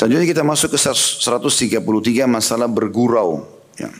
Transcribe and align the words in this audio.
Selanjutnya 0.00 0.32
kita 0.32 0.40
masuk 0.40 0.72
ke 0.72 0.80
133 0.80 1.76
masalah 2.24 2.64
bergurau. 2.64 3.44
Ya. 3.76 3.92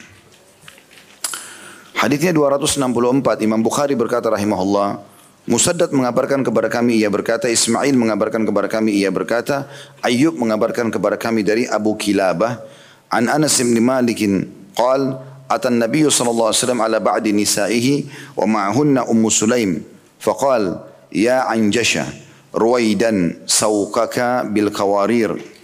Hadisnya 1.92 2.32
264 2.32 3.44
Imam 3.44 3.60
Bukhari 3.60 3.92
berkata 3.92 4.32
rahimahullah 4.32 5.04
Musaddad 5.44 5.92
mengabarkan 5.92 6.40
kepada 6.40 6.72
kami 6.72 7.04
ia 7.04 7.12
berkata 7.12 7.52
Ismail 7.52 7.92
mengabarkan 8.00 8.48
kepada 8.48 8.72
kami 8.72 8.96
ia 8.96 9.12
berkata 9.12 9.68
Ayyub 10.00 10.40
mengabarkan 10.40 10.88
kepada 10.88 11.20
kami 11.20 11.44
dari 11.44 11.68
Abu 11.68 11.92
Kilabah 12.00 12.64
an 13.12 13.28
Anas 13.28 13.60
bin 13.60 13.76
Malik 13.84 14.24
qal 14.72 15.20
atan 15.52 15.84
Nabi 15.84 16.08
sallallahu 16.08 16.48
alaihi 16.48 16.60
wasallam 16.64 16.80
ala 16.80 16.96
ba'di 16.96 17.36
nisaihi 17.36 18.08
wa 18.40 18.48
ma'hunna 18.48 19.04
Ummu 19.04 19.28
Sulaim 19.28 19.84
faqal 20.16 20.80
ya 21.12 21.44
Anjasha 21.44 22.08
ruwaidan 22.56 23.44
sawqaka 23.44 24.48
bil 24.48 24.72
qawarir 24.72 25.59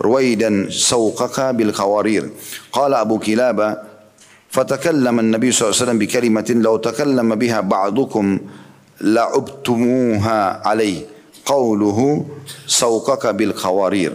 ruwaidan 0.00 0.68
sawqaka 0.68 1.54
bil 1.54 1.70
qawarir 1.70 2.30
qala 2.70 3.02
Abu 3.02 3.18
Kilabah 3.20 3.94
فتكلم 4.54 5.18
النبي 5.18 5.50
صلى 5.50 5.62
الله 5.66 5.74
عليه 5.74 5.82
وسلم 5.82 5.98
بكلمة 5.98 6.48
لو 6.62 6.78
تكلم 6.78 7.26
بها 7.34 7.60
بعضكم 7.66 8.26
لعبتموها 9.02 10.40
عليه 10.62 10.98
قوله 11.42 11.98
سوقك 12.66 13.24
بالخوارير 13.34 14.14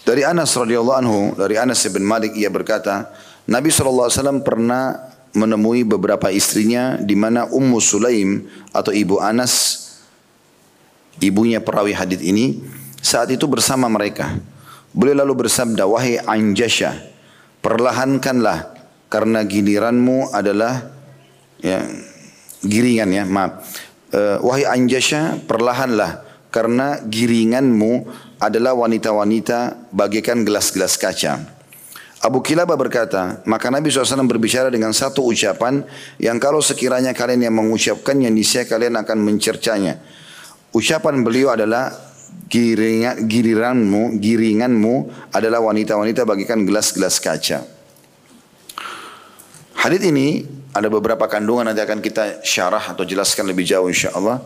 Dari 0.00 0.26
Anas 0.26 0.50
radhiyallahu 0.58 0.98
anhu, 0.98 1.20
dari 1.38 1.54
Anas 1.54 1.86
bin 1.86 2.02
Malik 2.02 2.34
ia 2.34 2.50
berkata, 2.50 3.14
Nabi 3.46 3.70
SAW 3.70 4.42
pernah 4.42 4.96
menemui 5.30 5.86
beberapa 5.86 6.34
istrinya 6.34 6.98
di 6.98 7.14
mana 7.14 7.46
Ummu 7.46 7.78
Sulaim 7.78 8.42
atau 8.74 8.90
ibu 8.90 9.22
Anas, 9.22 9.86
ibunya 11.22 11.62
perawi 11.62 11.94
hadis 11.94 12.18
ini, 12.26 12.58
saat 13.05 13.29
itu 13.29 13.45
bersama 13.45 13.85
mereka. 13.85 14.33
Beliau 14.89 15.21
lalu 15.21 15.45
bersabda, 15.45 15.85
wahai 15.85 16.17
Anjasha, 16.17 16.97
perlahankanlah 17.61 18.73
karena 19.15 19.45
giliranmu 19.45 20.33
adalah 20.33 20.91
ya, 21.61 21.85
giringan 22.65 23.09
ya 23.13 23.23
maaf 23.23 23.63
uh, 24.11 24.37
wahai 24.41 24.65
Anjasha 24.67 25.39
perlahanlah 25.45 26.25
karena 26.49 26.99
giringanmu 27.05 28.05
adalah 28.43 28.75
wanita-wanita 28.75 29.89
bagaikan 29.95 30.43
gelas-gelas 30.43 30.99
kaca 30.99 31.55
Abu 32.25 32.41
Kilabah 32.41 32.73
berkata, 32.73 33.45
maka 33.45 33.69
Nabi 33.69 33.93
SAW 33.93 34.25
berbicara 34.25 34.73
dengan 34.73 34.89
satu 34.97 35.21
ucapan 35.29 35.85
yang 36.17 36.41
kalau 36.41 36.57
sekiranya 36.57 37.13
kalian 37.13 37.45
yang 37.45 37.53
mengucapkannya, 37.53 38.33
niscaya 38.33 38.65
kalian 38.65 38.97
akan 38.97 39.21
mencercanya. 39.21 40.01
Ucapan 40.73 41.21
beliau 41.21 41.53
adalah 41.53 41.93
giringan, 42.45 43.25
giliranmu, 43.25 44.21
giringanmu 44.21 44.95
adalah 45.33 45.61
wanita-wanita 45.65 46.23
bagikan 46.23 46.63
gelas-gelas 46.63 47.17
kaca. 47.17 47.65
Hadis 49.75 50.01
ini 50.01 50.41
ada 50.73 50.89
beberapa 50.89 51.29
kandungan 51.29 51.69
nanti 51.69 51.81
akan 51.83 52.01
kita 52.01 52.41
syarah 52.41 52.95
atau 52.95 53.05
jelaskan 53.05 53.47
lebih 53.49 53.63
jauh 53.67 53.85
insya 53.85 54.11
Allah. 54.17 54.41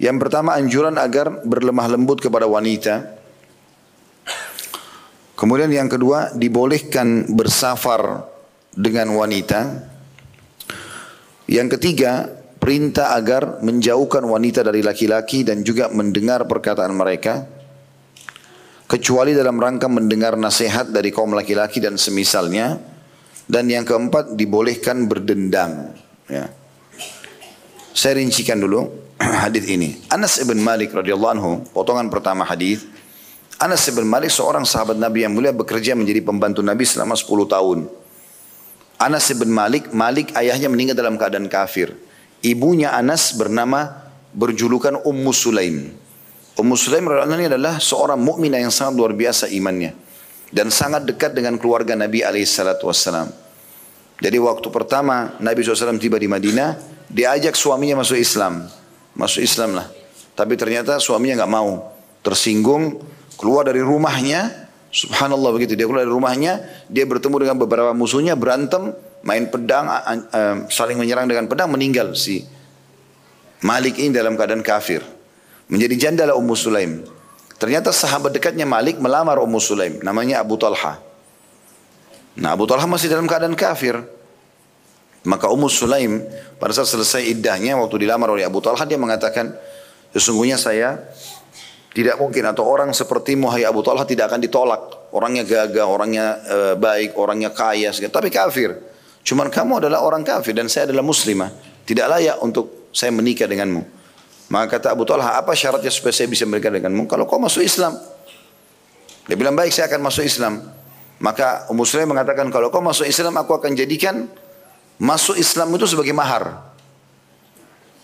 Yang 0.00 0.16
pertama 0.26 0.56
anjuran 0.56 0.96
agar 0.96 1.44
berlemah 1.44 1.86
lembut 1.92 2.24
kepada 2.24 2.48
wanita. 2.48 3.20
Kemudian 5.36 5.72
yang 5.72 5.88
kedua 5.88 6.32
dibolehkan 6.36 7.32
bersafar 7.32 8.28
dengan 8.72 9.12
wanita. 9.16 9.88
Yang 11.48 11.76
ketiga 11.76 12.39
perintah 12.60 13.16
agar 13.16 13.64
menjauhkan 13.64 14.20
wanita 14.22 14.60
dari 14.60 14.84
laki-laki 14.84 15.42
dan 15.42 15.64
juga 15.64 15.88
mendengar 15.88 16.44
perkataan 16.44 16.92
mereka 16.92 17.48
kecuali 18.84 19.32
dalam 19.32 19.56
rangka 19.56 19.88
mendengar 19.88 20.36
nasihat 20.36 20.92
dari 20.92 21.08
kaum 21.08 21.32
laki-laki 21.32 21.80
dan 21.80 21.96
semisalnya. 21.96 22.76
Dan 23.50 23.66
yang 23.66 23.82
keempat 23.82 24.38
dibolehkan 24.38 25.10
berdendang 25.10 25.90
ya. 26.30 26.46
saya 27.90 28.22
rincikan 28.22 28.62
dulu 28.62 28.86
hadis 29.42 29.66
ini. 29.66 29.98
Anas 30.06 30.38
ibn 30.38 30.62
Malik 30.62 30.94
radhiyallahu 30.94 31.32
anhu 31.34 31.50
potongan 31.74 32.06
pertama 32.14 32.46
hadis. 32.46 32.86
Anas 33.58 33.82
ibn 33.90 34.06
Malik 34.06 34.30
seorang 34.30 34.62
sahabat 34.62 35.02
Nabi 35.02 35.26
yang 35.26 35.34
mulia 35.34 35.50
bekerja 35.50 35.98
menjadi 35.98 36.22
pembantu 36.22 36.62
Nabi 36.62 36.86
selama 36.86 37.18
10 37.18 37.26
tahun. 37.26 37.78
Anas 39.02 39.26
ibn 39.34 39.50
Malik 39.50 39.90
Malik 39.90 40.30
ayahnya 40.38 40.70
meninggal 40.70 40.94
dalam 40.94 41.18
keadaan 41.18 41.50
kafir 41.50 41.90
Ibunya 42.40 42.96
Anas 42.96 43.36
bernama 43.36 44.08
berjulukan 44.32 45.04
Ummu 45.04 45.32
Sulaim. 45.34 45.92
Ummu 46.56 46.74
Sulaim 46.76 47.04
ini 47.36 47.52
adalah 47.52 47.76
seorang 47.76 48.20
mukminah 48.20 48.60
yang 48.60 48.72
sangat 48.72 48.96
luar 48.96 49.12
biasa 49.12 49.48
imannya 49.52 49.92
dan 50.50 50.68
sangat 50.68 51.06
dekat 51.06 51.36
dengan 51.36 51.56
keluarga 51.56 51.94
Nabi 51.94 52.24
alaihissalatu 52.26 52.88
wassalam. 52.88 53.30
Jadi 54.20 54.36
waktu 54.36 54.68
pertama 54.68 55.36
Nabi 55.40 55.64
SAW 55.64 55.96
tiba 55.96 56.20
di 56.20 56.28
Madinah, 56.28 56.76
diajak 57.08 57.56
suaminya 57.56 58.04
masuk 58.04 58.20
Islam. 58.20 58.68
Masuk 59.16 59.40
Islam 59.40 59.80
lah. 59.80 59.88
Tapi 60.36 60.54
ternyata 60.60 61.00
suaminya 61.00 61.44
nggak 61.44 61.52
mau. 61.52 61.88
Tersinggung, 62.20 63.00
keluar 63.40 63.64
dari 63.64 63.80
rumahnya. 63.80 64.68
Subhanallah 64.92 65.56
begitu. 65.56 65.72
Dia 65.78 65.88
keluar 65.88 66.04
dari 66.04 66.12
rumahnya, 66.12 66.52
dia 66.90 67.08
bertemu 67.08 67.36
dengan 67.40 67.56
beberapa 67.56 67.94
musuhnya, 67.96 68.36
berantem, 68.36 68.92
main 69.22 69.48
pedang, 69.48 69.86
saling 70.72 70.96
menyerang 70.96 71.28
dengan 71.28 71.46
pedang, 71.46 71.68
meninggal 71.68 72.16
si 72.16 72.44
Malik 73.60 74.00
ini 74.00 74.16
dalam 74.16 74.36
keadaan 74.40 74.64
kafir. 74.64 75.04
Menjadi 75.70 76.08
janda 76.08 76.24
lah 76.26 76.34
Ummu 76.34 76.56
Sulaim. 76.56 77.04
Ternyata 77.60 77.92
sahabat 77.92 78.32
dekatnya 78.32 78.64
Malik 78.64 78.96
melamar 78.98 79.36
Ummu 79.38 79.60
Sulaim, 79.60 80.00
namanya 80.00 80.40
Abu 80.40 80.56
Talha. 80.56 80.96
Nah 82.40 82.56
Abu 82.56 82.64
Talha 82.64 82.88
masih 82.88 83.12
dalam 83.12 83.28
keadaan 83.28 83.52
kafir. 83.52 84.00
Maka 85.28 85.52
Ummu 85.52 85.68
Sulaim 85.68 86.24
pada 86.56 86.72
saat 86.72 86.88
selesai 86.88 87.28
iddahnya 87.28 87.76
waktu 87.76 88.08
dilamar 88.08 88.32
oleh 88.32 88.48
Abu 88.48 88.64
Talha 88.64 88.88
dia 88.88 88.96
mengatakan 88.96 89.52
sesungguhnya 90.16 90.56
saya 90.56 90.96
tidak 91.92 92.16
mungkin 92.16 92.48
atau 92.48 92.64
orang 92.64 92.96
seperti 92.96 93.36
Muhammad 93.36 93.68
Abu 93.68 93.84
Talha 93.84 94.08
tidak 94.08 94.32
akan 94.32 94.40
ditolak. 94.40 95.12
Orangnya 95.12 95.44
gagah, 95.44 95.84
orangnya 95.84 96.26
e, 96.46 96.58
baik, 96.80 97.18
orangnya 97.18 97.52
kaya, 97.52 97.92
tapi 97.92 98.32
kafir. 98.32 98.89
Cuman 99.30 99.46
kamu 99.46 99.78
adalah 99.78 100.02
orang 100.02 100.26
kafir 100.26 100.58
dan 100.58 100.66
saya 100.66 100.90
adalah 100.90 101.06
muslimah. 101.06 101.54
Tidak 101.86 102.02
layak 102.02 102.42
untuk 102.42 102.90
saya 102.90 103.14
menikah 103.14 103.46
denganmu. 103.46 103.78
Maka 104.50 104.82
kata 104.82 104.90
Abu 104.90 105.06
Talha, 105.06 105.38
apa 105.38 105.54
syaratnya 105.54 105.86
supaya 105.86 106.10
saya 106.10 106.26
bisa 106.26 106.42
menikah 106.50 106.74
denganmu? 106.74 107.06
Kalau 107.06 107.30
kau 107.30 107.38
masuk 107.38 107.62
Islam. 107.62 107.94
Dia 109.30 109.38
bilang, 109.38 109.54
baik 109.54 109.70
saya 109.70 109.86
akan 109.86 110.02
masuk 110.02 110.26
Islam. 110.26 110.58
Maka 111.22 111.70
Ummu 111.70 111.86
Sulaim 111.86 112.10
mengatakan, 112.10 112.50
kalau 112.50 112.74
kau 112.74 112.82
masuk 112.82 113.06
Islam, 113.06 113.38
aku 113.38 113.54
akan 113.54 113.78
jadikan 113.78 114.26
masuk 114.98 115.38
Islam 115.38 115.70
itu 115.78 115.86
sebagai 115.86 116.10
mahar. 116.10 116.74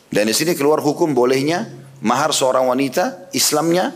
Dan 0.07 0.31
di 0.31 0.35
sini 0.39 0.55
keluar 0.55 0.79
hukum 0.79 1.11
bolehnya 1.11 1.67
mahar 2.07 2.31
seorang 2.31 2.71
wanita, 2.71 3.35
Islamnya, 3.35 3.91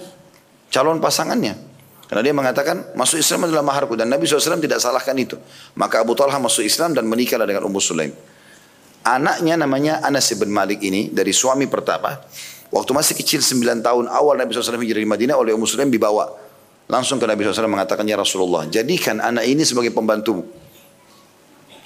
calon 0.75 0.99
pasangannya. 0.99 1.70
Karena 2.11 2.27
dia 2.27 2.35
mengatakan 2.35 2.91
masuk 2.99 3.23
Islam 3.23 3.47
adalah 3.47 3.63
maharku 3.63 3.95
dan 3.95 4.11
Nabi 4.11 4.27
SAW 4.27 4.59
tidak 4.59 4.83
salahkan 4.83 5.15
itu. 5.15 5.39
Maka 5.79 6.03
Abu 6.03 6.19
Talha 6.19 6.43
masuk 6.43 6.67
Islam 6.67 6.91
dan 6.91 7.07
menikahlah 7.07 7.47
dengan 7.47 7.71
Ummu 7.71 7.79
Sulaim. 7.79 8.11
Anaknya 9.07 9.55
namanya 9.55 10.03
Anas 10.03 10.27
bin 10.35 10.51
Malik 10.51 10.83
ini 10.83 11.07
dari 11.15 11.31
suami 11.31 11.71
pertama. 11.71 12.19
Waktu 12.75 12.91
masih 12.91 13.15
kecil 13.15 13.39
9 13.47 13.87
tahun 13.87 14.11
awal 14.11 14.35
Nabi 14.43 14.51
SAW 14.51 14.83
hijrah 14.83 14.99
di 14.99 15.07
Madinah 15.07 15.39
oleh 15.39 15.55
Ummu 15.55 15.71
Sulaim 15.71 15.87
dibawa. 15.87 16.35
Langsung 16.91 17.23
ke 17.23 17.31
Nabi 17.31 17.47
SAW 17.47 17.71
mengatakan, 17.71 18.03
Ya 18.03 18.19
Rasulullah, 18.19 18.67
jadikan 18.67 19.23
anak 19.23 19.47
ini 19.47 19.63
sebagai 19.63 19.95
pembantumu. 19.95 20.43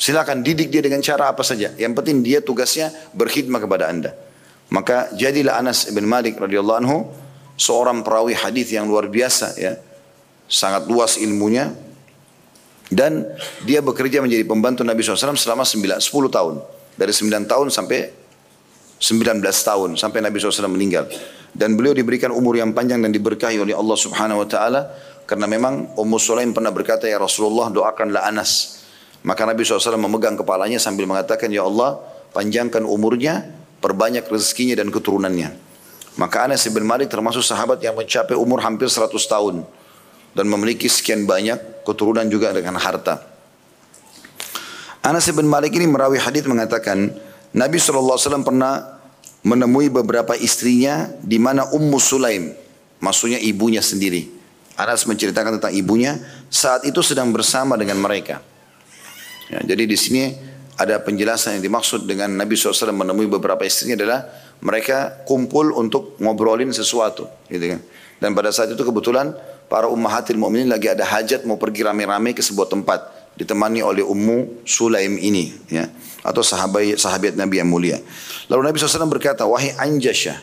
Silakan 0.00 0.40
didik 0.40 0.72
dia 0.72 0.80
dengan 0.80 1.04
cara 1.04 1.36
apa 1.36 1.44
saja. 1.44 1.68
Yang 1.76 2.00
penting 2.00 2.24
dia 2.24 2.40
tugasnya 2.40 2.88
berkhidmat 3.12 3.60
kepada 3.60 3.92
anda. 3.92 4.16
Maka 4.72 5.12
jadilah 5.12 5.60
Anas 5.60 5.92
bin 5.92 6.08
Malik 6.08 6.40
radhiyallahu 6.40 6.78
anhu 6.80 7.12
seorang 7.60 8.00
perawi 8.00 8.32
hadis 8.32 8.72
yang 8.72 8.88
luar 8.88 9.12
biasa 9.12 9.60
ya 9.60 9.76
sangat 10.48 10.86
luas 10.86 11.16
ilmunya 11.16 11.72
dan 12.92 13.26
dia 13.64 13.80
bekerja 13.80 14.20
menjadi 14.20 14.44
pembantu 14.44 14.84
Nabi 14.84 15.00
SAW 15.00 15.34
selama 15.34 15.64
9, 15.64 15.98
10 15.98 16.10
tahun. 16.30 16.54
Dari 16.94 17.10
9 17.10 17.50
tahun 17.50 17.66
sampai 17.74 18.12
19 19.02 19.42
tahun 19.42 19.90
sampai 19.98 20.18
Nabi 20.22 20.38
SAW 20.38 20.70
meninggal. 20.70 21.10
Dan 21.54 21.74
beliau 21.74 21.94
diberikan 21.94 22.30
umur 22.30 22.54
yang 22.54 22.70
panjang 22.70 23.02
dan 23.02 23.10
diberkahi 23.10 23.58
oleh 23.58 23.74
Allah 23.74 23.98
Subhanahu 23.98 24.46
Wa 24.46 24.48
Taala 24.50 24.80
karena 25.24 25.46
memang 25.48 25.96
Ummu 25.96 26.18
Sulaim 26.20 26.52
pernah 26.54 26.70
berkata 26.70 27.08
ya 27.10 27.18
Rasulullah 27.18 27.70
doakanlah 27.72 28.26
Anas. 28.26 28.82
Maka 29.24 29.48
Nabi 29.48 29.64
SAW 29.64 29.96
memegang 29.96 30.36
kepalanya 30.36 30.76
sambil 30.76 31.08
mengatakan 31.08 31.48
ya 31.48 31.64
Allah 31.64 31.96
panjangkan 32.36 32.84
umurnya 32.84 33.42
perbanyak 33.80 34.28
rezekinya 34.28 34.78
dan 34.84 34.92
keturunannya. 34.92 35.50
Maka 36.20 36.46
Anas 36.46 36.62
bin 36.70 36.86
Malik 36.86 37.10
termasuk 37.10 37.42
sahabat 37.42 37.82
yang 37.82 37.98
mencapai 37.98 38.38
umur 38.38 38.62
hampir 38.62 38.86
100 38.86 39.10
tahun 39.10 39.66
dan 40.34 40.50
memiliki 40.50 40.90
sekian 40.90 41.24
banyak 41.24 41.86
keturunan 41.86 42.26
juga 42.26 42.50
dengan 42.50 42.76
harta. 42.76 43.22
Anas 45.04 45.28
bin 45.30 45.46
Malik 45.46 45.76
ini 45.76 45.86
merawi 45.86 46.16
hadis 46.16 46.44
mengatakan 46.48 47.12
Nabi 47.54 47.76
SAW 47.78 48.18
pernah 48.42 48.98
menemui 49.44 49.92
beberapa 49.92 50.32
istrinya 50.34 51.12
di 51.20 51.36
mana 51.36 51.68
Ummu 51.70 52.00
Sulaim, 52.00 52.56
maksudnya 52.98 53.38
ibunya 53.38 53.84
sendiri. 53.84 54.32
Anas 54.74 55.06
menceritakan 55.06 55.60
tentang 55.60 55.74
ibunya 55.76 56.18
saat 56.50 56.82
itu 56.82 56.98
sedang 57.04 57.30
bersama 57.30 57.78
dengan 57.78 58.00
mereka. 58.00 58.42
Ya, 59.52 59.62
jadi 59.62 59.86
di 59.86 59.94
sini 59.94 60.34
ada 60.74 60.98
penjelasan 60.98 61.60
yang 61.60 61.70
dimaksud 61.70 62.08
dengan 62.10 62.34
Nabi 62.34 62.58
SAW 62.58 62.90
menemui 62.90 63.30
beberapa 63.30 63.62
istrinya 63.62 63.94
adalah 63.94 64.26
mereka 64.64 65.22
kumpul 65.28 65.70
untuk 65.76 66.18
ngobrolin 66.18 66.74
sesuatu, 66.74 67.30
gitu 67.46 67.76
kan. 67.76 67.80
Dan 68.18 68.32
pada 68.32 68.50
saat 68.50 68.72
itu 68.72 68.82
kebetulan 68.82 69.36
para 69.74 69.90
ummahatil 69.90 70.38
mu'minin 70.38 70.70
lagi 70.70 70.86
ada 70.86 71.02
hajat 71.02 71.42
mau 71.42 71.58
pergi 71.58 71.82
rame-rame 71.82 72.30
ke 72.30 72.38
sebuah 72.38 72.70
tempat 72.70 73.10
ditemani 73.34 73.82
oleh 73.82 74.06
Ummu 74.06 74.62
Sulaim 74.62 75.18
ini, 75.18 75.50
ya, 75.66 75.90
atau 76.22 76.46
sahabat 76.46 76.94
sahabat 76.94 77.34
Nabi 77.34 77.58
yang 77.58 77.66
mulia. 77.66 77.98
Lalu 78.46 78.70
Nabi 78.70 78.78
SAW 78.78 79.10
berkata, 79.10 79.42
wahai 79.42 79.74
Anjasya, 79.74 80.38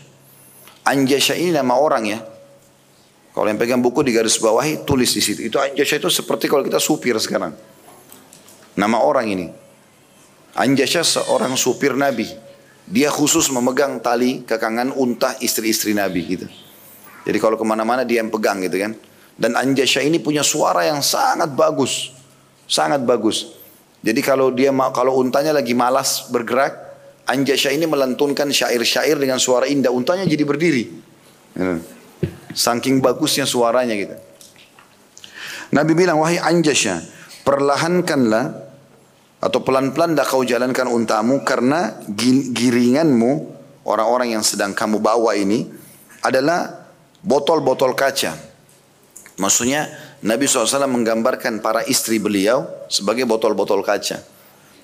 Anjasya 0.84 1.40
ini 1.40 1.56
nama 1.56 1.80
orang 1.80 2.04
ya, 2.12 2.20
kalau 3.32 3.48
yang 3.48 3.56
pegang 3.56 3.80
buku 3.80 4.04
di 4.04 4.12
garis 4.12 4.36
bawahi 4.36 4.84
tulis 4.84 5.16
di 5.16 5.24
situ. 5.24 5.48
Itu 5.48 5.64
Anjasya 5.64 6.04
itu 6.04 6.12
seperti 6.12 6.52
kalau 6.52 6.68
kita 6.68 6.84
supir 6.84 7.16
sekarang. 7.16 7.56
Nama 8.76 8.98
orang 9.00 9.32
ini. 9.32 9.48
Anjasya 10.60 11.08
seorang 11.08 11.56
supir 11.56 11.96
Nabi. 11.96 12.28
Dia 12.84 13.08
khusus 13.08 13.48
memegang 13.48 14.04
tali 14.04 14.44
kekangan 14.44 14.92
unta 14.92 15.40
istri-istri 15.40 15.96
Nabi 15.96 16.22
gitu. 16.28 16.48
Jadi 17.24 17.38
kalau 17.40 17.56
ke 17.56 17.64
mana-mana 17.64 18.04
dia 18.04 18.20
yang 18.20 18.28
pegang 18.28 18.60
gitu 18.60 18.76
kan. 18.76 18.92
Dan 19.38 19.58
Anjasya 19.58 20.06
ini 20.06 20.20
punya 20.22 20.46
suara 20.46 20.86
yang 20.86 21.00
sangat 21.04 21.52
bagus. 21.56 22.14
Sangat 22.68 23.04
bagus. 23.04 23.58
Jadi 24.02 24.22
kalau 24.26 24.50
dia 24.50 24.74
kalau 24.92 25.22
untanya 25.22 25.54
lagi 25.54 25.78
malas 25.78 26.30
bergerak, 26.30 26.74
Anjasya 27.30 27.72
ini 27.72 27.86
melantunkan 27.86 28.50
syair-syair 28.50 29.16
dengan 29.16 29.38
suara 29.38 29.70
indah. 29.70 29.94
Untanya 29.94 30.26
jadi 30.26 30.42
berdiri. 30.42 30.84
Ya. 31.56 31.78
Saking 32.52 33.00
bagusnya 33.00 33.48
suaranya 33.48 33.96
gitu. 33.96 34.16
Nabi 35.72 35.96
bilang, 35.96 36.20
wahai 36.20 36.36
Anjasya, 36.36 37.00
perlahankanlah 37.48 38.68
atau 39.42 39.60
pelan-pelan 39.64 40.14
dah 40.14 40.28
kau 40.28 40.44
jalankan 40.44 40.86
untamu 40.92 41.42
karena 41.42 41.98
giringanmu 42.54 43.32
orang-orang 43.88 44.38
yang 44.38 44.44
sedang 44.46 44.76
kamu 44.76 45.02
bawa 45.02 45.34
ini 45.34 45.66
adalah 46.22 46.86
botol-botol 47.24 47.98
kaca. 47.98 48.51
Maksudnya 49.42 49.90
Nabi 50.22 50.46
SAW 50.46 50.86
menggambarkan 50.86 51.66
para 51.66 51.82
istri 51.90 52.22
beliau 52.22 52.70
sebagai 52.94 53.26
botol-botol 53.26 53.82
kaca. 53.82 54.22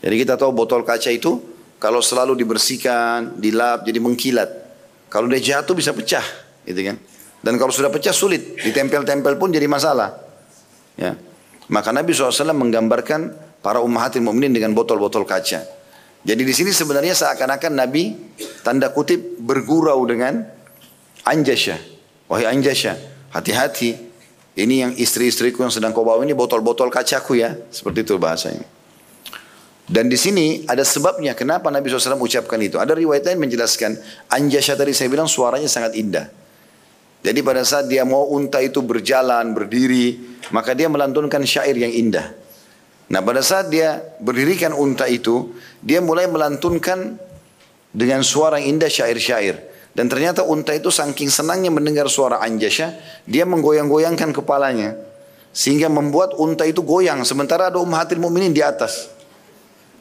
Jadi 0.01 0.15
kita 0.17 0.33
tahu 0.33 0.49
botol 0.49 0.81
kaca 0.81 1.13
itu 1.13 1.37
kalau 1.77 2.01
selalu 2.01 2.33
dibersihkan, 2.41 3.37
dilap, 3.37 3.85
jadi 3.85 4.01
mengkilat. 4.01 4.49
Kalau 5.13 5.29
dia 5.29 5.37
jatuh 5.37 5.77
bisa 5.77 5.93
pecah, 5.93 6.25
gitu 6.65 6.81
kan? 6.81 6.97
Dan 7.45 7.61
kalau 7.61 7.69
sudah 7.69 7.93
pecah 7.93 8.09
sulit, 8.09 8.57
ditempel-tempel 8.65 9.37
pun 9.37 9.53
jadi 9.53 9.69
masalah. 9.69 10.17
Ya. 10.97 11.13
Maka 11.69 11.93
Nabi 11.93 12.17
SAW 12.17 12.49
menggambarkan 12.57 13.37
para 13.61 13.77
ummahatil 13.85 14.25
mu'minin 14.25 14.57
dengan 14.57 14.73
botol-botol 14.73 15.21
kaca. 15.21 15.61
Jadi 16.25 16.41
di 16.41 16.53
sini 16.55 16.73
sebenarnya 16.73 17.13
seakan-akan 17.13 17.77
Nabi 17.77 18.17
tanda 18.65 18.89
kutip 18.89 19.37
bergurau 19.37 20.01
dengan 20.09 20.43
Anjasya. 21.23 21.77
Wahai 22.25 22.49
Anjasya, 22.49 22.97
hati-hati. 23.31 24.06
Ini 24.57 24.75
yang 24.81 24.91
istri-istriku 24.97 25.61
yang 25.61 25.69
sedang 25.69 25.93
kau 25.93 26.01
bawa 26.01 26.25
ini 26.25 26.33
botol-botol 26.33 26.89
kacaku 26.89 27.37
ya. 27.37 27.53
Seperti 27.69 28.01
itu 28.01 28.17
bahasanya. 28.17 28.65
Dan 29.87 30.09
di 30.09 30.17
sini 30.17 30.65
ada 30.65 30.81
sebabnya 30.81 31.37
kenapa 31.37 31.69
Nabi 31.69 31.87
SAW 31.93 32.17
ucapkan 32.19 32.57
itu. 32.59 32.81
Ada 32.81 32.97
riwayat 32.97 33.23
lain 33.23 33.39
menjelaskan 33.39 33.95
Anjasya 34.33 34.73
tadi 34.75 34.97
saya 34.97 35.13
bilang 35.13 35.29
suaranya 35.29 35.69
sangat 35.69 35.93
indah. 35.95 36.27
Jadi 37.21 37.39
pada 37.45 37.61
saat 37.61 37.85
dia 37.85 38.01
mau 38.01 38.27
unta 38.33 38.57
itu 38.59 38.81
berjalan, 38.81 39.53
berdiri, 39.53 40.17
maka 40.51 40.73
dia 40.73 40.89
melantunkan 40.89 41.45
syair 41.45 41.77
yang 41.77 41.93
indah. 41.93 42.33
Nah 43.13 43.21
pada 43.23 43.39
saat 43.39 43.71
dia 43.71 44.01
berdirikan 44.19 44.73
unta 44.73 45.05
itu, 45.05 45.53
dia 45.79 46.03
mulai 46.03 46.25
melantunkan 46.27 47.15
dengan 47.93 48.25
suara 48.25 48.59
yang 48.59 48.77
indah 48.77 48.89
syair-syair. 48.91 49.76
Dan 49.97 50.13
ternyata 50.13 50.45
unta 50.45 50.77
itu 50.77 50.93
saking 50.93 51.33
senangnya 51.33 51.73
mendengar 51.73 52.05
suara 52.05 52.37
Anjasya, 52.45 52.93
dia 53.25 53.49
menggoyang-goyangkan 53.49 54.29
kepalanya. 54.29 54.93
Sehingga 55.49 55.89
membuat 55.89 56.37
unta 56.37 56.69
itu 56.69 56.85
goyang. 56.85 57.25
Sementara 57.25 57.73
ada 57.73 57.81
ummahatil 57.81 58.21
mu'minin 58.21 58.53
di 58.53 58.61
atas. 58.61 59.09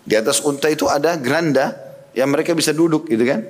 Di 0.05 0.13
atas 0.13 0.45
unta 0.45 0.69
itu 0.69 0.85
ada 0.85 1.17
geranda 1.17 1.73
yang 2.13 2.29
mereka 2.29 2.53
bisa 2.53 2.77
duduk 2.77 3.09
gitu 3.09 3.25
kan. 3.25 3.41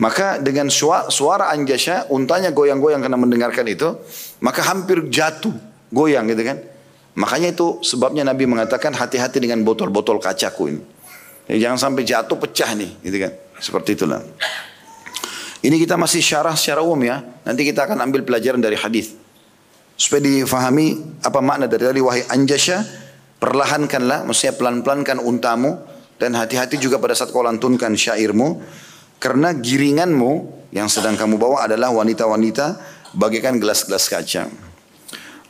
Maka 0.00 0.40
dengan 0.40 0.72
suara 0.72 1.52
Anjasya, 1.52 2.08
untanya 2.08 2.48
goyang-goyang 2.48 3.04
karena 3.04 3.20
mendengarkan 3.20 3.68
itu, 3.68 3.92
maka 4.40 4.64
hampir 4.64 5.12
jatuh, 5.12 5.52
goyang 5.92 6.24
gitu 6.32 6.40
kan. 6.40 6.56
Makanya 7.20 7.52
itu 7.52 7.84
sebabnya 7.84 8.24
Nabi 8.24 8.48
mengatakan 8.48 8.96
hati-hati 8.96 9.44
dengan 9.44 9.60
botol-botol 9.60 10.16
kacaku 10.16 10.72
ini. 10.72 10.82
Ya, 11.52 11.68
jangan 11.68 11.92
sampai 11.92 12.02
jatuh 12.08 12.40
pecah 12.40 12.72
nih, 12.72 12.96
gitu 13.04 13.28
kan. 13.28 13.32
Seperti 13.60 13.92
itulah. 13.92 14.24
Ini 15.62 15.78
kita 15.78 15.94
masih 15.94 16.18
syarah 16.18 16.58
secara 16.58 16.82
umum 16.82 16.98
ya. 17.06 17.22
Nanti 17.46 17.62
kita 17.62 17.86
akan 17.86 18.02
ambil 18.02 18.26
pelajaran 18.26 18.58
dari 18.58 18.74
hadis. 18.74 19.14
Supaya 19.94 20.26
difahami 20.26 21.22
apa 21.22 21.38
makna 21.38 21.70
dari 21.70 21.86
tadi 21.86 22.02
wahai 22.02 22.26
Anjasya, 22.26 22.82
perlahankanlah, 23.38 24.26
maksudnya 24.26 24.58
pelan-pelankan 24.58 25.22
untamu 25.22 25.78
dan 26.18 26.34
hati-hati 26.34 26.82
juga 26.82 26.98
pada 26.98 27.14
saat 27.14 27.30
kau 27.30 27.46
lantunkan 27.46 27.94
syairmu 27.94 28.58
karena 29.22 29.54
giringanmu 29.54 30.32
yang 30.74 30.90
sedang 30.90 31.14
kamu 31.14 31.38
bawa 31.38 31.70
adalah 31.70 31.94
wanita-wanita 31.94 32.82
bagaikan 33.14 33.62
gelas-gelas 33.62 34.10
kaca. 34.10 34.50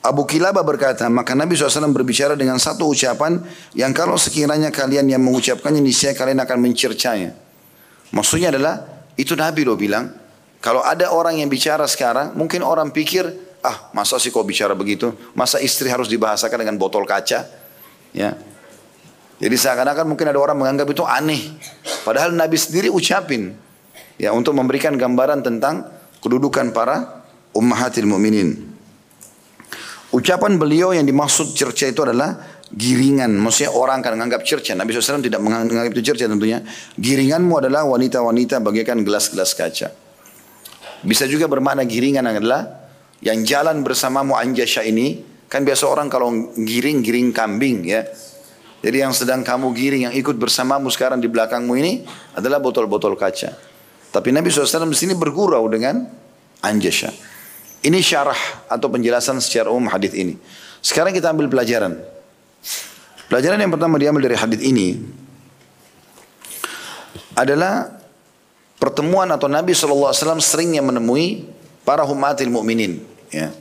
Abu 0.02 0.26
Kilabah 0.26 0.66
berkata, 0.66 1.06
maka 1.06 1.32
Nabi 1.32 1.54
SAW 1.54 1.94
berbicara 1.94 2.34
dengan 2.34 2.58
satu 2.58 2.90
ucapan 2.90 3.38
yang 3.72 3.94
kalau 3.94 4.18
sekiranya 4.18 4.74
kalian 4.74 5.06
yang 5.06 5.22
mengucapkannya 5.22 5.78
niscaya 5.78 6.12
kalian 6.12 6.42
akan 6.42 6.58
mencercanya. 6.58 7.38
Maksudnya 8.10 8.50
adalah 8.50 8.91
itu 9.16 9.36
Nabi 9.36 9.66
loh 9.66 9.76
bilang, 9.76 10.12
kalau 10.62 10.80
ada 10.84 11.10
orang 11.10 11.42
yang 11.42 11.50
bicara 11.50 11.84
sekarang, 11.90 12.32
mungkin 12.38 12.62
orang 12.62 12.94
pikir, 12.94 13.28
ah 13.64 13.90
masa 13.92 14.16
sih 14.16 14.30
kau 14.30 14.46
bicara 14.46 14.72
begitu? 14.72 15.10
Masa 15.34 15.58
istri 15.58 15.90
harus 15.90 16.06
dibahasakan 16.06 16.62
dengan 16.62 16.76
botol 16.78 17.02
kaca? 17.02 17.44
Ya, 18.12 18.36
jadi 19.42 19.58
seakan-akan 19.58 20.06
mungkin 20.06 20.30
ada 20.30 20.38
orang 20.38 20.54
menganggap 20.54 20.86
itu 20.86 21.02
aneh. 21.02 21.58
Padahal 22.06 22.30
Nabi 22.30 22.54
sendiri 22.54 22.86
ucapin 22.94 23.50
ya 24.14 24.30
untuk 24.30 24.54
memberikan 24.54 24.94
gambaran 24.94 25.42
tentang 25.42 25.90
kedudukan 26.22 26.70
para 26.70 27.26
ummahatil 27.50 28.06
mu'minin. 28.06 28.70
Ucapan 30.14 30.62
beliau 30.62 30.94
yang 30.94 31.02
dimaksud 31.02 31.58
cerca 31.58 31.90
itu 31.90 32.06
adalah 32.06 32.51
giringan. 32.72 33.32
Maksudnya 33.36 33.72
orang 33.76 34.00
akan 34.00 34.18
menganggap 34.18 34.42
cerca. 34.48 34.72
Nabi 34.72 34.96
SAW 34.96 35.20
tidak 35.20 35.40
menganggap 35.44 35.92
itu 35.92 36.12
cerca 36.12 36.24
tentunya. 36.24 36.64
Giringanmu 36.96 37.60
adalah 37.60 37.84
wanita-wanita 37.86 38.58
bagaikan 38.64 39.04
gelas-gelas 39.04 39.52
kaca. 39.52 39.92
Bisa 41.02 41.24
juga 41.28 41.50
bermakna 41.50 41.84
giringan 41.84 42.24
adalah 42.24 42.88
yang 43.20 43.44
jalan 43.44 43.84
bersamamu 43.84 44.34
anjasya 44.34 44.88
ini. 44.88 45.22
Kan 45.52 45.68
biasa 45.68 45.84
orang 45.84 46.08
kalau 46.08 46.32
giring-giring 46.56 47.28
kambing 47.36 47.84
ya. 47.84 48.08
Jadi 48.82 48.96
yang 48.98 49.14
sedang 49.14 49.46
kamu 49.46 49.70
giring, 49.78 50.02
yang 50.10 50.14
ikut 50.16 50.34
bersamamu 50.34 50.90
sekarang 50.90 51.22
di 51.22 51.30
belakangmu 51.30 51.70
ini 51.78 52.02
adalah 52.34 52.58
botol-botol 52.58 53.14
kaca. 53.14 53.54
Tapi 54.10 54.28
Nabi 54.34 54.50
SAW 54.50 54.90
di 54.90 54.98
sini 54.98 55.14
bergurau 55.14 55.70
dengan 55.70 56.02
anjasya. 56.66 57.14
Ini 57.82 57.98
syarah 58.02 58.66
atau 58.66 58.90
penjelasan 58.90 59.38
secara 59.38 59.70
umum 59.70 59.86
hadis 59.86 60.14
ini. 60.18 60.34
Sekarang 60.82 61.14
kita 61.14 61.30
ambil 61.30 61.46
pelajaran. 61.46 61.94
Pelajaran 63.32 63.64
yang 63.64 63.72
pertama 63.72 63.96
diambil 63.96 64.28
dari 64.28 64.36
hadis 64.36 64.60
ini 64.60 65.00
adalah 67.32 67.88
pertemuan 68.76 69.24
atau 69.32 69.48
Nabi 69.48 69.72
SAW 69.72 70.12
seringnya 70.36 70.84
menemui 70.84 71.48
para 71.80 72.04
humatil 72.04 72.52
mu'minin. 72.52 73.00
Ya. 73.32 73.56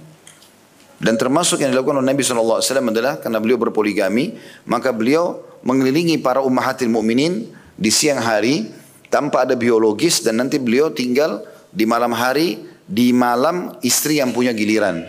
Dan 1.00 1.16
termasuk 1.16 1.64
yang 1.64 1.72
dilakukan 1.72 2.04
oleh 2.04 2.12
Nabi 2.12 2.20
SAW 2.20 2.60
adalah 2.60 3.24
karena 3.24 3.40
beliau 3.40 3.56
berpoligami, 3.56 4.36
maka 4.68 4.92
beliau 4.92 5.40
mengelilingi 5.64 6.20
para 6.20 6.44
ummahatil 6.44 6.92
mu'minin 6.92 7.48
di 7.80 7.92
siang 7.96 8.20
hari 8.20 8.76
tanpa 9.08 9.48
ada 9.48 9.56
biologis 9.56 10.20
dan 10.20 10.44
nanti 10.44 10.60
beliau 10.60 10.92
tinggal 10.92 11.48
di 11.72 11.88
malam 11.88 12.12
hari 12.12 12.60
di 12.84 13.16
malam 13.16 13.80
istri 13.88 14.20
yang 14.20 14.36
punya 14.36 14.52
giliran. 14.52 15.08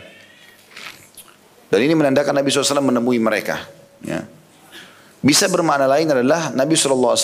Dan 1.66 1.82
ini 1.82 1.98
menandakan 1.98 2.38
Nabi 2.38 2.46
SAW 2.54 2.78
menemui 2.78 3.18
mereka. 3.18 3.58
Ya. 4.06 4.22
Bisa 5.22 5.46
bermakna 5.46 5.86
lain 5.86 6.10
adalah 6.10 6.50
Nabi 6.50 6.74
SAW 6.74 7.14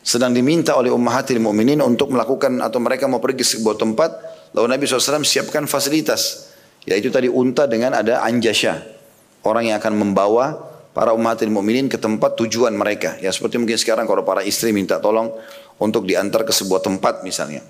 sedang 0.00 0.32
diminta 0.32 0.72
oleh 0.80 0.88
ummahatil 0.88 1.38
mu'minin 1.38 1.84
untuk 1.84 2.08
melakukan 2.08 2.56
atau 2.64 2.80
mereka 2.80 3.04
mau 3.04 3.20
pergi 3.20 3.44
ke 3.44 3.46
sebuah 3.60 3.76
tempat 3.76 4.10
lalu 4.56 4.66
Nabi 4.72 4.84
SAW 4.88 5.20
siapkan 5.20 5.68
fasilitas 5.68 6.56
yaitu 6.88 7.12
tadi 7.12 7.28
unta 7.28 7.68
dengan 7.68 7.98
ada 7.98 8.24
anjasya. 8.24 8.96
Orang 9.44 9.68
yang 9.68 9.78
akan 9.78 9.94
membawa 9.94 10.56
para 10.96 11.12
umatil 11.12 11.52
mukminin 11.52 11.92
ke 11.92 12.00
tempat 12.00 12.34
tujuan 12.40 12.72
mereka. 12.72 13.20
Ya 13.20 13.28
seperti 13.28 13.60
mungkin 13.60 13.76
sekarang 13.76 14.08
kalau 14.08 14.24
para 14.24 14.40
istri 14.40 14.72
minta 14.72 14.96
tolong 14.96 15.28
untuk 15.76 16.08
diantar 16.08 16.42
ke 16.48 16.54
sebuah 16.54 16.80
tempat 16.80 17.20
misalnya. 17.20 17.60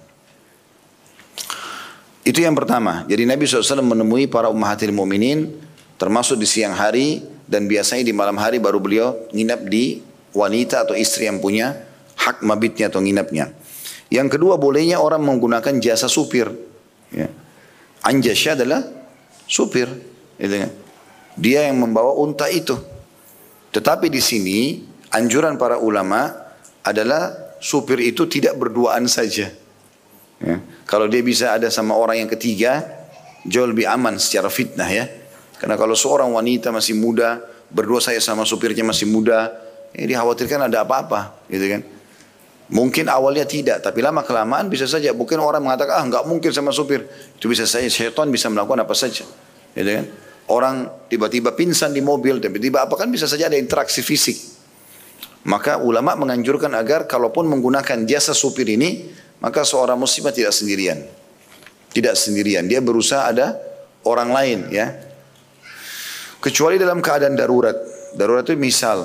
Itu 2.22 2.38
yang 2.38 2.54
pertama. 2.54 3.02
Jadi 3.10 3.26
Nabi 3.26 3.42
SAW 3.48 3.82
menemui 3.82 4.30
para 4.30 4.46
ummahatil 4.46 4.94
mu'minin 4.94 5.58
termasuk 5.98 6.38
di 6.38 6.46
siang 6.46 6.76
hari 6.76 7.24
dan 7.46 7.70
biasanya 7.70 8.02
di 8.02 8.14
malam 8.14 8.36
hari 8.36 8.58
baru 8.58 8.82
beliau 8.82 9.14
nginap 9.30 9.66
di 9.70 10.02
wanita 10.34 10.84
atau 10.84 10.98
istri 10.98 11.30
yang 11.30 11.38
punya 11.38 11.72
hak 12.18 12.42
mabitnya 12.42 12.90
atau 12.90 13.00
nginapnya. 13.00 13.54
Yang 14.10 14.38
kedua 14.38 14.58
bolehnya 14.58 14.98
orang 14.98 15.22
menggunakan 15.22 15.78
jasa 15.82 16.06
supir. 16.06 16.50
Ya. 17.10 17.30
Anjasya 18.02 18.58
adalah 18.58 18.82
supir. 19.46 19.86
Gitu 20.38 20.56
kan. 20.62 20.70
Dia 21.38 21.66
yang 21.70 21.82
membawa 21.82 22.14
unta 22.18 22.46
itu. 22.50 22.74
Tetapi 23.74 24.10
di 24.10 24.22
sini 24.22 24.58
anjuran 25.10 25.58
para 25.58 25.78
ulama 25.78 26.30
adalah 26.86 27.34
supir 27.58 27.98
itu 28.02 28.30
tidak 28.30 28.54
berduaan 28.58 29.10
saja. 29.10 29.50
Ya. 30.38 30.56
Kalau 30.86 31.10
dia 31.10 31.22
bisa 31.24 31.56
ada 31.56 31.66
sama 31.72 31.98
orang 31.98 32.26
yang 32.26 32.30
ketiga, 32.30 32.86
jauh 33.42 33.66
lebih 33.66 33.90
aman 33.90 34.22
secara 34.22 34.46
fitnah 34.46 34.86
ya. 34.86 35.10
Karena 35.56 35.74
kalau 35.80 35.96
seorang 35.96 36.28
wanita 36.32 36.68
masih 36.68 36.96
muda, 36.96 37.40
berdua 37.72 37.98
saya 37.98 38.20
sama 38.20 38.44
supirnya 38.44 38.84
masih 38.84 39.08
muda, 39.08 39.52
ya 39.96 40.04
dikhawatirkan 40.04 40.68
ada 40.68 40.84
apa-apa, 40.84 41.48
gitu 41.48 41.66
kan. 41.72 41.82
Mungkin 42.66 43.06
awalnya 43.06 43.46
tidak, 43.46 43.78
tapi 43.78 44.02
lama 44.02 44.26
kelamaan 44.26 44.66
bisa 44.66 44.90
saja. 44.90 45.14
Mungkin 45.14 45.38
orang 45.38 45.62
mengatakan, 45.62 46.02
ah 46.02 46.04
nggak 46.04 46.24
mungkin 46.26 46.50
sama 46.50 46.74
supir. 46.74 47.06
Itu 47.38 47.46
bisa 47.46 47.62
saja, 47.62 47.86
syaitan 47.86 48.26
bisa 48.26 48.50
melakukan 48.50 48.82
apa 48.82 48.90
saja. 48.90 49.22
Gitu 49.70 49.86
kan. 49.86 50.04
Orang 50.50 50.90
tiba-tiba 51.06 51.54
pingsan 51.54 51.94
di 51.94 52.02
mobil, 52.02 52.42
tiba-tiba 52.42 52.82
apa 52.82 52.98
kan 52.98 53.06
bisa 53.06 53.30
saja 53.30 53.46
ada 53.46 53.54
interaksi 53.54 54.02
fisik. 54.02 54.34
Maka 55.46 55.78
ulama 55.78 56.18
menganjurkan 56.18 56.74
agar 56.74 57.06
kalaupun 57.06 57.46
menggunakan 57.46 58.02
jasa 58.02 58.34
supir 58.34 58.66
ini, 58.66 59.14
maka 59.38 59.62
seorang 59.62 59.94
muslimah 59.94 60.34
tidak 60.34 60.50
sendirian. 60.50 61.06
Tidak 61.94 62.14
sendirian, 62.18 62.66
dia 62.66 62.82
berusaha 62.82 63.30
ada 63.30 63.54
orang 64.02 64.34
lain 64.34 64.58
ya. 64.74 65.05
Kecuali 66.46 66.78
dalam 66.78 67.02
keadaan 67.02 67.34
darurat. 67.34 67.74
Darurat 68.14 68.46
itu 68.46 68.54
misal, 68.54 69.02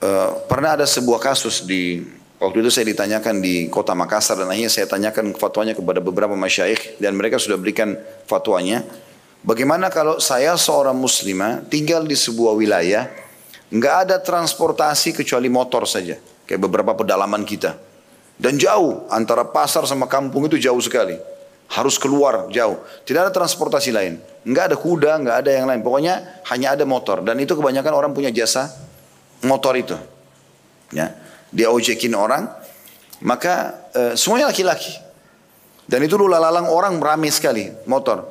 uh, 0.00 0.30
pernah 0.48 0.72
ada 0.72 0.88
sebuah 0.88 1.20
kasus 1.20 1.68
di 1.68 2.00
Waktu 2.36 2.60
itu 2.60 2.68
saya 2.68 2.92
ditanyakan 2.92 3.40
di 3.40 3.72
kota 3.72 3.96
Makassar 3.96 4.36
dan 4.36 4.52
akhirnya 4.52 4.68
saya 4.68 4.84
tanyakan 4.84 5.32
fatwanya 5.40 5.72
kepada 5.72 6.04
beberapa 6.04 6.36
masyaikh 6.36 7.00
dan 7.00 7.16
mereka 7.16 7.40
sudah 7.40 7.56
berikan 7.56 7.96
fatwanya. 8.28 8.84
Bagaimana 9.40 9.88
kalau 9.88 10.20
saya 10.20 10.52
seorang 10.60 10.92
muslimah 10.92 11.64
tinggal 11.72 12.04
di 12.04 12.12
sebuah 12.12 12.52
wilayah, 12.52 13.08
nggak 13.72 13.94
ada 14.04 14.16
transportasi 14.20 15.16
kecuali 15.16 15.48
motor 15.48 15.88
saja, 15.88 16.20
kayak 16.44 16.60
beberapa 16.60 16.92
pedalaman 16.92 17.40
kita. 17.48 17.80
Dan 18.36 18.60
jauh 18.60 19.08
antara 19.08 19.48
pasar 19.48 19.88
sama 19.88 20.04
kampung 20.04 20.44
itu 20.44 20.60
jauh 20.60 20.84
sekali. 20.84 21.16
Harus 21.66 21.98
keluar 21.98 22.46
jauh. 22.54 22.78
Tidak 23.02 23.26
ada 23.26 23.32
transportasi 23.34 23.90
lain. 23.90 24.22
Enggak 24.46 24.70
ada 24.72 24.76
kuda, 24.78 25.18
enggak 25.18 25.36
ada 25.42 25.50
yang 25.50 25.66
lain. 25.66 25.82
Pokoknya 25.82 26.42
hanya 26.46 26.78
ada 26.78 26.86
motor. 26.86 27.20
Dan 27.26 27.42
itu 27.42 27.58
kebanyakan 27.58 27.92
orang 27.92 28.10
punya 28.14 28.30
jasa 28.30 28.70
motor 29.42 29.74
itu. 29.74 29.98
Ya. 30.94 31.12
Dia 31.50 31.68
ojekin 31.74 32.14
orang. 32.14 32.46
Maka 33.26 33.86
e, 33.90 34.02
semuanya 34.14 34.54
laki-laki. 34.54 34.94
Dan 35.86 36.02
itu 36.06 36.14
dulu 36.18 36.30
lalang 36.30 36.70
orang 36.70 36.98
ramai 37.02 37.30
sekali 37.30 37.70
motor. 37.90 38.22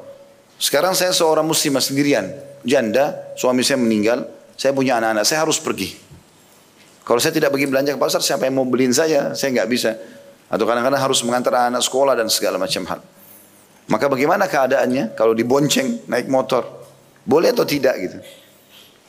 Sekarang 0.56 0.96
saya 0.96 1.12
seorang 1.12 1.44
muslimah 1.44 1.84
sendirian. 1.84 2.32
Janda, 2.64 3.36
suami 3.36 3.64
saya 3.64 3.80
meninggal. 3.80 4.28
Saya 4.56 4.72
punya 4.72 4.96
anak-anak, 5.04 5.28
saya 5.28 5.44
harus 5.44 5.60
pergi. 5.60 5.92
Kalau 7.06 7.20
saya 7.20 7.36
tidak 7.36 7.52
pergi 7.52 7.68
belanja 7.68 7.92
ke 7.94 8.00
pasar, 8.00 8.24
siapa 8.24 8.48
yang 8.48 8.56
mau 8.58 8.66
beliin 8.66 8.96
saya? 8.96 9.36
Saya 9.36 9.52
nggak 9.52 9.70
bisa. 9.70 9.94
Atau 10.48 10.64
kadang-kadang 10.64 10.98
harus 10.98 11.20
mengantar 11.28 11.70
anak 11.70 11.84
sekolah 11.84 12.16
dan 12.16 12.32
segala 12.32 12.56
macam 12.56 12.88
hal. 12.88 13.04
Maka 13.86 14.10
bagaimana 14.10 14.50
keadaannya 14.50 15.14
kalau 15.14 15.38
dibonceng 15.38 16.10
naik 16.10 16.26
motor? 16.30 16.66
Boleh 17.26 17.54
atau 17.54 17.66
tidak 17.66 17.96
gitu? 18.02 18.18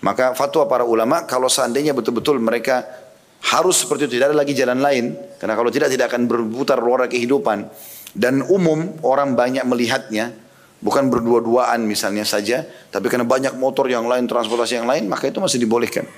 Maka 0.05 0.37
fatwa 0.37 0.69
para 0.69 0.85
ulama 0.85 1.25
kalau 1.25 1.49
seandainya 1.49 1.97
betul-betul 1.97 2.37
mereka 2.37 2.85
harus 3.53 3.85
seperti 3.85 4.09
itu 4.09 4.21
tidak 4.21 4.33
ada 4.33 4.37
lagi 4.45 4.53
jalan 4.53 4.81
lain 4.81 5.05
karena 5.41 5.55
kalau 5.57 5.71
tidak 5.73 5.89
tidak 5.93 6.13
akan 6.13 6.29
berputar 6.29 6.81
luar 6.81 7.09
kehidupan 7.09 7.69
dan 8.17 8.45
umum 8.49 8.97
orang 9.05 9.37
banyak 9.37 9.65
melihatnya 9.69 10.33
bukan 10.81 11.13
berdua-duaan 11.13 11.85
misalnya 11.85 12.25
saja 12.25 12.65
tapi 12.89 13.13
karena 13.13 13.29
banyak 13.29 13.55
motor 13.61 13.87
yang 13.93 14.09
lain 14.09 14.25
transportasi 14.25 14.81
yang 14.81 14.89
lain 14.89 15.07
maka 15.07 15.29
itu 15.29 15.39
masih 15.39 15.61
dibolehkan 15.61 16.09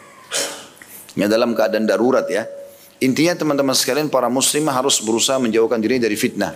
Ya 1.19 1.27
dalam 1.27 1.51
keadaan 1.59 1.83
darurat 1.83 2.23
ya. 2.31 2.47
Intinya 3.03 3.35
teman-teman 3.35 3.75
sekalian 3.75 4.07
para 4.07 4.31
muslimah 4.31 4.71
harus 4.71 5.03
berusaha 5.03 5.35
menjauhkan 5.43 5.83
diri 5.83 5.99
dari 5.99 6.15
fitnah. 6.15 6.55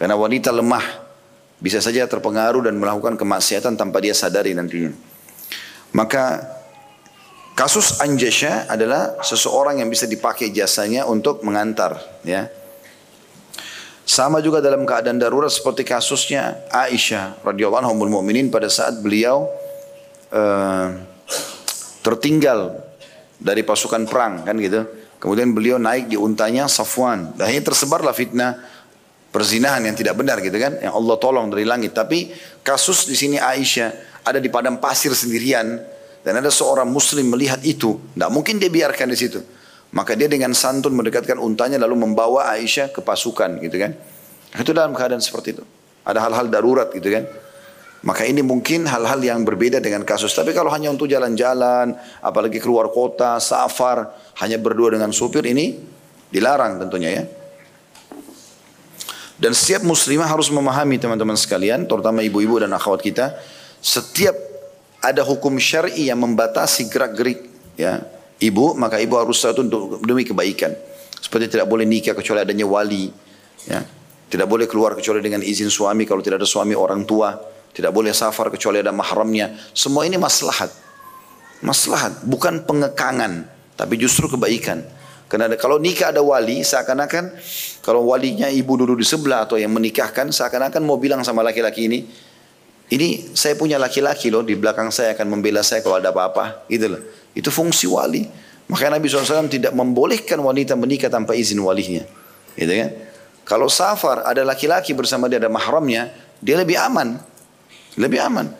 Karena 0.00 0.16
wanita 0.16 0.48
lemah 0.56 1.09
bisa 1.60 1.78
saja 1.84 2.08
terpengaruh 2.08 2.64
dan 2.64 2.80
melakukan 2.80 3.20
kemaksiatan 3.20 3.76
tanpa 3.76 4.00
dia 4.00 4.16
sadari 4.16 4.56
nantinya. 4.56 4.96
Maka 5.92 6.40
kasus 7.52 8.00
Anjasya 8.00 8.64
adalah 8.72 9.20
seseorang 9.20 9.84
yang 9.84 9.92
bisa 9.92 10.08
dipakai 10.08 10.48
jasanya 10.50 11.04
untuk 11.04 11.44
mengantar 11.44 12.00
ya. 12.24 12.48
Sama 14.08 14.42
juga 14.42 14.58
dalam 14.58 14.82
keadaan 14.82 15.22
darurat 15.22 15.52
seperti 15.52 15.86
kasusnya 15.86 16.66
Aisyah 16.72 17.46
radhiyallahu 17.46 17.86
anha 17.86 17.94
mukminin 17.94 18.50
pada 18.50 18.66
saat 18.66 18.98
beliau 18.98 19.46
uh, 20.34 20.88
tertinggal 22.02 22.80
dari 23.38 23.62
pasukan 23.62 24.08
perang 24.10 24.42
kan 24.42 24.56
gitu. 24.58 24.82
Kemudian 25.20 25.52
beliau 25.52 25.76
naik 25.76 26.08
di 26.08 26.16
untanya 26.16 26.64
Safwan. 26.64 27.36
Ini 27.36 27.60
tersebarlah 27.60 28.16
fitnah 28.16 28.56
perzinahan 29.30 29.82
yang 29.86 29.96
tidak 29.96 30.18
benar 30.18 30.42
gitu 30.42 30.58
kan. 30.58 30.78
Yang 30.78 30.94
Allah 30.94 31.16
tolong 31.18 31.46
dari 31.50 31.64
langit. 31.66 31.94
Tapi 31.94 32.30
kasus 32.62 33.06
di 33.06 33.16
sini 33.16 33.38
Aisyah 33.38 34.22
ada 34.26 34.38
di 34.42 34.50
padang 34.50 34.78
pasir 34.82 35.14
sendirian. 35.14 35.98
Dan 36.20 36.36
ada 36.36 36.52
seorang 36.52 36.84
muslim 36.84 37.32
melihat 37.32 37.64
itu. 37.64 37.96
Tidak 37.96 38.28
mungkin 38.28 38.60
dia 38.60 38.68
biarkan 38.68 39.08
di 39.08 39.16
situ. 39.16 39.40
Maka 39.96 40.12
dia 40.12 40.28
dengan 40.28 40.52
santun 40.52 40.92
mendekatkan 40.92 41.40
untanya 41.40 41.80
lalu 41.80 42.04
membawa 42.04 42.52
Aisyah 42.52 42.92
ke 42.92 43.00
pasukan 43.00 43.56
gitu 43.64 43.80
kan. 43.80 43.96
Itu 44.54 44.76
dalam 44.76 44.92
keadaan 44.92 45.24
seperti 45.24 45.56
itu. 45.56 45.64
Ada 46.04 46.28
hal-hal 46.28 46.52
darurat 46.52 46.92
gitu 46.92 47.08
kan. 47.08 47.24
Maka 48.00 48.24
ini 48.24 48.40
mungkin 48.40 48.88
hal-hal 48.88 49.20
yang 49.20 49.44
berbeda 49.44 49.76
dengan 49.80 50.04
kasus. 50.08 50.32
Tapi 50.32 50.56
kalau 50.56 50.72
hanya 50.72 50.88
untuk 50.88 51.04
jalan-jalan, 51.04 51.92
apalagi 52.24 52.56
keluar 52.56 52.88
kota, 52.88 53.36
safar, 53.40 54.12
hanya 54.40 54.56
berdua 54.56 54.96
dengan 54.96 55.12
supir 55.12 55.44
ini 55.44 55.76
dilarang 56.32 56.80
tentunya 56.80 57.10
ya. 57.12 57.24
Dan 59.40 59.56
setiap 59.56 59.88
muslimah 59.88 60.28
harus 60.28 60.52
memahami 60.52 61.00
teman-teman 61.00 61.32
sekalian, 61.32 61.88
terutama 61.88 62.20
ibu-ibu 62.20 62.60
dan 62.60 62.76
akhwat 62.76 63.00
kita, 63.00 63.32
setiap 63.80 64.36
ada 65.00 65.24
hukum 65.24 65.56
syar'i 65.56 66.12
yang 66.12 66.20
membatasi 66.20 66.92
gerak-gerik 66.92 67.48
ya 67.80 68.04
ibu, 68.36 68.76
maka 68.76 69.00
ibu 69.00 69.16
harus 69.16 69.40
tahu 69.40 69.64
untuk 69.64 70.04
demi 70.04 70.28
kebaikan. 70.28 70.76
Seperti 71.20 71.56
tidak 71.56 71.72
boleh 71.72 71.88
nikah 71.88 72.12
kecuali 72.12 72.44
adanya 72.44 72.68
wali, 72.68 73.08
ya. 73.64 73.80
Tidak 74.30 74.46
boleh 74.46 74.70
keluar 74.70 74.94
kecuali 74.94 75.18
dengan 75.18 75.42
izin 75.42 75.66
suami 75.66 76.06
kalau 76.06 76.22
tidak 76.22 76.38
ada 76.38 76.48
suami 76.48 76.76
orang 76.76 77.02
tua. 77.02 77.34
Tidak 77.74 77.90
boleh 77.90 78.14
safar 78.14 78.46
kecuali 78.54 78.78
ada 78.78 78.94
mahramnya. 78.94 79.58
Semua 79.74 80.06
ini 80.06 80.14
maslahat. 80.22 80.70
Maslahat, 81.66 82.22
bukan 82.22 82.62
pengekangan, 82.62 83.50
tapi 83.74 83.98
justru 83.98 84.30
kebaikan. 84.30 84.86
Karena 85.30 85.46
ada, 85.46 85.54
kalau 85.54 85.78
nikah 85.78 86.10
ada 86.10 86.18
wali, 86.18 86.66
seakan-akan 86.66 87.38
kalau 87.86 88.02
walinya 88.10 88.50
ibu 88.50 88.74
duduk 88.74 88.98
di 88.98 89.06
sebelah 89.06 89.46
atau 89.46 89.54
yang 89.54 89.70
menikahkan, 89.70 90.34
seakan-akan 90.34 90.82
mau 90.82 90.98
bilang 90.98 91.22
sama 91.22 91.46
laki-laki 91.46 91.86
ini, 91.86 92.02
ini 92.90 93.30
saya 93.30 93.54
punya 93.54 93.78
laki-laki 93.78 94.26
loh 94.26 94.42
di 94.42 94.58
belakang 94.58 94.90
saya 94.90 95.14
akan 95.14 95.30
membela 95.30 95.62
saya 95.62 95.86
kalau 95.86 96.02
ada 96.02 96.10
apa-apa, 96.10 96.66
gitu 96.66 96.90
loh. 96.90 97.02
Itu 97.30 97.54
fungsi 97.54 97.86
wali. 97.86 98.26
Makanya 98.66 98.98
Nabi 98.98 99.06
SAW 99.06 99.46
tidak 99.46 99.70
membolehkan 99.70 100.42
wanita 100.42 100.74
menikah 100.74 101.06
tanpa 101.06 101.38
izin 101.38 101.62
walinya, 101.62 102.02
gitu 102.58 102.74
kan? 102.74 102.90
Kalau 103.46 103.70
safar 103.70 104.26
ada 104.26 104.42
laki-laki 104.42 104.98
bersama 104.98 105.30
dia 105.30 105.38
ada 105.38 105.50
mahramnya, 105.50 106.10
dia 106.42 106.58
lebih 106.58 106.74
aman. 106.74 107.22
Lebih 107.94 108.18
aman. 108.18 108.50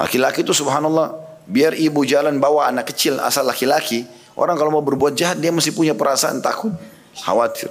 Laki-laki 0.00 0.40
itu 0.40 0.56
subhanallah, 0.56 1.12
biar 1.44 1.76
ibu 1.76 2.00
jalan 2.08 2.40
bawa 2.40 2.72
anak 2.72 2.88
kecil 2.92 3.20
asal 3.20 3.44
laki-laki, 3.44 4.08
orang 4.34 4.56
kalau 4.58 4.70
mau 4.74 4.84
berbuat 4.84 5.14
jahat 5.14 5.38
dia 5.38 5.54
mesti 5.54 5.70
punya 5.74 5.94
perasaan 5.94 6.42
takut, 6.42 6.74
khawatir. 7.22 7.70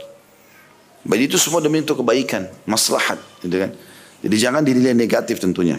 Jadi 1.04 1.24
itu 1.28 1.36
semua 1.36 1.60
demi 1.60 1.84
untuk 1.84 2.00
kebaikan, 2.00 2.48
maslahat, 2.64 3.20
gitu 3.44 3.60
kan. 3.60 3.72
Jadi 4.24 4.36
jangan 4.40 4.64
dinilai 4.64 4.96
negatif 4.96 5.44
tentunya. 5.44 5.76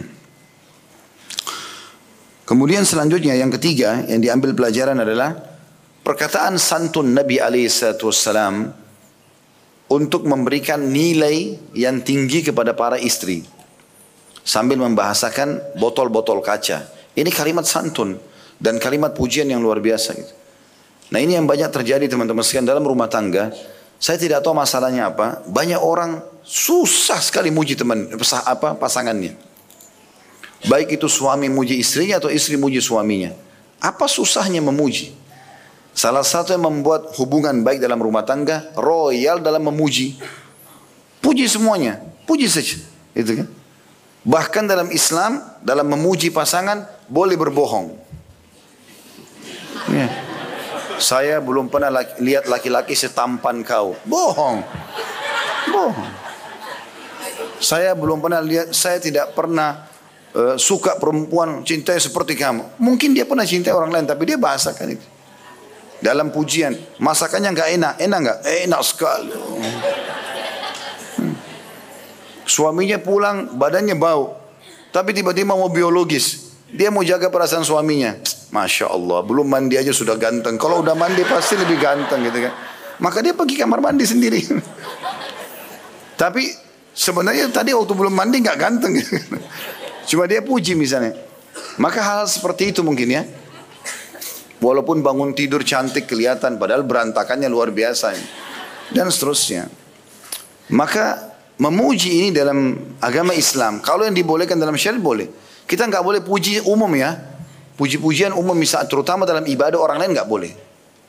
Kemudian 2.45 2.85
selanjutnya 2.85 3.33
yang 3.33 3.49
ketiga 3.49 4.05
yang 4.05 4.21
diambil 4.21 4.53
pelajaran 4.53 5.01
adalah 5.01 5.33
perkataan 6.05 6.61
santun 6.61 7.17
Nabi 7.17 7.41
alaihissalam 7.41 8.69
untuk 9.89 10.29
memberikan 10.29 10.77
nilai 10.77 11.57
yang 11.73 12.05
tinggi 12.05 12.45
kepada 12.45 12.77
para 12.77 13.01
istri 13.01 13.41
sambil 14.45 14.77
membahasakan 14.77 15.81
botol-botol 15.81 16.45
kaca. 16.45 16.85
Ini 17.17 17.33
kalimat 17.33 17.65
santun 17.65 18.13
dan 18.61 18.77
kalimat 18.77 19.17
pujian 19.17 19.49
yang 19.49 19.65
luar 19.65 19.81
biasa 19.81 20.13
gitu. 20.13 20.44
Nah 21.13 21.19
ini 21.21 21.37
yang 21.37 21.45
banyak 21.45 21.69
terjadi 21.69 22.09
teman-teman 22.09 22.41
sekalian 22.41 22.65
dalam 22.65 22.85
rumah 22.85 23.05
tangga. 23.05 23.53
Saya 24.01 24.17
tidak 24.17 24.41
tahu 24.41 24.57
masalahnya 24.57 25.13
apa. 25.13 25.45
Banyak 25.45 25.81
orang 25.81 26.21
susah 26.41 27.21
sekali 27.21 27.49
muji 27.53 27.77
teman 27.77 28.09
apa 28.45 28.77
pasangannya. 28.77 29.37
Baik 30.65 30.97
itu 30.97 31.05
suami 31.05 31.45
muji 31.45 31.77
istrinya 31.77 32.17
atau 32.17 32.33
istri 32.33 32.57
muji 32.57 32.81
suaminya. 32.81 33.33
Apa 33.77 34.09
susahnya 34.09 34.65
memuji? 34.65 35.13
Salah 35.95 36.25
satu 36.25 36.51
yang 36.51 36.65
membuat 36.65 37.13
hubungan 37.21 37.63
baik 37.63 37.79
dalam 37.79 38.01
rumah 38.01 38.25
tangga 38.25 38.73
royal 38.75 39.39
dalam 39.39 39.63
memuji. 39.63 40.17
Puji 41.21 41.49
semuanya, 41.49 42.01
puji 42.29 42.45
saja, 42.45 42.77
itu 43.17 43.41
kan? 43.41 43.47
Bahkan 44.25 44.63
dalam 44.65 44.89
Islam 44.93 45.41
dalam 45.61 45.85
memuji 45.85 46.29
pasangan 46.33 46.85
boleh 47.09 47.37
berbohong. 47.37 47.93
Ya. 49.89 50.24
Saya 50.97 51.43
belum 51.43 51.67
pernah 51.67 51.91
laki, 51.91 52.23
lihat 52.23 52.47
laki-laki 52.47 52.95
setampan 52.95 53.63
kau. 53.63 53.95
Bohong. 54.07 54.63
Bohong. 55.71 56.11
Saya 57.59 57.95
belum 57.95 58.19
pernah 58.19 58.43
lihat, 58.43 58.75
saya 58.75 58.99
tidak 58.99 59.33
pernah 59.33 59.87
uh, 60.35 60.55
suka 60.59 60.99
perempuan 60.99 61.63
cintai 61.63 61.99
seperti 61.99 62.35
kamu. 62.35 62.79
Mungkin 62.79 63.15
dia 63.15 63.23
pernah 63.23 63.47
cintai 63.47 63.71
orang 63.71 63.91
lain 63.91 64.05
tapi 64.05 64.27
dia 64.27 64.37
bahasakan 64.37 64.95
itu. 64.95 65.05
Dalam 66.03 66.29
pujian, 66.29 66.75
masakannya 66.99 67.55
nggak 67.55 67.69
enak, 67.79 67.93
enak 68.03 68.19
nggak? 68.19 68.39
Enak 68.67 68.81
sekali. 68.83 69.31
Hmm. 69.31 69.79
Suaminya 72.45 73.01
pulang, 73.01 73.57
badannya 73.57 73.97
bau. 73.97 74.37
Tapi 74.93 75.15
tiba-tiba 75.15 75.57
mau 75.57 75.71
biologis. 75.71 76.53
Dia 76.69 76.91
mau 76.91 77.01
jaga 77.01 77.31
perasaan 77.31 77.65
suaminya. 77.65 78.19
Masya 78.55 78.87
Allah, 78.87 79.19
belum 79.27 79.51
mandi 79.51 79.75
aja 79.75 79.91
sudah 79.91 80.15
ganteng. 80.15 80.55
Kalau 80.55 80.79
udah 80.79 80.95
mandi 80.95 81.27
pasti 81.27 81.59
lebih 81.59 81.75
ganteng 81.75 82.23
gitu 82.23 82.47
kan. 82.47 82.53
Maka 83.03 83.19
dia 83.19 83.35
pergi 83.35 83.59
kamar 83.59 83.83
mandi 83.83 84.07
sendiri. 84.07 84.39
Tapi 86.21 86.47
sebenarnya 86.95 87.51
tadi 87.51 87.75
waktu 87.75 87.91
belum 87.91 88.15
mandi 88.15 88.39
nggak 88.39 88.57
ganteng. 88.57 88.95
Gitu. 88.95 89.19
Cuma 90.15 90.23
dia 90.31 90.39
puji 90.39 90.79
misalnya. 90.79 91.11
Maka 91.75 91.99
hal 91.99 92.23
seperti 92.31 92.71
itu 92.71 92.79
mungkin 92.79 93.11
ya. 93.11 93.27
Walaupun 94.63 95.03
bangun 95.03 95.35
tidur 95.35 95.67
cantik 95.67 96.07
kelihatan 96.07 96.55
padahal 96.55 96.87
berantakannya 96.87 97.51
luar 97.51 97.75
biasa. 97.75 98.15
Dan 98.95 99.11
seterusnya. 99.11 99.67
Maka 100.71 101.35
memuji 101.59 102.23
ini 102.23 102.29
dalam 102.31 102.79
agama 103.03 103.35
Islam. 103.35 103.83
Kalau 103.83 104.07
yang 104.07 104.15
dibolehkan 104.15 104.55
dalam 104.55 104.79
syariat 104.79 105.03
boleh. 105.03 105.27
Kita 105.67 105.83
nggak 105.83 106.03
boleh 106.05 106.21
puji 106.23 106.63
umum 106.63 106.89
ya. 106.95 107.34
Puji-pujian 107.75 108.31
umum 108.31 108.55
misal 108.55 108.87
terutama 108.87 109.27
dalam 109.27 109.43
ibadah 109.43 109.75
orang 109.75 109.99
lain 109.99 110.15
nggak 110.15 110.29
boleh. 110.29 110.51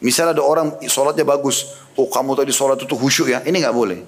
Misalnya 0.03 0.37
ada 0.37 0.45
orang 0.45 0.77
sholatnya 0.85 1.23
bagus. 1.23 1.79
Oh 1.95 2.11
kamu 2.11 2.35
tadi 2.37 2.53
sholat 2.53 2.83
itu 2.83 2.95
khusyuk 2.99 3.31
ya. 3.31 3.39
Ini 3.47 3.55
nggak 3.55 3.77
boleh. 3.77 3.99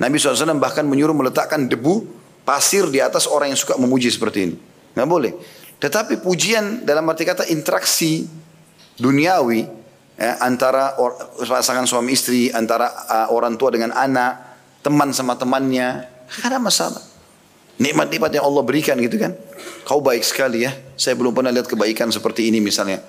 Nabi 0.00 0.16
SAW 0.16 0.56
bahkan 0.56 0.88
menyuruh 0.88 1.12
meletakkan 1.12 1.68
debu 1.68 2.08
pasir 2.42 2.88
di 2.88 3.04
atas 3.04 3.28
orang 3.28 3.52
yang 3.52 3.60
suka 3.60 3.76
memuji 3.76 4.08
seperti 4.08 4.38
ini. 4.48 4.56
Nggak 4.96 5.08
boleh. 5.08 5.32
Tetapi 5.80 6.24
pujian 6.24 6.88
dalam 6.88 7.04
arti 7.08 7.24
kata 7.28 7.48
interaksi 7.52 8.24
duniawi 9.00 9.60
ya, 10.20 10.40
antara 10.44 10.96
pasangan 11.44 11.88
suami 11.88 12.12
istri, 12.12 12.52
antara 12.52 12.88
uh, 12.88 13.28
orang 13.32 13.56
tua 13.56 13.72
dengan 13.72 13.92
anak, 13.96 14.60
teman 14.84 15.12
sama 15.16 15.40
temannya, 15.40 16.04
tidak 16.28 16.46
ada 16.52 16.58
masalah. 16.60 17.02
Nikmat-nikmat 17.80 18.28
yang 18.36 18.44
Allah 18.44 18.60
berikan 18.60 19.00
gitu 19.00 19.16
kan. 19.16 19.32
Kau 19.88 20.04
baik 20.04 20.20
sekali 20.20 20.68
ya. 20.68 20.76
Saya 21.00 21.16
belum 21.16 21.32
pernah 21.32 21.48
lihat 21.48 21.64
kebaikan 21.64 22.12
seperti 22.12 22.52
ini 22.52 22.60
misalnya. 22.60 23.00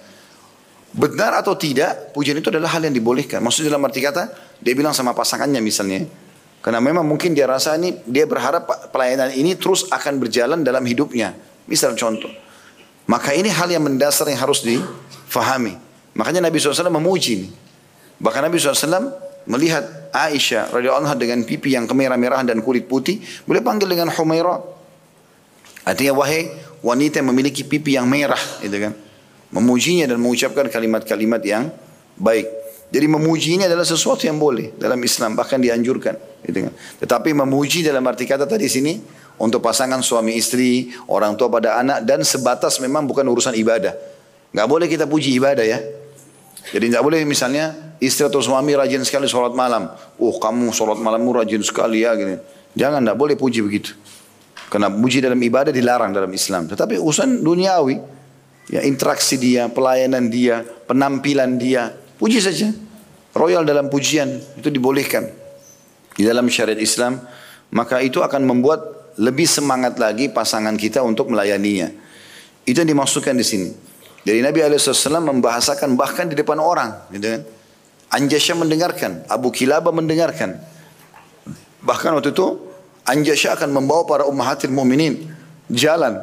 Benar 0.92 1.44
atau 1.44 1.56
tidak, 1.60 2.16
pujian 2.16 2.40
itu 2.40 2.48
adalah 2.52 2.72
hal 2.72 2.84
yang 2.88 2.96
dibolehkan. 2.96 3.44
Maksudnya 3.44 3.76
dalam 3.76 3.84
arti 3.88 4.00
kata, 4.00 4.32
dia 4.60 4.74
bilang 4.76 4.96
sama 4.96 5.16
pasangannya 5.16 5.64
misalnya, 5.64 6.04
karena 6.60 6.84
memang 6.84 7.08
mungkin 7.08 7.32
dia 7.32 7.48
rasa 7.48 7.80
ini, 7.80 8.00
dia 8.04 8.28
berharap 8.28 8.92
pelayanan 8.92 9.32
ini 9.32 9.56
terus 9.56 9.88
akan 9.88 10.20
berjalan 10.20 10.62
dalam 10.62 10.84
hidupnya. 10.84 11.32
Misal 11.68 11.96
contoh. 11.96 12.30
Maka 13.08 13.34
ini 13.34 13.48
hal 13.50 13.72
yang 13.72 13.84
mendasar 13.88 14.28
yang 14.28 14.40
harus 14.40 14.64
difahami. 14.64 15.76
Makanya 16.14 16.48
Nabi 16.48 16.60
SAW 16.60 16.92
memuji. 16.92 17.50
Bahkan 18.22 18.42
Nabi 18.46 18.62
SAW 18.62 19.16
melihat 19.48 19.84
Aisyah 20.12 20.76
radhiyallahu 20.76 21.08
anha 21.08 21.16
dengan 21.16 21.42
pipi 21.48 21.74
yang 21.74 21.88
kemerah-merahan 21.88 22.48
dan 22.48 22.60
kulit 22.60 22.86
putih, 22.86 23.24
boleh 23.48 23.64
panggil 23.64 23.88
dengan 23.88 24.12
Humaira. 24.12 24.60
Artinya 25.88 26.14
wahai 26.14 26.52
wanita 26.84 27.24
yang 27.24 27.34
memiliki 27.34 27.66
pipi 27.66 27.98
yang 27.98 28.06
merah, 28.06 28.40
gitu 28.62 28.78
kan. 28.78 28.94
Memujinya 29.52 30.08
dan 30.08 30.22
mengucapkan 30.22 30.68
kalimat-kalimat 30.72 31.42
yang 31.44 31.74
baik. 32.16 32.48
Jadi 32.92 33.08
memuji 33.08 33.56
ini 33.56 33.64
adalah 33.68 33.88
sesuatu 33.88 34.28
yang 34.28 34.36
boleh 34.36 34.76
dalam 34.76 35.00
Islam 35.00 35.36
bahkan 35.36 35.64
dianjurkan. 35.64 36.16
Gitu 36.44 36.68
kan. 36.68 36.74
Tetapi 37.00 37.32
memuji 37.32 37.88
dalam 37.88 38.04
arti 38.04 38.28
kata 38.28 38.44
tadi 38.44 38.68
sini 38.68 39.00
untuk 39.40 39.64
pasangan 39.64 40.04
suami 40.04 40.36
istri, 40.36 40.92
orang 41.08 41.40
tua 41.40 41.48
pada 41.48 41.80
anak 41.80 42.04
dan 42.04 42.22
sebatas 42.28 42.84
memang 42.84 43.08
bukan 43.08 43.24
urusan 43.24 43.56
ibadah. 43.56 43.96
Nggak 44.52 44.68
boleh 44.68 44.88
kita 44.92 45.08
puji 45.08 45.40
ibadah 45.40 45.64
ya. 45.64 45.80
Jadi 46.72 46.92
nggak 46.92 47.04
boleh 47.04 47.24
misalnya 47.24 47.91
istri 48.02 48.26
atau 48.26 48.42
suami 48.42 48.74
rajin 48.74 49.06
sekali 49.06 49.30
sholat 49.30 49.54
malam. 49.54 49.88
Oh 50.18 50.36
kamu 50.42 50.74
sholat 50.74 50.98
malammu 50.98 51.38
rajin 51.38 51.62
sekali 51.62 52.04
ya 52.04 52.18
gini. 52.18 52.36
Jangan 52.74 53.06
nggak 53.06 53.18
boleh 53.18 53.36
puji 53.38 53.62
begitu. 53.62 53.94
Karena 54.68 54.90
puji 54.90 55.22
dalam 55.22 55.38
ibadah 55.38 55.70
dilarang 55.70 56.10
dalam 56.12 56.32
Islam. 56.32 56.66
Tetapi 56.66 56.96
urusan 56.96 57.44
duniawi, 57.44 58.00
ya 58.72 58.82
interaksi 58.88 59.36
dia, 59.36 59.68
pelayanan 59.68 60.32
dia, 60.32 60.64
penampilan 60.88 61.60
dia, 61.60 61.92
Puji 62.22 62.38
saja. 62.38 62.70
Royal 63.34 63.66
dalam 63.66 63.90
pujian 63.90 64.30
itu 64.54 64.70
dibolehkan. 64.70 65.26
Di 66.14 66.22
dalam 66.22 66.46
syariat 66.46 66.78
Islam. 66.78 67.18
Maka 67.74 67.98
itu 68.06 68.22
akan 68.22 68.46
membuat 68.46 69.10
lebih 69.18 69.50
semangat 69.50 69.98
lagi 69.98 70.30
pasangan 70.30 70.78
kita 70.78 71.02
untuk 71.02 71.34
melayaninya. 71.34 71.90
Itu 72.62 72.86
yang 72.86 72.94
dimaksudkan 72.94 73.34
di 73.34 73.42
sini. 73.42 73.74
Jadi 74.22 74.38
Nabi 74.46 74.62
SAW 74.78 75.18
membahasakan 75.34 75.98
bahkan 75.98 76.30
di 76.30 76.38
depan 76.38 76.62
orang. 76.62 77.10
Gitu 77.10 77.26
kan. 77.26 77.42
Anjasya 78.12 78.60
mendengarkan. 78.60 79.24
Abu 79.32 79.50
Kilaba 79.56 79.96
mendengarkan. 79.96 80.60
Bahkan 81.82 82.12
waktu 82.20 82.36
itu 82.36 82.60
Anjasya 83.08 83.58
akan 83.58 83.74
membawa 83.74 84.06
para 84.06 84.24
ummahatil 84.30 84.70
mu'minin 84.70 85.32
jalan 85.72 86.22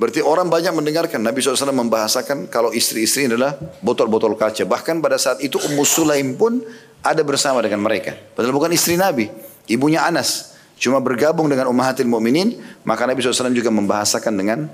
Berarti 0.00 0.24
orang 0.24 0.48
banyak 0.48 0.72
mendengarkan 0.72 1.20
Nabi 1.20 1.44
SAW 1.44 1.76
membahasakan 1.76 2.48
kalau 2.48 2.72
istri-istri 2.72 3.28
adalah 3.28 3.52
botol-botol 3.84 4.32
kaca. 4.32 4.64
Bahkan 4.64 5.04
pada 5.04 5.20
saat 5.20 5.44
itu 5.44 5.60
Ummu 5.60 5.84
Sulaim 5.84 6.40
pun 6.40 6.64
ada 7.04 7.20
bersama 7.20 7.60
dengan 7.60 7.84
mereka. 7.84 8.16
Padahal 8.32 8.56
bukan 8.56 8.72
istri 8.72 8.96
Nabi, 8.96 9.28
ibunya 9.68 10.00
Anas. 10.08 10.56
Cuma 10.80 11.04
bergabung 11.04 11.52
dengan 11.52 11.68
Ummahatil 11.68 12.08
Mu'minin, 12.08 12.56
maka 12.88 13.04
Nabi 13.04 13.20
SAW 13.20 13.52
juga 13.52 13.68
membahasakan 13.68 14.32
dengan 14.32 14.72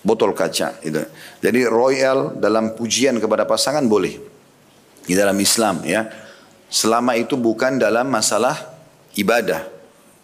botol 0.00 0.32
kaca. 0.32 0.80
Gitu. 0.80 1.04
Jadi 1.44 1.60
royal 1.68 2.40
dalam 2.40 2.72
pujian 2.72 3.20
kepada 3.20 3.44
pasangan 3.44 3.84
boleh. 3.84 4.31
Di 5.02 5.14
dalam 5.18 5.34
Islam 5.38 5.82
ya. 5.82 6.08
Selama 6.72 7.18
itu 7.18 7.36
bukan 7.36 7.76
dalam 7.76 8.08
masalah 8.08 8.56
ibadah. 9.18 9.68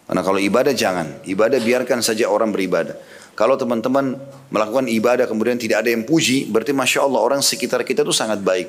Karena 0.09 0.21
kalau 0.25 0.41
ibadah 0.41 0.73
jangan. 0.73 1.21
Ibadah 1.21 1.61
biarkan 1.61 2.01
saja 2.01 2.25
orang 2.25 2.49
beribadah. 2.49 2.97
Kalau 3.37 3.55
teman-teman 3.55 4.19
melakukan 4.51 4.89
ibadah 4.91 5.23
kemudian 5.29 5.55
tidak 5.55 5.85
ada 5.85 5.95
yang 5.95 6.03
puji, 6.03 6.51
berarti 6.51 6.75
Masya 6.75 7.07
Allah 7.07 7.23
orang 7.23 7.39
sekitar 7.39 7.85
kita 7.87 8.03
itu 8.03 8.11
sangat 8.11 8.43
baik. 8.43 8.67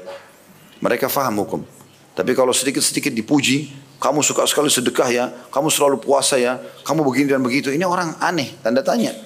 Mereka 0.79 1.11
faham 1.11 1.43
hukum. 1.43 1.67
Tapi 2.15 2.37
kalau 2.39 2.55
sedikit-sedikit 2.55 3.11
dipuji, 3.11 3.73
kamu 3.99 4.23
suka 4.23 4.47
sekali 4.47 4.69
sedekah 4.71 5.09
ya, 5.09 5.25
kamu 5.51 5.73
selalu 5.73 5.99
puasa 5.99 6.39
ya, 6.39 6.63
kamu 6.87 7.03
begini 7.03 7.35
dan 7.35 7.43
begitu. 7.43 7.73
Ini 7.73 7.83
orang 7.83 8.15
aneh, 8.23 8.55
tanda 8.63 8.85
tanya. 8.85 9.17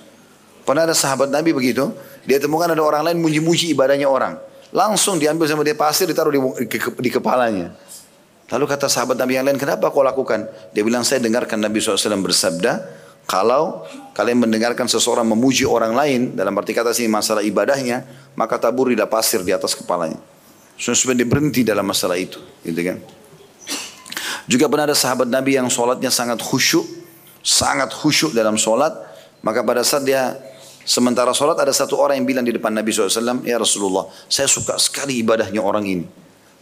Pernah 0.65 0.89
ada 0.89 0.97
sahabat 0.97 1.29
Nabi 1.29 1.53
begitu, 1.53 1.93
dia 2.25 2.41
temukan 2.41 2.71
ada 2.71 2.81
orang 2.81 3.05
lain 3.05 3.21
muji-muji 3.21 3.75
ibadahnya 3.77 4.09
orang. 4.09 4.41
Langsung 4.75 5.23
diambil 5.23 5.47
sama 5.47 5.63
dia 5.63 5.79
pasir, 5.79 6.11
ditaruh 6.11 6.35
di, 6.35 6.41
di, 6.67 6.79
di 6.83 7.11
kepalanya. 7.15 7.71
Lalu 8.51 8.65
kata 8.67 8.91
sahabat 8.91 9.15
Nabi 9.15 9.39
yang 9.39 9.47
lain, 9.47 9.55
kenapa 9.55 9.87
kau 9.95 10.03
lakukan? 10.03 10.51
Dia 10.75 10.83
bilang, 10.83 11.07
saya 11.07 11.23
dengarkan 11.23 11.63
Nabi 11.63 11.79
SAW 11.79 12.19
bersabda, 12.19 12.83
kalau 13.25 13.87
kalian 14.13 14.45
mendengarkan 14.45 14.91
seseorang 14.91 15.25
memuji 15.25 15.65
orang 15.65 15.97
lain 15.97 16.21
dalam 16.37 16.53
arti 16.59 16.77
kata 16.77 16.91
sini 16.93 17.07
masalah 17.07 17.41
ibadahnya, 17.41 18.03
maka 18.35 18.59
taburilah 18.59 19.07
pasir 19.07 19.41
di 19.47 19.55
atas 19.55 19.79
kepalanya. 19.79 20.19
Supaya 20.75 21.17
dia 21.17 21.29
berhenti 21.31 21.63
dalam 21.63 21.87
masalah 21.87 22.19
itu, 22.19 22.43
gitu 22.67 22.83
kan? 22.83 22.99
Juga 24.45 24.69
pernah 24.69 24.91
ada 24.91 24.99
sahabat 24.99 25.31
Nabi 25.31 25.57
yang 25.57 25.71
sholatnya 25.71 26.11
sangat 26.11 26.43
khusyuk, 26.43 26.85
sangat 27.41 27.95
khusyuk 27.95 28.37
dalam 28.37 28.61
sholat, 28.61 28.93
maka 29.41 29.65
pada 29.65 29.81
saat 29.81 30.05
dia 30.05 30.37
sementara 30.85 31.35
sholat 31.35 31.59
ada 31.59 31.73
satu 31.73 31.99
orang 31.99 32.21
yang 32.21 32.29
bilang 32.29 32.45
di 32.47 32.55
depan 32.55 32.71
Nabi 32.71 32.95
SAW, 32.95 33.43
Ya 33.43 33.59
Rasulullah, 33.59 34.07
saya 34.31 34.47
suka 34.47 34.79
sekali 34.79 35.21
ibadahnya 35.21 35.61
orang 35.61 35.85
ini. 35.85 36.07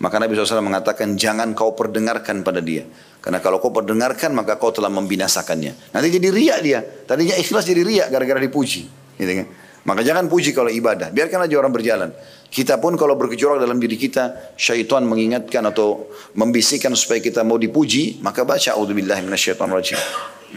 Maka 0.03 0.19
Nabi 0.19 0.35
SAW 0.35 0.67
mengatakan, 0.67 1.15
jangan 1.15 1.55
kau 1.55 1.79
perdengarkan 1.79 2.43
pada 2.43 2.59
dia. 2.59 2.83
Karena 3.23 3.39
kalau 3.39 3.63
kau 3.63 3.71
perdengarkan 3.71 4.35
maka 4.35 4.59
kau 4.59 4.75
telah 4.75 4.91
membinasakannya. 4.91 5.95
Nanti 5.95 6.09
jadi 6.11 6.29
riak 6.35 6.59
dia. 6.67 6.83
Tadinya 6.83 7.39
ikhlas 7.39 7.63
jadi 7.63 7.87
riak 7.87 8.09
gara-gara 8.11 8.43
dipuji. 8.43 8.83
Gitu 9.15 9.33
kan? 9.39 9.47
Maka 9.83 10.03
jangan 10.07 10.27
puji 10.27 10.51
kalau 10.51 10.71
ibadah. 10.71 11.15
Biarkan 11.15 11.47
aja 11.47 11.55
orang 11.59 11.71
berjalan. 11.71 12.11
Kita 12.51 12.83
pun 12.83 12.95
kalau 12.95 13.15
bergejolak 13.15 13.63
dalam 13.63 13.79
diri 13.79 13.99
kita, 13.99 14.55
syaitan 14.55 15.03
mengingatkan 15.07 15.63
atau 15.71 16.11
membisikkan 16.39 16.95
supaya 16.99 17.19
kita 17.19 17.43
mau 17.43 17.59
dipuji, 17.59 18.23
maka 18.23 18.47
baca 18.47 18.79
auzubillahi 18.79 19.23
minasyaitonirrajim. 19.27 19.99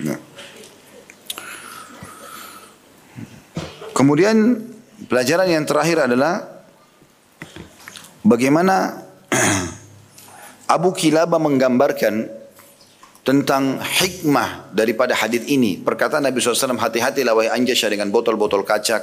Ya. 0.06 0.18
Kemudian 3.96 4.60
pelajaran 5.08 5.48
yang 5.48 5.64
terakhir 5.64 6.12
adalah 6.12 6.44
bagaimana 8.28 9.08
Abu 10.76 10.92
Kilabah 10.92 11.40
menggambarkan 11.40 12.28
tentang 13.24 13.80
hikmah 13.80 14.76
daripada 14.76 15.16
hadis 15.16 15.48
ini. 15.48 15.80
Perkataan 15.80 16.28
Nabi 16.28 16.44
SAW, 16.44 16.76
hati-hatilah 16.76 17.34
wahai 17.34 17.50
Anjasya 17.56 17.88
dengan 17.88 18.12
botol-botol 18.12 18.68
kacak. 18.68 19.02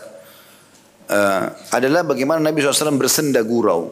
Uh, 1.09 1.51
adalah 1.75 2.07
bagaimana 2.07 2.39
Nabi 2.39 2.63
SAW 2.63 2.95
bersenda 3.01 3.41
gurau. 3.43 3.91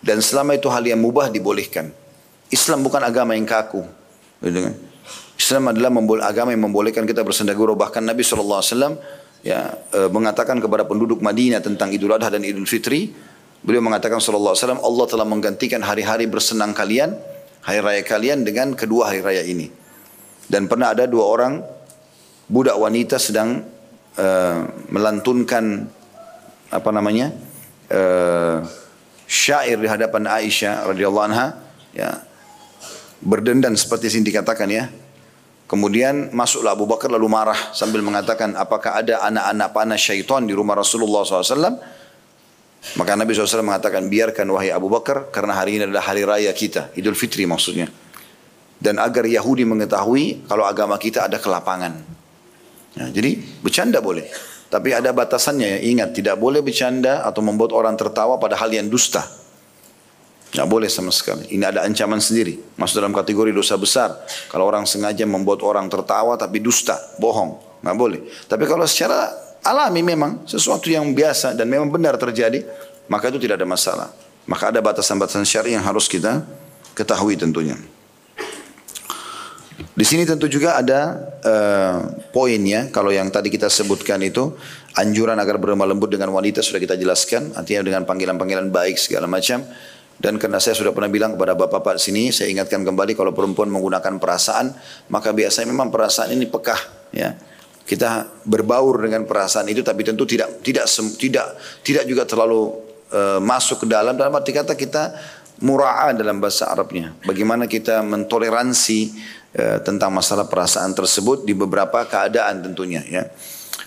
Dan 0.00 0.24
selama 0.24 0.56
itu 0.56 0.70
hal 0.72 0.80
yang 0.86 1.02
mubah 1.02 1.28
dibolehkan. 1.28 1.92
Islam 2.48 2.80
bukan 2.80 3.04
agama 3.04 3.36
yang 3.36 3.44
kaku. 3.44 3.84
Gitu 4.40 4.58
kan? 4.64 4.74
Islam 5.36 5.62
adalah 5.76 5.92
agama 6.24 6.56
yang 6.56 6.64
membolehkan 6.64 7.04
kita 7.04 7.20
bersenda 7.20 7.52
gurau. 7.52 7.76
Bahkan 7.76 8.00
Nabi 8.00 8.24
SAW 8.24 8.96
ya 9.40 9.76
e, 9.92 10.08
mengatakan 10.12 10.60
kepada 10.60 10.84
penduduk 10.84 11.24
Madinah 11.24 11.64
tentang 11.64 11.92
Idul 11.92 12.12
Adha 12.16 12.32
dan 12.32 12.44
Idul 12.44 12.68
Fitri, 12.68 13.12
beliau 13.64 13.80
mengatakan 13.84 14.20
sallallahu 14.20 14.56
alaihi 14.56 14.64
wasallam 14.64 14.82
Allah 14.84 15.06
telah 15.08 15.26
menggantikan 15.28 15.80
hari-hari 15.84 16.28
bersenang 16.28 16.76
kalian, 16.76 17.16
hari 17.64 17.80
raya 17.80 18.02
kalian 18.04 18.44
dengan 18.44 18.76
kedua 18.76 19.12
hari 19.12 19.20
raya 19.24 19.44
ini. 19.44 19.68
Dan 20.50 20.66
pernah 20.66 20.92
ada 20.92 21.06
dua 21.06 21.24
orang 21.30 21.62
budak 22.50 22.76
wanita 22.76 23.16
sedang 23.16 23.64
e, 24.18 24.26
melantunkan 24.92 25.88
apa 26.70 26.90
namanya? 26.92 27.32
E, 27.90 28.00
syair 29.30 29.78
di 29.78 29.86
hadapan 29.86 30.26
Aisyah 30.26 30.90
radhiyallahu 30.90 31.26
anha 31.30 31.54
ya 31.94 32.18
seperti 33.78 34.10
yang 34.10 34.26
dikatakan 34.26 34.66
ya 34.66 34.90
Kemudian 35.70 36.34
masuklah 36.34 36.74
Abu 36.74 36.82
Bakar 36.82 37.14
lalu 37.14 37.30
marah 37.30 37.70
sambil 37.70 38.02
mengatakan 38.02 38.58
apakah 38.58 38.98
ada 39.06 39.22
anak-anak 39.22 39.70
panas 39.70 40.02
syaitan 40.02 40.42
di 40.42 40.50
rumah 40.50 40.74
Rasulullah 40.74 41.22
SAW. 41.22 41.78
Maka 42.98 43.14
Nabi 43.14 43.30
SAW 43.30 43.62
mengatakan 43.62 44.10
biarkan 44.10 44.50
wahai 44.50 44.74
Abu 44.74 44.90
Bakar 44.90 45.30
karena 45.30 45.54
hari 45.54 45.78
ini 45.78 45.86
adalah 45.86 46.02
hari 46.02 46.26
raya 46.26 46.50
kita. 46.50 46.90
Idul 46.98 47.14
Fitri 47.14 47.46
maksudnya. 47.46 47.86
Dan 48.82 48.98
agar 48.98 49.22
Yahudi 49.30 49.62
mengetahui 49.62 50.50
kalau 50.50 50.66
agama 50.66 50.98
kita 50.98 51.30
ada 51.30 51.38
kelapangan. 51.38 52.02
Ya, 52.98 53.06
jadi 53.14 53.38
bercanda 53.62 54.02
boleh. 54.02 54.26
Tapi 54.74 54.90
ada 54.90 55.14
batasannya 55.14 55.78
ya. 55.78 55.78
Ingat 55.86 56.18
tidak 56.18 56.34
boleh 56.42 56.66
bercanda 56.66 57.22
atau 57.22 57.46
membuat 57.46 57.70
orang 57.78 57.94
tertawa 57.94 58.42
pada 58.42 58.58
hal 58.58 58.74
yang 58.74 58.90
dusta. 58.90 59.22
Tidak 60.50 60.66
boleh 60.66 60.90
sama 60.90 61.14
sekali. 61.14 61.46
Ini 61.54 61.62
ada 61.62 61.86
ancaman 61.86 62.18
sendiri. 62.18 62.58
Masuk 62.74 62.98
dalam 62.98 63.14
kategori 63.14 63.54
dosa 63.54 63.78
besar. 63.78 64.18
Kalau 64.50 64.66
orang 64.66 64.82
sengaja 64.82 65.22
membuat 65.22 65.62
orang 65.62 65.86
tertawa 65.86 66.34
tapi 66.34 66.58
dusta, 66.58 66.98
bohong. 67.22 67.78
Tidak 67.78 67.94
boleh. 67.94 68.20
Tapi 68.50 68.66
kalau 68.66 68.82
secara 68.82 69.30
alami 69.62 70.02
memang 70.02 70.42
sesuatu 70.50 70.90
yang 70.90 71.06
biasa 71.14 71.54
dan 71.54 71.70
memang 71.70 71.94
benar 71.94 72.18
terjadi, 72.18 72.66
maka 73.06 73.30
itu 73.30 73.38
tidak 73.38 73.62
ada 73.62 73.68
masalah. 73.70 74.08
Maka 74.50 74.74
ada 74.74 74.82
batasan-batasan 74.82 75.46
syari 75.46 75.78
yang 75.78 75.86
harus 75.86 76.10
kita 76.10 76.42
ketahui 76.98 77.38
tentunya. 77.38 77.78
Di 79.94 80.04
sini 80.04 80.26
tentu 80.26 80.50
juga 80.50 80.80
ada 80.80 81.14
uh, 81.44 81.98
poinnya. 82.34 82.90
Kalau 82.90 83.14
yang 83.14 83.30
tadi 83.30 83.52
kita 83.52 83.70
sebutkan 83.70 84.18
itu 84.24 84.50
anjuran 84.96 85.38
agar 85.38 85.60
berlemah 85.62 85.86
lembut 85.88 86.10
dengan 86.10 86.34
wanita 86.34 86.60
sudah 86.60 86.82
kita 86.82 86.98
jelaskan. 86.98 87.54
Artinya 87.54 87.86
dengan 87.86 88.02
panggilan-panggilan 88.02 88.72
baik 88.74 88.96
segala 88.98 89.30
macam. 89.30 89.62
Dan 90.20 90.36
karena 90.36 90.60
saya 90.60 90.76
sudah 90.76 90.92
pernah 90.92 91.08
bilang 91.08 91.32
kepada 91.32 91.56
bapak-bapak 91.56 91.96
sini, 91.96 92.28
saya 92.28 92.52
ingatkan 92.52 92.84
kembali 92.84 93.16
kalau 93.16 93.32
perempuan 93.32 93.72
menggunakan 93.72 94.20
perasaan, 94.20 94.68
maka 95.08 95.32
biasanya 95.32 95.72
memang 95.72 95.88
perasaan 95.88 96.36
ini 96.36 96.44
pekah, 96.44 97.08
ya. 97.16 97.32
Kita 97.88 98.28
berbaur 98.44 99.08
dengan 99.08 99.24
perasaan 99.24 99.66
itu, 99.72 99.80
tapi 99.80 100.04
tentu 100.04 100.28
tidak 100.28 100.60
tidak 100.60 100.84
tidak 101.16 101.46
tidak 101.80 102.04
juga 102.04 102.22
terlalu 102.28 102.68
uh, 103.16 103.40
masuk 103.40 103.82
ke 103.82 103.86
dalam. 103.88 104.12
Dalam 104.14 104.30
arti 104.36 104.52
kata 104.52 104.76
kita 104.76 105.16
mura'a 105.64 106.12
dalam 106.12 106.36
bahasa 106.36 106.68
Arabnya. 106.68 107.16
Bagaimana 107.24 107.64
kita 107.64 108.04
mentoleransi 108.04 109.00
uh, 109.56 109.78
tentang 109.80 110.12
masalah 110.12 110.46
perasaan 110.46 110.92
tersebut 110.92 111.48
di 111.48 111.56
beberapa 111.56 112.04
keadaan 112.04 112.60
tentunya, 112.60 113.00
ya. 113.08 113.24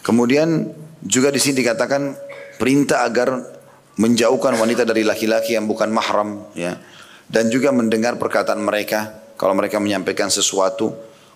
Kemudian 0.02 0.66
juga 1.06 1.30
di 1.30 1.38
sini 1.38 1.62
dikatakan 1.62 2.18
perintah 2.58 3.06
agar 3.06 3.62
menjauhkan 3.98 4.58
wanita 4.58 4.88
dari 4.88 5.06
laki-laki 5.06 5.54
yang 5.54 5.70
bukan 5.70 5.94
mahram 5.94 6.50
ya. 6.58 6.78
Dan 7.30 7.50
juga 7.50 7.74
mendengar 7.74 8.18
perkataan 8.22 8.62
mereka 8.62 9.24
kalau 9.38 9.58
mereka 9.58 9.82
menyampaikan 9.82 10.30
sesuatu 10.30 10.94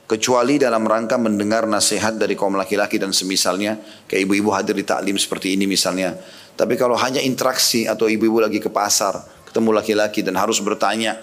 kecuali 0.08 0.56
dalam 0.56 0.88
rangka 0.88 1.20
mendengar 1.20 1.68
nasihat 1.68 2.16
dari 2.16 2.34
kaum 2.34 2.56
laki-laki 2.56 2.96
dan 2.96 3.12
semisalnya 3.12 3.76
kayak 4.08 4.24
ibu-ibu 4.24 4.50
hadir 4.56 4.74
di 4.74 4.88
taklim 4.88 5.20
seperti 5.20 5.60
ini 5.60 5.68
misalnya. 5.68 6.16
Tapi 6.58 6.80
kalau 6.80 6.98
hanya 6.98 7.22
interaksi 7.22 7.86
atau 7.86 8.08
ibu-ibu 8.10 8.42
lagi 8.42 8.58
ke 8.64 8.72
pasar 8.72 9.20
ketemu 9.46 9.76
laki-laki 9.76 10.24
dan 10.24 10.40
harus 10.40 10.64
bertanya 10.64 11.20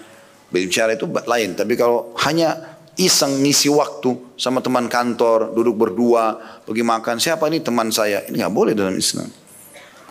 berbicara 0.53 0.93
itu 0.93 1.09
lain. 1.09 1.57
Tapi 1.57 1.73
kalau 1.73 2.13
hanya 2.23 2.77
iseng 2.95 3.41
ngisi 3.43 3.67
waktu 3.73 4.37
sama 4.37 4.61
teman 4.61 4.87
kantor 4.87 5.51
duduk 5.51 5.75
berdua 5.75 6.37
pergi 6.63 6.85
makan 6.85 7.17
siapa 7.17 7.49
ini 7.49 7.65
teman 7.65 7.89
saya? 7.89 8.23
Ini 8.29 8.45
nggak 8.45 8.53
boleh 8.53 8.77
dalam 8.77 8.93
Islam. 8.95 9.27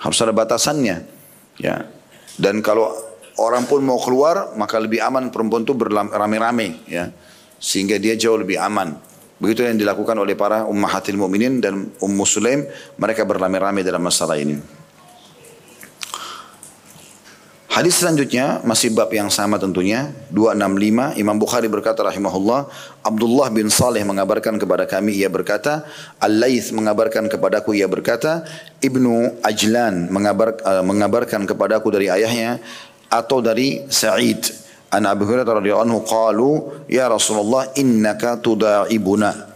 Harus 0.02 0.18
ada 0.20 0.34
batasannya 0.34 1.13
Ya. 1.60 1.86
Dan 2.34 2.60
kalau 2.60 2.90
orang 3.38 3.66
pun 3.66 3.82
mau 3.82 3.98
keluar, 4.02 4.54
maka 4.58 4.78
lebih 4.78 5.02
aman 5.02 5.30
perempuan 5.30 5.62
itu 5.62 5.74
berame-rame, 5.74 6.86
ya. 6.86 7.10
Sehingga 7.58 7.98
dia 7.98 8.18
jauh 8.18 8.38
lebih 8.38 8.58
aman. 8.60 8.94
Begitu 9.38 9.66
yang 9.66 9.78
dilakukan 9.78 10.14
oleh 10.14 10.38
para 10.38 10.64
ummahatil 10.64 11.18
mu'minin 11.18 11.58
dan 11.58 11.90
ummu 11.98 12.24
sulaim, 12.24 12.66
mereka 12.98 13.26
berame-rame 13.26 13.82
dalam 13.82 14.02
masalah 14.02 14.38
ini. 14.38 14.83
Hadis 17.74 17.98
selanjutnya 17.98 18.62
masih 18.62 18.94
bab 18.94 19.10
yang 19.10 19.26
sama 19.34 19.58
tentunya 19.58 20.14
265 20.30 21.18
Imam 21.18 21.34
Bukhari 21.34 21.66
berkata 21.66 22.06
rahimahullah 22.06 22.70
Abdullah 23.02 23.50
bin 23.50 23.66
Saleh 23.66 24.06
mengabarkan 24.06 24.62
kepada 24.62 24.86
kami 24.86 25.18
ia 25.18 25.26
berkata 25.26 25.82
Al-Laith 26.22 26.70
mengabarkan 26.70 27.26
kepadaku 27.26 27.74
ia 27.74 27.90
berkata 27.90 28.46
Ibnu 28.78 29.42
Ajlan 29.42 30.06
mengabar, 30.06 30.54
uh, 30.62 30.86
mengabarkan 30.86 31.50
kepadaku 31.50 31.90
dari 31.90 32.06
ayahnya 32.14 32.62
atau 33.10 33.42
dari 33.42 33.82
Sa'id. 33.90 34.54
An 34.94 35.10
Abu 35.10 35.26
Hurairah 35.26 35.58
radhiyallahu 35.58 35.86
anhu 35.90 36.00
qalu 36.06 36.50
ya 36.86 37.10
Rasulullah 37.10 37.74
innaka 37.74 38.38
tudaibuna. 38.38 39.50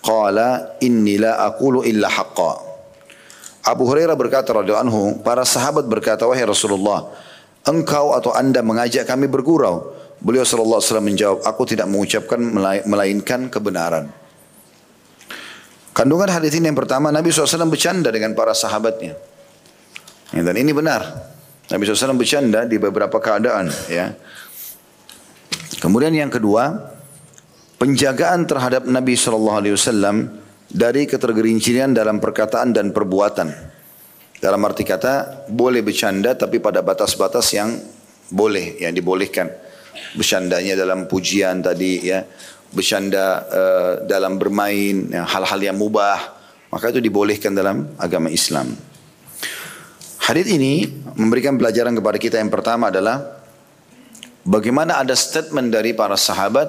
Qala 0.00 0.80
inni 0.80 1.20
la 1.20 1.36
aqulu 1.44 1.84
illa 1.84 2.08
haqqa. 2.08 2.64
Abu 3.68 3.84
Hurairah 3.84 4.16
berkata 4.16 4.56
radhiyallahu 4.56 4.86
anhu 4.88 5.02
para 5.20 5.44
sahabat 5.44 5.84
berkata 5.84 6.24
wahai 6.24 6.48
Rasulullah 6.48 7.27
engkau 7.68 8.16
atau 8.16 8.32
anda 8.32 8.64
mengajak 8.64 9.04
kami 9.04 9.28
bergurau. 9.28 9.92
Beliau 10.18 10.42
sallallahu 10.42 10.80
alaihi 10.82 10.88
wasallam 10.90 11.08
menjawab, 11.14 11.38
aku 11.46 11.62
tidak 11.68 11.86
mengucapkan 11.86 12.40
melainkan 12.88 13.46
kebenaran. 13.52 14.10
Kandungan 15.94 16.30
hadis 16.30 16.54
ini 16.54 16.70
yang 16.70 16.78
pertama, 16.78 17.10
Nabi 17.10 17.34
SAW 17.34 17.66
bercanda 17.66 18.14
dengan 18.14 18.30
para 18.34 18.54
sahabatnya. 18.54 19.18
Ya, 20.30 20.42
dan 20.46 20.54
ini 20.54 20.70
benar. 20.70 21.02
Nabi 21.74 21.82
SAW 21.90 22.14
bercanda 22.14 22.62
di 22.70 22.78
beberapa 22.78 23.18
keadaan. 23.18 23.66
Ya. 23.90 24.14
Kemudian 25.82 26.14
yang 26.14 26.30
kedua, 26.30 26.94
penjagaan 27.82 28.46
terhadap 28.46 28.86
Nabi 28.86 29.18
SAW 29.18 30.30
dari 30.70 31.02
ketergelinciran 31.10 31.90
dalam 31.90 32.22
perkataan 32.22 32.74
dan 32.74 32.94
perbuatan. 32.94 33.67
Dalam 34.38 34.62
arti 34.62 34.86
kata 34.86 35.46
boleh 35.50 35.82
bercanda 35.82 36.38
tapi 36.38 36.62
pada 36.62 36.78
batas-batas 36.78 37.50
yang 37.54 37.74
boleh 38.30 38.78
yang 38.78 38.94
dibolehkan. 38.94 39.50
Bercandanya 40.14 40.78
dalam 40.78 41.10
pujian 41.10 41.58
tadi 41.58 42.06
ya, 42.06 42.22
bercanda 42.70 43.44
uh, 43.50 43.92
dalam 44.06 44.38
bermain 44.38 45.10
ya, 45.10 45.26
hal-hal 45.26 45.58
yang 45.58 45.76
mubah, 45.76 46.38
maka 46.70 46.94
itu 46.94 47.02
dibolehkan 47.02 47.52
dalam 47.52 47.98
agama 47.98 48.30
Islam. 48.30 48.72
Hadis 50.22 50.46
ini 50.52 50.86
memberikan 51.16 51.56
pelajaran 51.56 51.96
kepada 51.98 52.18
kita 52.20 52.36
yang 52.38 52.52
pertama 52.52 52.92
adalah 52.92 53.42
bagaimana 54.46 55.00
ada 55.00 55.16
statement 55.18 55.72
dari 55.72 55.96
para 55.96 56.14
sahabat 56.14 56.68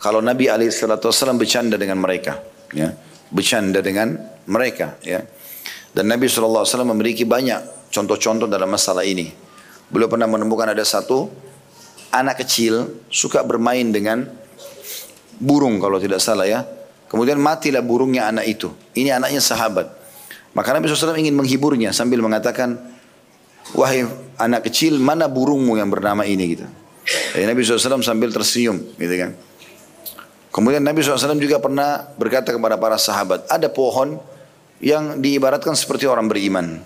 kalau 0.00 0.18
Nabi 0.24 0.50
alaihi 0.50 0.72
bercanda 1.36 1.76
dengan 1.78 2.00
mereka, 2.00 2.42
ya, 2.74 2.90
bercanda 3.30 3.80
dengan 3.80 4.18
mereka, 4.50 4.98
ya. 5.04 5.24
Dan 5.94 6.10
Nabi 6.10 6.26
SAW 6.26 6.66
memiliki 6.90 7.22
banyak 7.22 7.90
contoh-contoh 7.94 8.50
dalam 8.50 8.66
masalah 8.66 9.06
ini. 9.06 9.30
Beliau 9.86 10.10
pernah 10.10 10.26
menemukan 10.26 10.74
ada 10.74 10.82
satu 10.82 11.30
anak 12.10 12.42
kecil 12.42 13.06
suka 13.06 13.46
bermain 13.46 13.94
dengan 13.94 14.26
burung 15.38 15.78
kalau 15.78 16.02
tidak 16.02 16.18
salah 16.18 16.50
ya. 16.50 16.66
Kemudian 17.06 17.38
matilah 17.38 17.78
burungnya 17.78 18.26
anak 18.26 18.50
itu. 18.50 18.74
Ini 18.98 19.22
anaknya 19.22 19.38
sahabat. 19.38 19.86
Maka 20.50 20.74
Nabi 20.74 20.90
SAW 20.90 21.14
ingin 21.14 21.34
menghiburnya 21.38 21.94
sambil 21.94 22.18
mengatakan, 22.18 22.74
Wahai 23.72 24.04
anak 24.36 24.66
kecil, 24.68 24.98
mana 24.98 25.30
burungmu 25.30 25.78
yang 25.78 25.88
bernama 25.88 26.26
ini 26.26 26.58
gitu. 26.58 26.66
Jadi 27.32 27.44
Nabi 27.48 27.64
SAW 27.64 28.02
sambil 28.02 28.28
tersenyum 28.34 28.82
gitu 28.98 29.14
kan. 29.14 29.30
Kemudian 30.54 30.82
Nabi 30.84 31.02
SAW 31.02 31.38
juga 31.38 31.58
pernah 31.58 32.06
berkata 32.14 32.54
kepada 32.54 32.78
para 32.78 32.94
sahabat, 33.00 33.46
ada 33.50 33.66
pohon 33.66 34.20
yang 34.82 35.22
diibaratkan 35.22 35.76
seperti 35.76 36.08
orang 36.08 36.26
beriman. 36.26 36.82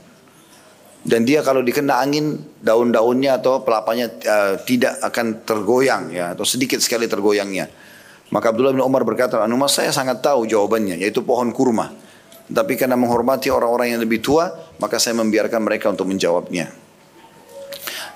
Dan 1.08 1.24
dia 1.24 1.40
kalau 1.40 1.64
dikena 1.64 2.02
angin, 2.02 2.36
daun-daunnya 2.60 3.38
atau 3.38 3.62
pelapanya 3.62 4.12
uh, 4.28 4.54
tidak 4.60 4.98
akan 5.00 5.46
tergoyang 5.46 6.12
ya, 6.12 6.34
atau 6.34 6.44
sedikit 6.44 6.82
sekali 6.82 7.08
tergoyangnya. 7.08 7.70
Maka 8.28 8.52
Abdullah 8.52 8.76
bin 8.76 8.84
Umar 8.84 9.08
berkata, 9.08 9.40
Anu 9.40 9.56
saya 9.70 9.88
sangat 9.88 10.20
tahu 10.20 10.44
jawabannya, 10.44 11.00
yaitu 11.00 11.24
pohon 11.24 11.48
kurma. 11.48 11.94
Tapi 12.48 12.76
karena 12.76 12.96
menghormati 12.96 13.48
orang-orang 13.48 13.96
yang 13.96 14.00
lebih 14.00 14.20
tua, 14.20 14.52
maka 14.80 15.00
saya 15.00 15.16
membiarkan 15.16 15.60
mereka 15.64 15.88
untuk 15.88 16.08
menjawabnya. 16.08 16.68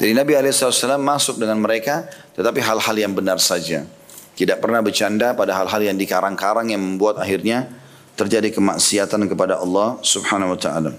Jadi 0.00 0.12
Nabi 0.16 0.32
SAW 0.52 0.98
masuk 0.98 1.36
dengan 1.40 1.60
mereka, 1.60 2.08
tetapi 2.36 2.60
hal-hal 2.60 2.96
yang 2.96 3.12
benar 3.12 3.38
saja. 3.38 3.84
Tidak 4.32 4.58
pernah 4.58 4.80
bercanda 4.80 5.36
pada 5.36 5.52
hal-hal 5.52 5.92
yang 5.92 5.96
dikarang-karang 6.00 6.72
yang 6.72 6.80
membuat 6.80 7.20
akhirnya 7.20 7.68
terjadi 8.16 8.52
kemaksiatan 8.52 9.24
kepada 9.28 9.60
Allah 9.60 9.96
Subhanahu 10.04 10.54
wa 10.54 10.58
taala. 10.58 10.92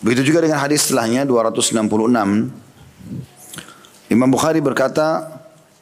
Begitu 0.00 0.32
juga 0.32 0.48
dengan 0.48 0.58
hadis 0.58 0.88
setelahnya 0.88 1.28
266. 1.28 1.84
Imam 4.10 4.28
Bukhari 4.32 4.58
berkata, 4.64 5.38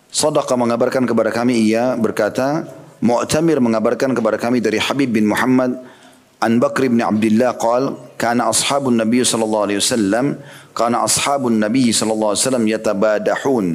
Sadaqa 0.08 0.56
mengabarkan 0.58 1.06
kepada 1.06 1.30
kami 1.30 1.68
ia 1.68 1.94
berkata, 1.94 2.66
Mu'tamir 2.98 3.62
mengabarkan 3.62 4.10
kepada 4.10 4.34
kami 4.40 4.58
dari 4.58 4.82
Habib 4.82 5.14
bin 5.14 5.30
Muhammad 5.30 5.78
an 6.42 6.58
Bakr 6.58 6.90
bin 6.90 7.02
Abdullah 7.02 7.54
qal 7.58 7.94
kana 8.18 8.50
ashabun 8.50 8.98
Nabi 8.98 9.22
sallallahu 9.22 9.64
alaihi 9.70 9.78
wasallam 9.82 10.38
kana 10.74 11.06
ashabun 11.06 11.62
Nabi 11.62 11.94
sallallahu 11.94 12.34
alaihi 12.34 12.42
wasallam 12.42 12.66
yatabadahun 12.66 13.66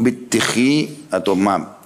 bitikhi 0.00 1.04
atau 1.12 1.36
ma 1.36 1.84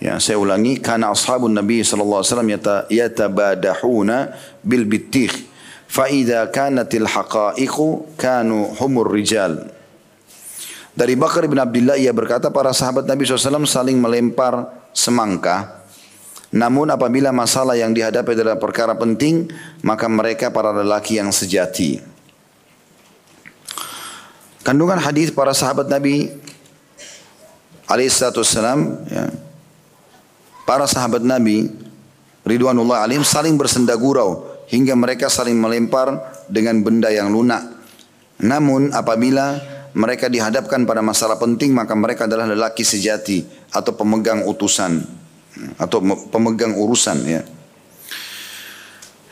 ya 0.00 0.16
saya 0.16 0.40
ulangi 0.40 0.80
kana 0.80 1.12
ashabun 1.12 1.52
nabi 1.52 1.84
sallallahu 1.84 2.24
alaihi 2.24 2.32
wasallam 2.32 2.52
yatabadahuna 2.88 4.16
bil 4.64 4.88
bitikh 4.88 5.46
fa 5.90 6.08
idza 6.08 6.48
kanatil 6.48 7.04
haqa'iqu 7.04 8.16
kanu 8.16 8.72
humur 8.80 9.12
rijal. 9.12 9.68
Dari 10.90 11.14
Bakar 11.14 11.46
bin 11.46 11.58
Abdullah 11.58 11.94
ia 11.94 12.10
berkata 12.10 12.50
para 12.50 12.74
sahabat 12.74 13.06
Nabi 13.06 13.22
SAW 13.22 13.62
saling 13.62 13.94
melempar 13.96 14.68
semangka. 14.90 15.86
Namun 16.50 16.90
apabila 16.90 17.30
masalah 17.30 17.78
yang 17.78 17.94
dihadapi 17.94 18.34
adalah 18.34 18.58
perkara 18.58 18.98
penting 18.98 19.46
maka 19.86 20.10
mereka 20.10 20.50
para 20.50 20.74
lelaki 20.74 21.22
yang 21.22 21.30
sejati. 21.30 22.02
Kandungan 24.66 24.98
hadis 24.98 25.30
para 25.30 25.54
sahabat 25.54 25.86
Nabi 25.86 26.26
alaihissalam 27.86 28.78
ya, 29.08 29.24
para 30.64 30.84
sahabat 30.88 31.24
Nabi 31.24 31.68
ridwanullah 32.44 33.04
alaihim 33.04 33.26
saling 33.26 33.54
bersenda 33.60 33.94
gurau 33.96 34.46
hingga 34.70 34.94
mereka 34.94 35.26
saling 35.26 35.58
melempar 35.58 36.14
dengan 36.46 36.80
benda 36.80 37.10
yang 37.10 37.28
lunak. 37.30 37.62
Namun 38.40 38.94
apabila 38.94 39.60
mereka 39.92 40.30
dihadapkan 40.30 40.86
pada 40.86 41.02
masalah 41.02 41.36
penting 41.36 41.74
maka 41.74 41.92
mereka 41.98 42.24
adalah 42.30 42.46
lelaki 42.46 42.86
sejati 42.86 43.42
atau 43.74 43.92
pemegang 43.98 44.46
utusan 44.46 45.02
atau 45.76 45.98
pemegang 46.30 46.78
urusan 46.78 47.18
ya. 47.26 47.42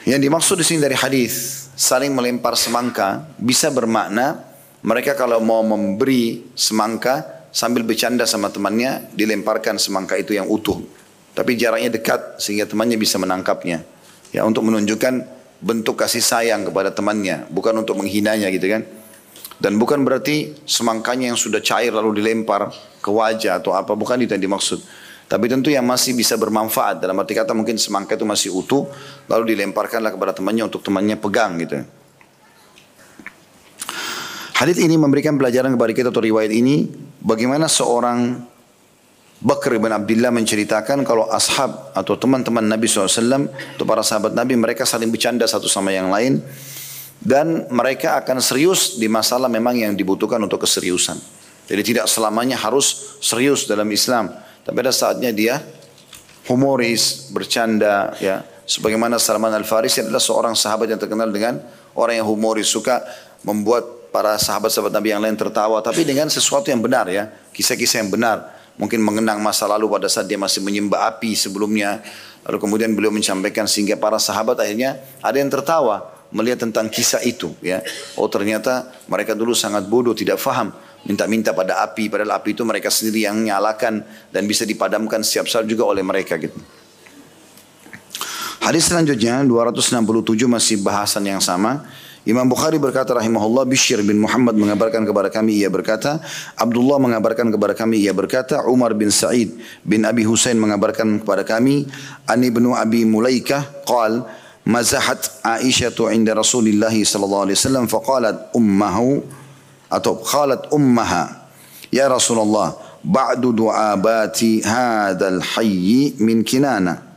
Yang 0.09 0.21
dimaksud 0.25 0.57
di 0.59 0.65
sini 0.67 0.79
dari 0.83 0.97
hadis 0.99 1.69
saling 1.79 2.11
melempar 2.11 2.59
semangka 2.59 3.29
bisa 3.39 3.71
bermakna 3.71 4.43
mereka 4.83 5.15
kalau 5.15 5.39
mau 5.39 5.63
memberi 5.63 6.51
semangka 6.59 7.47
sambil 7.51 7.83
bercanda 7.83 8.27
sama 8.27 8.51
temannya 8.51 9.11
dilemparkan 9.15 9.79
semangka 9.79 10.19
itu 10.19 10.35
yang 10.35 10.47
utuh. 10.47 10.79
Tapi 11.39 11.55
jaraknya 11.55 11.95
dekat 11.95 12.43
sehingga 12.43 12.67
temannya 12.67 12.99
bisa 12.99 13.15
menangkapnya. 13.15 13.87
Ya 14.35 14.43
untuk 14.43 14.67
menunjukkan 14.67 15.23
bentuk 15.63 15.95
kasih 15.95 16.19
sayang 16.19 16.67
kepada 16.67 16.91
temannya, 16.91 17.47
bukan 17.55 17.79
untuk 17.79 17.95
menghinanya 17.95 18.51
gitu 18.51 18.67
kan. 18.67 18.83
Dan 19.63 19.79
bukan 19.79 20.03
berarti 20.03 20.59
semangkanya 20.67 21.31
yang 21.31 21.39
sudah 21.39 21.63
cair 21.63 21.95
lalu 21.95 22.19
dilempar 22.19 22.75
ke 22.99 23.11
wajah 23.11 23.63
atau 23.63 23.71
apa, 23.71 23.95
bukan 23.95 24.19
itu 24.19 24.35
yang 24.35 24.51
dimaksud. 24.51 24.83
Tapi 25.31 25.47
tentu 25.47 25.71
yang 25.71 25.87
masih 25.87 26.19
bisa 26.19 26.35
bermanfaat 26.35 26.99
dalam 26.99 27.15
arti 27.23 27.39
kata 27.39 27.55
mungkin 27.55 27.79
semangka 27.79 28.19
itu 28.19 28.27
masih 28.27 28.51
utuh 28.59 28.91
lalu 29.31 29.55
dilemparkanlah 29.55 30.11
kepada 30.11 30.35
temannya 30.35 30.67
untuk 30.67 30.83
temannya 30.83 31.21
pegang 31.23 31.55
gitu. 31.63 31.87
Hadis 34.59 34.83
ini 34.83 34.99
memberikan 34.99 35.39
pelajaran 35.39 35.79
kepada 35.79 35.93
kita 35.95 36.09
atau 36.11 36.19
riwayat 36.19 36.51
ini 36.51 36.91
bagaimana 37.23 37.71
seorang 37.71 38.43
Bakr 39.39 39.79
bin 39.79 39.95
Abdullah 39.95 40.35
menceritakan 40.35 41.07
kalau 41.07 41.31
ashab 41.31 41.95
atau 41.95 42.19
teman-teman 42.19 42.67
Nabi 42.67 42.91
SAW 42.91 43.47
atau 43.79 43.87
para 43.87 44.03
sahabat 44.03 44.35
Nabi 44.35 44.59
mereka 44.59 44.83
saling 44.83 45.15
bercanda 45.15 45.47
satu 45.47 45.71
sama 45.71 45.95
yang 45.95 46.11
lain 46.11 46.43
dan 47.23 47.71
mereka 47.71 48.19
akan 48.19 48.43
serius 48.43 48.99
di 48.99 49.07
masalah 49.07 49.47
memang 49.47 49.79
yang 49.79 49.95
dibutuhkan 49.95 50.43
untuk 50.43 50.67
keseriusan. 50.67 51.19
Jadi 51.71 51.83
tidak 51.95 52.11
selamanya 52.11 52.59
harus 52.59 53.19
serius 53.23 53.71
dalam 53.71 53.87
Islam, 53.95 54.33
tapi 54.67 54.77
ada 54.83 54.91
saatnya 54.91 55.31
dia 55.31 55.63
humoris, 56.51 57.31
bercanda 57.31 58.19
ya. 58.19 58.43
Sebagaimana 58.69 59.17
Salman 59.17 59.49
Al-Farisi 59.57 60.05
adalah 60.05 60.21
seorang 60.21 60.53
sahabat 60.53 60.93
yang 60.93 61.01
terkenal 61.01 61.33
dengan 61.33 61.57
orang 61.97 62.21
yang 62.21 62.29
humoris, 62.29 62.69
suka 62.69 63.01
membuat 63.41 64.13
para 64.13 64.37
sahabat-sahabat 64.37 64.93
Nabi 64.93 65.09
yang 65.15 65.23
lain 65.23 65.37
tertawa 65.37 65.81
tapi 65.85 66.05
dengan 66.05 66.33
sesuatu 66.33 66.73
yang 66.73 66.81
benar 66.81 67.07
ya 67.13 67.29
kisah-kisah 67.53 68.05
yang 68.05 68.11
benar 68.11 68.58
mungkin 68.79 69.03
mengenang 69.03 69.43
masa 69.43 69.67
lalu 69.67 69.91
pada 69.91 70.07
saat 70.07 70.31
dia 70.31 70.39
masih 70.39 70.63
menyembah 70.63 71.11
api 71.11 71.35
sebelumnya. 71.35 72.01
Lalu 72.47 72.59
kemudian 72.63 72.91
beliau 72.95 73.13
menyampaikan 73.13 73.69
sehingga 73.69 73.99
para 73.99 74.17
sahabat 74.17 74.57
akhirnya 74.63 74.97
ada 75.21 75.37
yang 75.37 75.53
tertawa 75.53 76.15
melihat 76.31 76.65
tentang 76.65 76.89
kisah 76.89 77.21
itu 77.27 77.53
ya. 77.61 77.83
Oh 78.17 78.31
ternyata 78.31 78.89
mereka 79.11 79.35
dulu 79.37 79.53
sangat 79.53 79.85
bodoh 79.91 80.17
tidak 80.17 80.41
faham. 80.41 80.73
Minta-minta 81.05 81.55
pada 81.55 81.85
api 81.85 82.09
padahal 82.09 82.41
api 82.41 82.57
itu 82.57 82.63
mereka 82.65 82.89
sendiri 82.89 83.29
yang 83.29 83.39
nyalakan 83.43 84.03
dan 84.33 84.43
bisa 84.49 84.65
dipadamkan 84.65 85.21
setiap 85.21 85.51
saat 85.51 85.67
juga 85.69 85.85
oleh 85.85 86.01
mereka 86.01 86.39
gitu. 86.41 86.57
Hadis 88.59 88.91
selanjutnya 88.91 89.47
267 89.47 90.05
masih 90.45 90.77
bahasan 90.83 91.25
yang 91.25 91.41
sama 91.41 91.87
Imam 92.29 92.45
Bukhari 92.45 92.77
berkata 92.77 93.17
rahimahullah 93.17 93.65
Bishr 93.65 94.05
bin 94.05 94.21
Muhammad 94.21 94.53
mengabarkan 94.53 95.09
kepada 95.09 95.33
kami 95.33 95.65
ia 95.65 95.73
berkata 95.73 96.21
Abdullah 96.61 97.01
mengabarkan 97.01 97.49
kepada 97.49 97.73
kami 97.73 98.05
ia 98.05 98.13
berkata 98.13 98.69
Umar 98.69 98.93
bin 98.93 99.09
Sa'id 99.09 99.57
bin 99.81 100.05
Abi 100.05 100.29
Husain 100.29 100.61
mengabarkan 100.61 101.25
kepada 101.25 101.41
kami 101.41 101.89
Ani 102.29 102.53
bin 102.53 102.69
Abi 102.69 103.09
Mulaikah 103.09 103.65
qal 103.89 104.29
mazahat 104.69 105.41
Aisyah 105.41 105.97
inda 106.13 106.37
Rasulullah 106.37 106.93
sallallahu 106.93 107.49
alaihi 107.49 107.57
wasallam 107.57 107.89
faqalat 107.89 108.53
ummahu 108.53 109.25
atau 109.89 110.21
qalat 110.21 110.69
ummaha 110.69 111.49
ya 111.89 112.13
Rasulullah 112.13 112.77
ba'du 113.01 113.57
du'abati 113.57 114.69
hadzal 114.69 115.41
hayy 115.57 116.13
min 116.21 116.45
kinana 116.45 117.09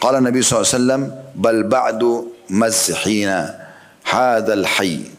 Qala 0.00 0.20
Nabi 0.20 0.44
SAW 0.44 1.32
bal 1.36 1.64
ba'du 1.64 2.32
mazhina 2.52 3.63
hadal 4.14 4.62
hayy. 4.78 5.10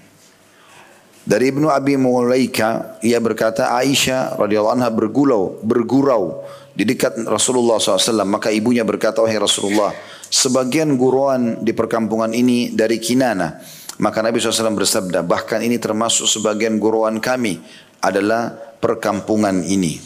Dari 1.26 1.50
Ibnu 1.50 1.68
Abi 1.74 1.98
Mulaika 1.98 3.02
ia 3.02 3.18
berkata 3.18 3.74
Aisyah 3.74 4.38
radhiyallahu 4.38 4.78
anha 4.78 4.94
bergulau 4.94 5.58
bergurau 5.66 6.46
di 6.78 6.86
dekat 6.86 7.18
Rasulullah 7.26 7.82
SAW 7.82 8.30
maka 8.30 8.54
ibunya 8.54 8.86
berkata 8.86 9.26
wahai 9.26 9.42
Rasulullah 9.42 9.90
sebagian 10.30 10.94
guruan 11.02 11.66
di 11.66 11.74
perkampungan 11.74 12.30
ini 12.30 12.72
dari 12.72 13.02
Kinana. 13.02 13.58
Maka 13.96 14.22
Nabi 14.22 14.38
SAW 14.38 14.76
bersabda 14.76 15.26
bahkan 15.26 15.66
ini 15.66 15.82
termasuk 15.82 16.30
sebagian 16.30 16.78
guruan 16.78 17.18
kami 17.18 17.58
adalah 18.04 18.54
perkampungan 18.78 19.66
ini. 19.66 19.98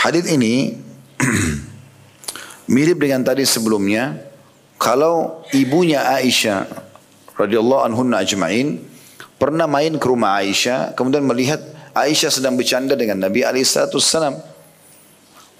Hadis 0.00 0.32
ini 0.32 0.80
mirip 2.74 2.96
dengan 2.96 3.20
tadi 3.20 3.44
sebelumnya 3.44 4.32
kalau 4.84 5.40
ibunya 5.56 6.04
Aisyah 6.04 6.68
radhiyallahu 7.40 7.88
anhunna 7.88 8.20
ajma'in 8.20 8.84
pernah 9.40 9.64
main 9.64 9.96
ke 9.96 10.04
rumah 10.04 10.44
Aisyah 10.44 10.92
kemudian 10.92 11.24
melihat 11.24 11.64
Aisyah 11.96 12.28
sedang 12.28 12.60
bercanda 12.60 12.92
dengan 12.92 13.24
Nabi 13.24 13.40
alaihissalam 13.40 14.36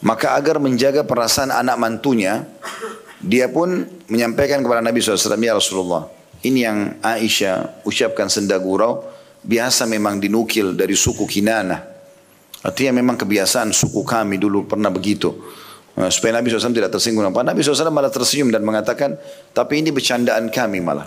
maka 0.04 0.37
agar 0.37 0.60
menjaga 0.60 1.08
perasaan 1.08 1.48
anak 1.48 1.80
mantunya 1.80 2.44
dia 3.24 3.48
pun 3.48 3.88
menyampaikan 4.12 4.60
kepada 4.60 4.84
Nabi 4.84 5.00
SAW 5.00 5.40
ya 5.40 5.56
Rasulullah 5.56 6.04
ini 6.44 6.60
yang 6.60 7.00
Aisyah 7.00 7.80
ucapkan 7.88 8.28
senda 8.28 8.60
gurau 8.60 9.08
biasa 9.40 9.88
memang 9.88 10.20
dinukil 10.20 10.76
dari 10.76 10.92
suku 10.92 11.24
Kinana 11.24 11.80
artinya 12.60 13.00
memang 13.00 13.16
kebiasaan 13.16 13.72
suku 13.72 14.04
kami 14.04 14.37
dulu 14.37 14.68
pernah 14.68 14.92
begitu 14.92 15.32
supaya 15.94 16.35
Nabi 16.35 16.50
SAW 16.50 16.74
tidak 16.74 16.90
tersinggung. 16.90 17.22
Nabi 17.22 17.61
SAW 17.62 17.94
malah 17.94 18.11
tersenyum 18.11 18.50
dan 18.50 18.66
mengatakan, 18.66 19.14
tapi 19.54 19.78
ini 19.78 19.94
bercandaan 19.94 20.50
kami 20.50 20.83
malah. 20.83 21.07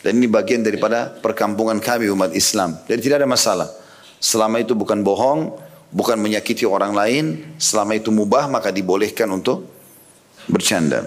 Dan 0.00 0.16
ini 0.16 0.30
bagian 0.30 0.64
daripada 0.64 1.12
perkampungan 1.12 1.76
kami 1.82 2.08
umat 2.14 2.32
Islam. 2.32 2.78
Jadi 2.88 3.00
tidak 3.04 3.26
ada 3.26 3.28
masalah. 3.28 3.68
Selama 4.22 4.62
itu 4.62 4.72
bukan 4.72 5.02
bohong, 5.04 5.52
bukan 5.92 6.16
menyakiti 6.16 6.64
orang 6.64 6.94
lain, 6.94 7.56
selama 7.58 7.98
itu 7.98 8.08
mubah 8.14 8.46
maka 8.48 8.70
dibolehkan 8.70 9.28
untuk 9.28 9.66
bercanda. 10.48 11.04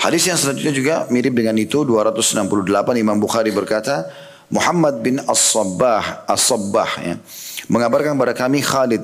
Hadis 0.00 0.28
yang 0.28 0.36
selanjutnya 0.36 0.74
juga 0.76 0.94
mirip 1.08 1.32
dengan 1.32 1.56
itu 1.56 1.80
268 1.80 2.52
Imam 3.00 3.16
Bukhari 3.16 3.48
berkata 3.48 4.04
Muhammad 4.52 5.00
bin 5.00 5.16
As-Sabbah 5.16 6.28
As-Sabbah 6.28 6.90
ya, 7.00 7.16
mengabarkan 7.72 8.12
kepada 8.12 8.36
kami 8.36 8.60
Khalid 8.60 9.00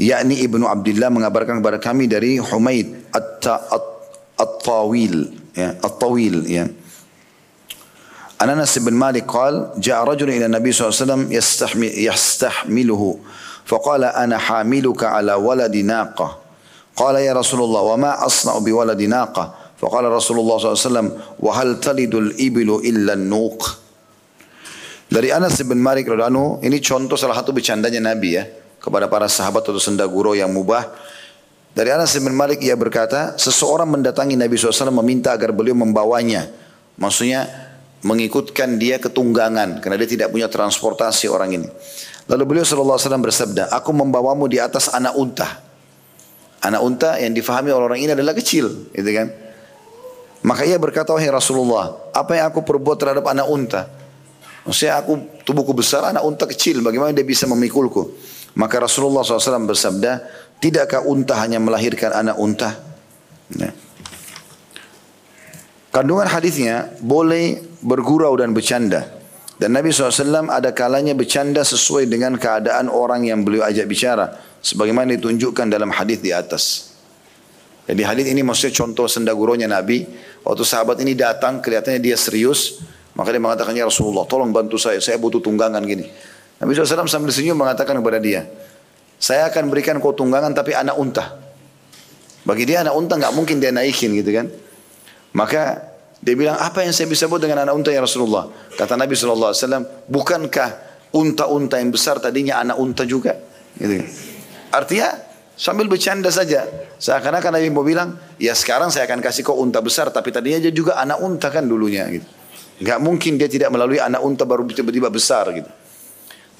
yakni 0.00 0.40
Ibnu 0.40 0.64
Abdullah 0.64 1.12
mengabarkan 1.12 1.60
kepada 1.60 1.76
kami 1.76 2.08
dari 2.08 2.40
Humaid 2.40 3.12
At-Tawil 4.40 5.14
ya 5.52 5.76
At-Tawil 5.76 6.48
ya. 6.48 6.64
An 8.40 8.48
Anas 8.48 8.72
bin 8.80 8.96
Malik 8.96 9.28
qal 9.28 9.76
ja'a 9.76 10.00
rajulun 10.00 10.32
ila 10.40 10.48
Nabi 10.48 10.72
SAW 10.72 11.28
yastahmi 11.28 11.92
yastahmiluhu. 12.00 13.20
Faqala 13.68 14.16
ana 14.16 14.40
hamiluka 14.40 15.12
ala 15.12 15.36
waladi 15.36 15.84
naqah 15.84 16.40
qala 16.96 17.20
ya 17.20 17.36
Rasulullah 17.36 17.84
wa 17.84 18.00
ma 18.00 18.16
asna'u 18.24 18.64
bi 18.64 18.72
waladi 18.72 19.04
naqah 19.04 19.76
faqala 19.76 20.08
Rasulullah 20.08 20.56
SAW 20.56 21.36
wa 21.36 21.50
hal 21.52 21.76
talidul 21.84 22.32
ibilu 22.40 22.80
illa 22.80 23.12
an-nuq? 23.12 23.60
Dari 25.10 25.28
Anas 25.28 25.60
bin 25.60 25.76
Malik 25.82 26.08
radhiyallahu 26.08 26.64
ini 26.64 26.80
contoh 26.80 27.20
salah 27.20 27.36
satu 27.36 27.52
bercandanya 27.52 28.00
Nabi 28.00 28.40
ya 28.40 28.48
kepada 28.80 29.06
para 29.06 29.28
sahabat 29.28 29.62
atau 29.62 29.78
sendaguro 29.78 30.32
yang 30.32 30.50
mubah. 30.50 30.88
Dari 31.70 31.94
Anas 31.94 32.16
bin 32.18 32.34
Malik 32.34 32.58
ia 32.64 32.74
berkata, 32.74 33.38
seseorang 33.38 33.86
mendatangi 33.86 34.34
Nabi 34.34 34.58
SAW 34.58 34.90
meminta 34.90 35.30
agar 35.30 35.54
beliau 35.54 35.78
membawanya. 35.78 36.50
Maksudnya 36.98 37.46
mengikutkan 38.02 38.80
dia 38.80 38.96
ke 38.98 39.12
tunggangan 39.12 39.78
karena 39.78 39.96
dia 40.00 40.08
tidak 40.08 40.34
punya 40.34 40.50
transportasi 40.50 41.30
orang 41.30 41.62
ini. 41.62 41.68
Lalu 42.26 42.42
beliau 42.46 42.64
SAW 42.66 42.98
bersabda, 42.98 43.70
aku 43.70 43.94
membawamu 43.94 44.50
di 44.50 44.58
atas 44.58 44.90
anak 44.90 45.14
unta. 45.14 45.48
Anak 46.60 46.80
unta 46.84 47.16
yang 47.16 47.32
difahami 47.32 47.72
oleh 47.72 47.86
orang 47.94 48.00
ini 48.02 48.12
adalah 48.12 48.36
kecil, 48.36 48.90
gitu 48.92 49.10
kan? 49.16 49.32
Maka 50.40 50.64
ia 50.64 50.76
berkata, 50.80 51.12
wahai 51.12 51.28
Rasulullah, 51.28 51.96
apa 52.12 52.36
yang 52.36 52.48
aku 52.48 52.64
perbuat 52.64 52.96
terhadap 52.96 53.24
anak 53.28 53.46
unta? 53.48 53.88
Maksudnya 54.64 55.00
aku 55.00 55.42
tubuhku 55.44 55.72
besar, 55.72 56.04
anak 56.04 56.20
unta 56.24 56.44
kecil, 56.44 56.84
bagaimana 56.84 57.16
dia 57.16 57.24
bisa 57.24 57.48
memikulku? 57.48 58.12
Maka 58.58 58.82
Rasulullah 58.82 59.22
SAW 59.22 59.68
bersabda, 59.68 60.26
tidakkah 60.58 61.06
unta 61.06 61.38
hanya 61.38 61.62
melahirkan 61.62 62.10
anak 62.10 62.36
unta? 62.40 62.70
Ya. 63.54 63.70
Kandungan 65.90 66.30
hadisnya 66.30 66.90
boleh 67.02 67.58
bergurau 67.82 68.38
dan 68.38 68.54
bercanda. 68.54 69.10
Dan 69.60 69.76
Nabi 69.76 69.92
SAW 69.92 70.48
ada 70.48 70.70
kalanya 70.72 71.12
bercanda 71.12 71.60
sesuai 71.66 72.08
dengan 72.08 72.38
keadaan 72.38 72.88
orang 72.88 73.26
yang 73.26 73.42
beliau 73.42 73.66
ajak 73.66 73.84
bicara. 73.90 74.32
Sebagaimana 74.62 75.18
ditunjukkan 75.18 75.66
dalam 75.68 75.90
hadis 75.90 76.22
di 76.22 76.30
atas. 76.30 76.94
Jadi 77.90 78.06
hadis 78.06 78.26
ini 78.30 78.40
maksudnya 78.46 78.72
contoh 78.72 79.10
sendaguronya 79.10 79.66
Nabi. 79.66 80.06
Waktu 80.46 80.62
sahabat 80.62 81.02
ini 81.02 81.18
datang 81.18 81.58
kelihatannya 81.58 81.98
dia 82.00 82.14
serius. 82.14 82.80
Maka 83.18 83.34
dia 83.34 83.42
mengatakan, 83.42 83.74
ya 83.74 83.84
Rasulullah 83.84 84.24
tolong 84.24 84.54
bantu 84.54 84.78
saya, 84.78 85.02
saya 85.02 85.18
butuh 85.18 85.42
tunggangan 85.42 85.82
gini. 85.82 86.06
Nabi 86.60 86.76
SAW 86.76 87.08
sambil 87.08 87.32
senyum 87.32 87.56
mengatakan 87.56 87.96
kepada 87.96 88.20
dia, 88.20 88.44
saya 89.16 89.48
akan 89.48 89.72
berikan 89.72 89.96
kau 89.96 90.12
tunggangan 90.12 90.52
tapi 90.52 90.76
anak 90.76 90.96
unta. 91.00 91.40
Bagi 92.44 92.68
dia 92.68 92.84
anak 92.84 92.96
unta 92.96 93.16
nggak 93.16 93.32
mungkin 93.32 93.60
dia 93.60 93.72
naikin 93.72 94.12
gitu 94.16 94.28
kan. 94.32 94.46
Maka 95.32 95.90
dia 96.20 96.36
bilang, 96.36 96.60
apa 96.60 96.84
yang 96.84 96.92
saya 96.92 97.08
bisa 97.08 97.24
buat 97.24 97.40
dengan 97.40 97.64
anak 97.64 97.72
unta 97.72 97.88
ya 97.88 98.04
Rasulullah? 98.04 98.44
Kata 98.76 98.92
Nabi 98.92 99.16
SAW, 99.16 99.56
bukankah 100.04 100.68
unta-unta 101.16 101.80
yang 101.80 101.88
besar 101.88 102.20
tadinya 102.20 102.60
anak 102.60 102.76
unta 102.76 103.08
juga? 103.08 103.40
Gitu. 103.80 104.04
Artinya 104.68 105.16
sambil 105.56 105.88
bercanda 105.88 106.28
saja. 106.28 106.68
Seakan-akan 107.00 107.56
Nabi 107.56 107.72
mau 107.72 107.80
bilang, 107.80 108.20
ya 108.36 108.52
sekarang 108.52 108.92
saya 108.92 109.08
akan 109.08 109.24
kasih 109.24 109.48
kau 109.48 109.56
unta 109.64 109.80
besar, 109.80 110.12
tapi 110.12 110.28
tadinya 110.28 110.60
dia 110.60 110.72
juga 110.76 111.00
anak 111.00 111.24
unta 111.24 111.48
kan 111.48 111.64
dulunya. 111.64 112.04
Gitu. 112.12 112.28
Gak 112.84 113.00
mungkin 113.00 113.40
dia 113.40 113.48
tidak 113.48 113.72
melalui 113.72 113.96
anak 113.96 114.20
unta 114.20 114.44
baru 114.44 114.68
tiba-tiba 114.68 115.08
besar 115.08 115.48
gitu. 115.56 115.72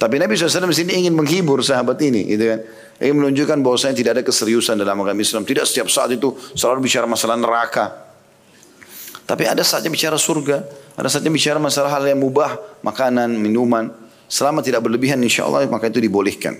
Tapi 0.01 0.17
Nabi 0.17 0.33
SAW 0.33 0.73
sini 0.73 1.05
ingin 1.05 1.13
menghibur 1.13 1.61
sahabat 1.61 2.01
ini, 2.01 2.25
gitu 2.25 2.49
kan? 2.49 2.59
Ingin 2.97 3.21
menunjukkan 3.21 3.61
bahwasanya 3.61 3.93
tidak 3.93 4.11
ada 4.17 4.23
keseriusan 4.25 4.81
dalam 4.81 4.97
agama 4.97 5.21
Islam. 5.21 5.45
Tidak 5.45 5.61
setiap 5.61 5.93
saat 5.93 6.09
itu 6.17 6.33
selalu 6.57 6.89
bicara 6.89 7.05
masalah 7.05 7.37
neraka. 7.37 8.09
Tapi 9.29 9.45
ada 9.45 9.61
saatnya 9.61 9.93
bicara 9.93 10.17
surga, 10.17 10.65
ada 10.97 11.05
saatnya 11.05 11.29
bicara 11.29 11.61
masalah 11.61 11.93
hal 11.93 12.01
yang 12.09 12.17
mubah, 12.17 12.81
makanan, 12.81 13.37
minuman. 13.37 13.93
Selama 14.25 14.65
tidak 14.65 14.81
berlebihan 14.81 15.21
insya 15.21 15.45
Allah 15.45 15.69
maka 15.69 15.85
itu 15.85 16.01
dibolehkan. 16.01 16.57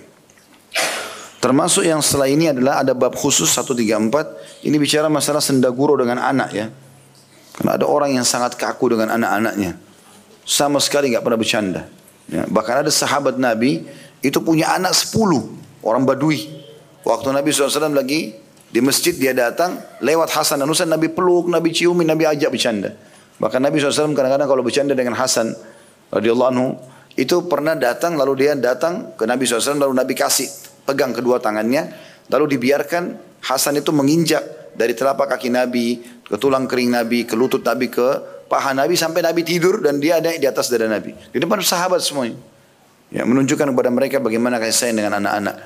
Termasuk 1.42 1.82
yang 1.82 1.98
setelah 1.98 2.30
ini 2.30 2.54
adalah 2.54 2.86
ada 2.86 2.94
bab 2.94 3.18
khusus 3.18 3.50
134. 3.50 4.62
Ini 4.62 4.76
bicara 4.78 5.10
masalah 5.10 5.42
sendaguro 5.42 5.98
dengan 5.98 6.22
anak 6.22 6.50
ya. 6.54 6.70
Karena 7.58 7.74
ada 7.74 7.90
orang 7.90 8.14
yang 8.14 8.22
sangat 8.22 8.54
kaku 8.54 8.94
dengan 8.94 9.18
anak-anaknya. 9.18 9.74
Sama 10.46 10.78
sekali 10.78 11.10
nggak 11.10 11.26
pernah 11.26 11.40
bercanda. 11.42 11.82
Ya, 12.30 12.46
bahkan 12.46 12.82
ada 12.84 12.90
sahabat 12.92 13.38
Nabi 13.40 13.82
itu 14.22 14.38
punya 14.38 14.74
anak 14.74 14.94
sepuluh 14.94 15.50
orang 15.82 16.06
Badui. 16.06 16.46
Waktu 17.02 17.34
Nabi 17.34 17.50
SAW 17.50 17.90
lagi 17.90 18.38
di 18.70 18.78
masjid 18.78 19.10
dia 19.12 19.34
datang 19.34 19.82
lewat 19.98 20.30
Hasan 20.30 20.62
dan 20.62 20.70
Husain 20.70 20.86
Nabi 20.86 21.10
peluk, 21.10 21.50
Nabi 21.50 21.74
ciumin, 21.74 22.06
Nabi 22.06 22.24
ajak 22.30 22.54
bercanda. 22.54 22.94
Bahkan 23.42 23.58
Nabi 23.58 23.82
SAW 23.82 24.14
kadang-kadang 24.14 24.46
kalau 24.46 24.62
bercanda 24.62 24.94
dengan 24.94 25.18
Hasan 25.18 25.50
radhiyallahu 26.14 26.50
anhu 26.54 26.68
itu 27.18 27.44
pernah 27.50 27.74
datang 27.74 28.14
lalu 28.14 28.46
dia 28.46 28.54
datang 28.54 29.18
ke 29.18 29.26
Nabi 29.26 29.44
SAW 29.44 29.82
lalu 29.82 29.92
Nabi 29.98 30.14
kasih 30.14 30.48
pegang 30.86 31.10
kedua 31.10 31.42
tangannya 31.42 31.90
lalu 32.30 32.56
dibiarkan 32.56 33.34
Hasan 33.42 33.82
itu 33.82 33.90
menginjak 33.90 34.72
dari 34.78 34.94
telapak 34.94 35.36
kaki 35.36 35.50
Nabi 35.50 36.00
ke 36.32 36.40
tulang 36.40 36.64
kering 36.64 36.96
Nabi, 36.96 37.28
ke 37.28 37.36
lutut 37.36 37.60
Nabi, 37.60 37.92
ke 37.92 38.31
paha 38.52 38.76
Nabi 38.76 39.00
sampai 39.00 39.24
Nabi 39.24 39.40
tidur 39.48 39.80
dan 39.80 39.96
dia 39.96 40.20
ada 40.20 40.28
di 40.28 40.44
atas 40.44 40.68
dada 40.68 40.84
Nabi. 40.84 41.16
Di 41.16 41.40
depan 41.40 41.56
sahabat 41.64 42.04
semuanya. 42.04 42.36
Ya, 43.08 43.24
menunjukkan 43.24 43.72
kepada 43.72 43.88
mereka 43.88 44.20
bagaimana 44.20 44.60
kasih 44.60 44.76
sayang 44.92 44.96
dengan 45.00 45.16
anak-anak. 45.24 45.56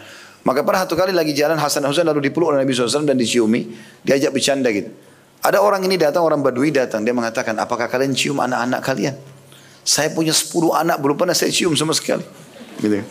Maka 0.46 0.62
pernah 0.62 0.87
satu 0.87 0.94
kali 0.94 1.11
lagi 1.11 1.35
jalan 1.35 1.59
Hasan 1.59 1.83
dan 1.83 1.90
Husain 1.90 2.07
lalu 2.07 2.31
dipeluk 2.31 2.55
oleh 2.55 2.62
Nabi 2.62 2.70
SAW 2.70 3.03
dan 3.03 3.18
diciumi. 3.18 3.66
Diajak 4.07 4.31
bercanda 4.31 4.70
gitu. 4.70 4.94
Ada 5.42 5.59
orang 5.59 5.83
ini 5.83 5.99
datang, 5.99 6.22
orang 6.22 6.38
Badui 6.42 6.70
datang. 6.70 7.03
Dia 7.03 7.11
mengatakan, 7.11 7.59
apakah 7.59 7.90
kalian 7.90 8.14
cium 8.14 8.38
anak-anak 8.38 8.83
kalian? 8.83 9.14
Saya 9.83 10.11
punya 10.14 10.35
10 10.35 10.55
anak, 10.75 10.99
belum 11.03 11.18
pernah 11.18 11.35
saya 11.35 11.51
cium 11.51 11.75
sama 11.75 11.94
sekali. 11.94 12.22
Gitu. 12.79 13.03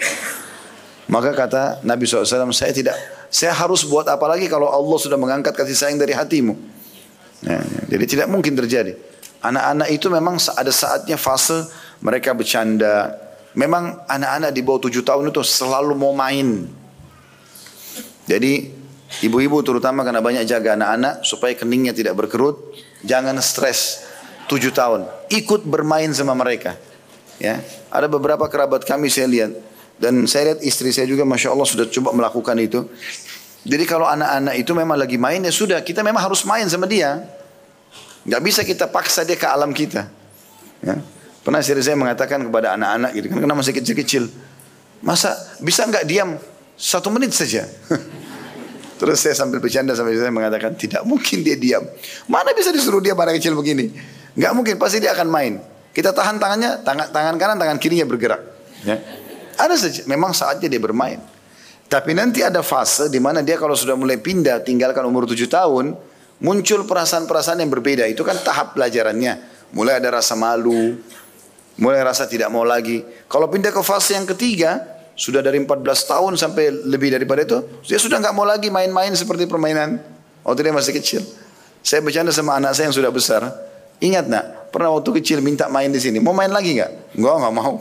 Maka 1.11 1.31
kata 1.31 1.83
Nabi 1.83 2.07
SAW, 2.07 2.51
saya 2.51 2.71
tidak, 2.75 2.95
saya 3.31 3.55
harus 3.55 3.87
buat 3.87 4.07
apa 4.07 4.23
lagi 4.27 4.47
kalau 4.51 4.67
Allah 4.67 4.97
sudah 4.99 5.15
mengangkat 5.15 5.55
kasih 5.55 5.75
sayang 5.75 5.99
dari 5.99 6.11
hatimu. 6.11 6.55
Ya. 7.43 7.59
Jadi 7.87 8.03
tidak 8.15 8.27
mungkin 8.27 8.55
terjadi. 8.55 9.14
Anak-anak 9.41 9.89
itu 9.91 10.07
memang 10.11 10.35
ada 10.55 10.71
saatnya 10.71 11.19
fase 11.19 11.67
mereka 12.03 12.31
bercanda. 12.31 13.15
Memang 13.55 14.03
anak-anak 14.07 14.51
di 14.51 14.61
bawah 14.61 14.83
tujuh 14.87 15.01
tahun 15.01 15.31
itu 15.31 15.39
selalu 15.43 15.95
mau 15.95 16.11
main. 16.11 16.67
Jadi 18.25 18.67
ibu-ibu 19.23 19.61
terutama 19.63 20.03
karena 20.03 20.19
banyak 20.19 20.43
jaga 20.43 20.75
anak-anak 20.75 21.23
supaya 21.23 21.53
keningnya 21.55 21.95
tidak 21.95 22.19
berkerut, 22.19 22.59
jangan 23.05 23.37
stres 23.39 24.03
tujuh 24.51 24.73
tahun. 24.75 25.07
Ikut 25.31 25.63
bermain 25.63 26.09
sama 26.11 26.33
mereka. 26.35 26.75
Ya, 27.35 27.59
ada 27.91 28.07
beberapa 28.07 28.47
kerabat 28.47 28.87
kami 28.87 29.11
saya 29.11 29.27
lihat 29.27 29.51
dan 29.99 30.27
saya 30.27 30.55
lihat 30.55 30.59
istri 30.63 30.91
saya 30.91 31.07
juga 31.07 31.27
masya 31.27 31.51
Allah 31.51 31.67
sudah 31.67 31.87
coba 31.87 32.15
melakukan 32.15 32.55
itu. 32.59 32.87
Jadi 33.65 33.83
kalau 33.89 34.05
anak-anak 34.05 34.55
itu 34.61 34.71
memang 34.77 34.97
lagi 34.99 35.17
main 35.17 35.41
ya 35.41 35.49
sudah 35.49 35.81
kita 35.81 36.05
memang 36.05 36.21
harus 36.21 36.45
main 36.45 36.67
sama 36.69 36.85
dia. 36.85 37.23
Gak 38.25 38.41
bisa 38.41 38.61
kita 38.65 38.89
paksa 38.89 39.21
dia 39.21 39.37
ke 39.37 39.45
alam 39.45 39.69
kita. 39.69 40.09
Ya. 40.81 40.97
Pernah 41.45 41.61
istri 41.61 41.77
saya 41.85 41.93
mengatakan 41.93 42.41
kepada 42.41 42.73
anak-anak 42.73 43.11
gitu 43.13 43.27
kan 43.29 43.37
karena 43.45 43.53
masih 43.53 43.73
kecil-kecil. 43.77 44.23
Masa 45.05 45.37
bisa 45.61 45.85
nggak 45.85 46.05
diam 46.09 46.41
satu 46.73 47.13
menit 47.13 47.37
saja? 47.37 47.69
Terus 48.99 49.21
saya 49.21 49.37
sambil 49.37 49.61
bercanda 49.61 49.93
sampai 49.93 50.17
saya 50.17 50.33
mengatakan 50.33 50.73
tidak 50.73 51.05
mungkin 51.05 51.45
dia 51.45 51.53
diam. 51.53 51.85
Mana 52.25 52.49
bisa 52.57 52.73
disuruh 52.73 52.97
dia 52.97 53.13
pada 53.13 53.29
kecil 53.29 53.53
begini? 53.53 53.93
Nggak 54.33 54.51
mungkin 54.57 54.75
pasti 54.81 54.97
dia 54.97 55.13
akan 55.13 55.29
main. 55.29 55.53
Kita 55.93 56.11
tahan 56.11 56.41
tangannya, 56.41 56.81
tangan, 56.81 57.07
tangan 57.13 57.35
kanan, 57.37 57.57
tangan 57.61 57.77
kirinya 57.77 58.09
bergerak. 58.09 58.41
Ya. 58.81 58.97
Ada 59.55 59.75
saja, 59.79 60.01
memang 60.09 60.33
saatnya 60.33 60.67
dia 60.67 60.81
bermain. 60.81 61.21
Tapi 61.85 62.11
nanti 62.17 62.41
ada 62.41 62.65
fase 62.65 63.07
di 63.07 63.21
mana 63.21 63.45
dia 63.45 63.55
kalau 63.55 63.77
sudah 63.77 63.93
mulai 63.95 64.17
pindah, 64.17 64.65
tinggalkan 64.65 65.05
umur 65.05 65.29
tujuh 65.29 65.47
tahun, 65.47 65.95
muncul 66.39 66.83
perasaan-perasaan 66.83 67.63
yang 67.63 67.71
berbeda. 67.71 68.03
Itu 68.09 68.25
kan 68.27 68.35
tahap 68.43 68.75
pelajarannya. 68.75 69.53
Mulai 69.75 69.99
ada 69.99 70.19
rasa 70.19 70.35
malu, 70.35 70.99
mulai 71.79 72.01
rasa 72.03 72.27
tidak 72.27 72.51
mau 72.51 72.63
lagi. 72.63 73.03
Kalau 73.27 73.47
pindah 73.51 73.71
ke 73.71 73.81
fase 73.83 74.15
yang 74.15 74.27
ketiga, 74.27 74.79
sudah 75.15 75.39
dari 75.39 75.59
14 75.63 75.83
tahun 75.83 76.33
sampai 76.35 76.71
lebih 76.91 77.11
daripada 77.15 77.43
itu, 77.43 77.59
dia 77.87 77.99
sudah 77.99 78.19
nggak 78.19 78.35
mau 78.35 78.47
lagi 78.47 78.67
main-main 78.71 79.11
seperti 79.15 79.47
permainan 79.47 79.99
waktu 80.43 80.59
dia 80.67 80.73
masih 80.75 80.93
kecil. 80.95 81.21
Saya 81.85 82.01
bercanda 82.01 82.33
sama 82.33 82.57
anak 82.57 82.73
saya 82.73 82.89
yang 82.89 82.97
sudah 82.97 83.11
besar. 83.13 83.45
Ingat 84.01 84.25
nak, 84.27 84.73
pernah 84.75 84.91
waktu 84.91 85.21
kecil 85.21 85.39
minta 85.39 85.71
main 85.71 85.87
di 85.87 86.01
sini. 86.01 86.19
Mau 86.19 86.35
main 86.35 86.51
lagi 86.51 86.75
nggak? 86.75 87.15
Enggak, 87.15 87.35
nggak 87.45 87.53
mau. 87.55 87.73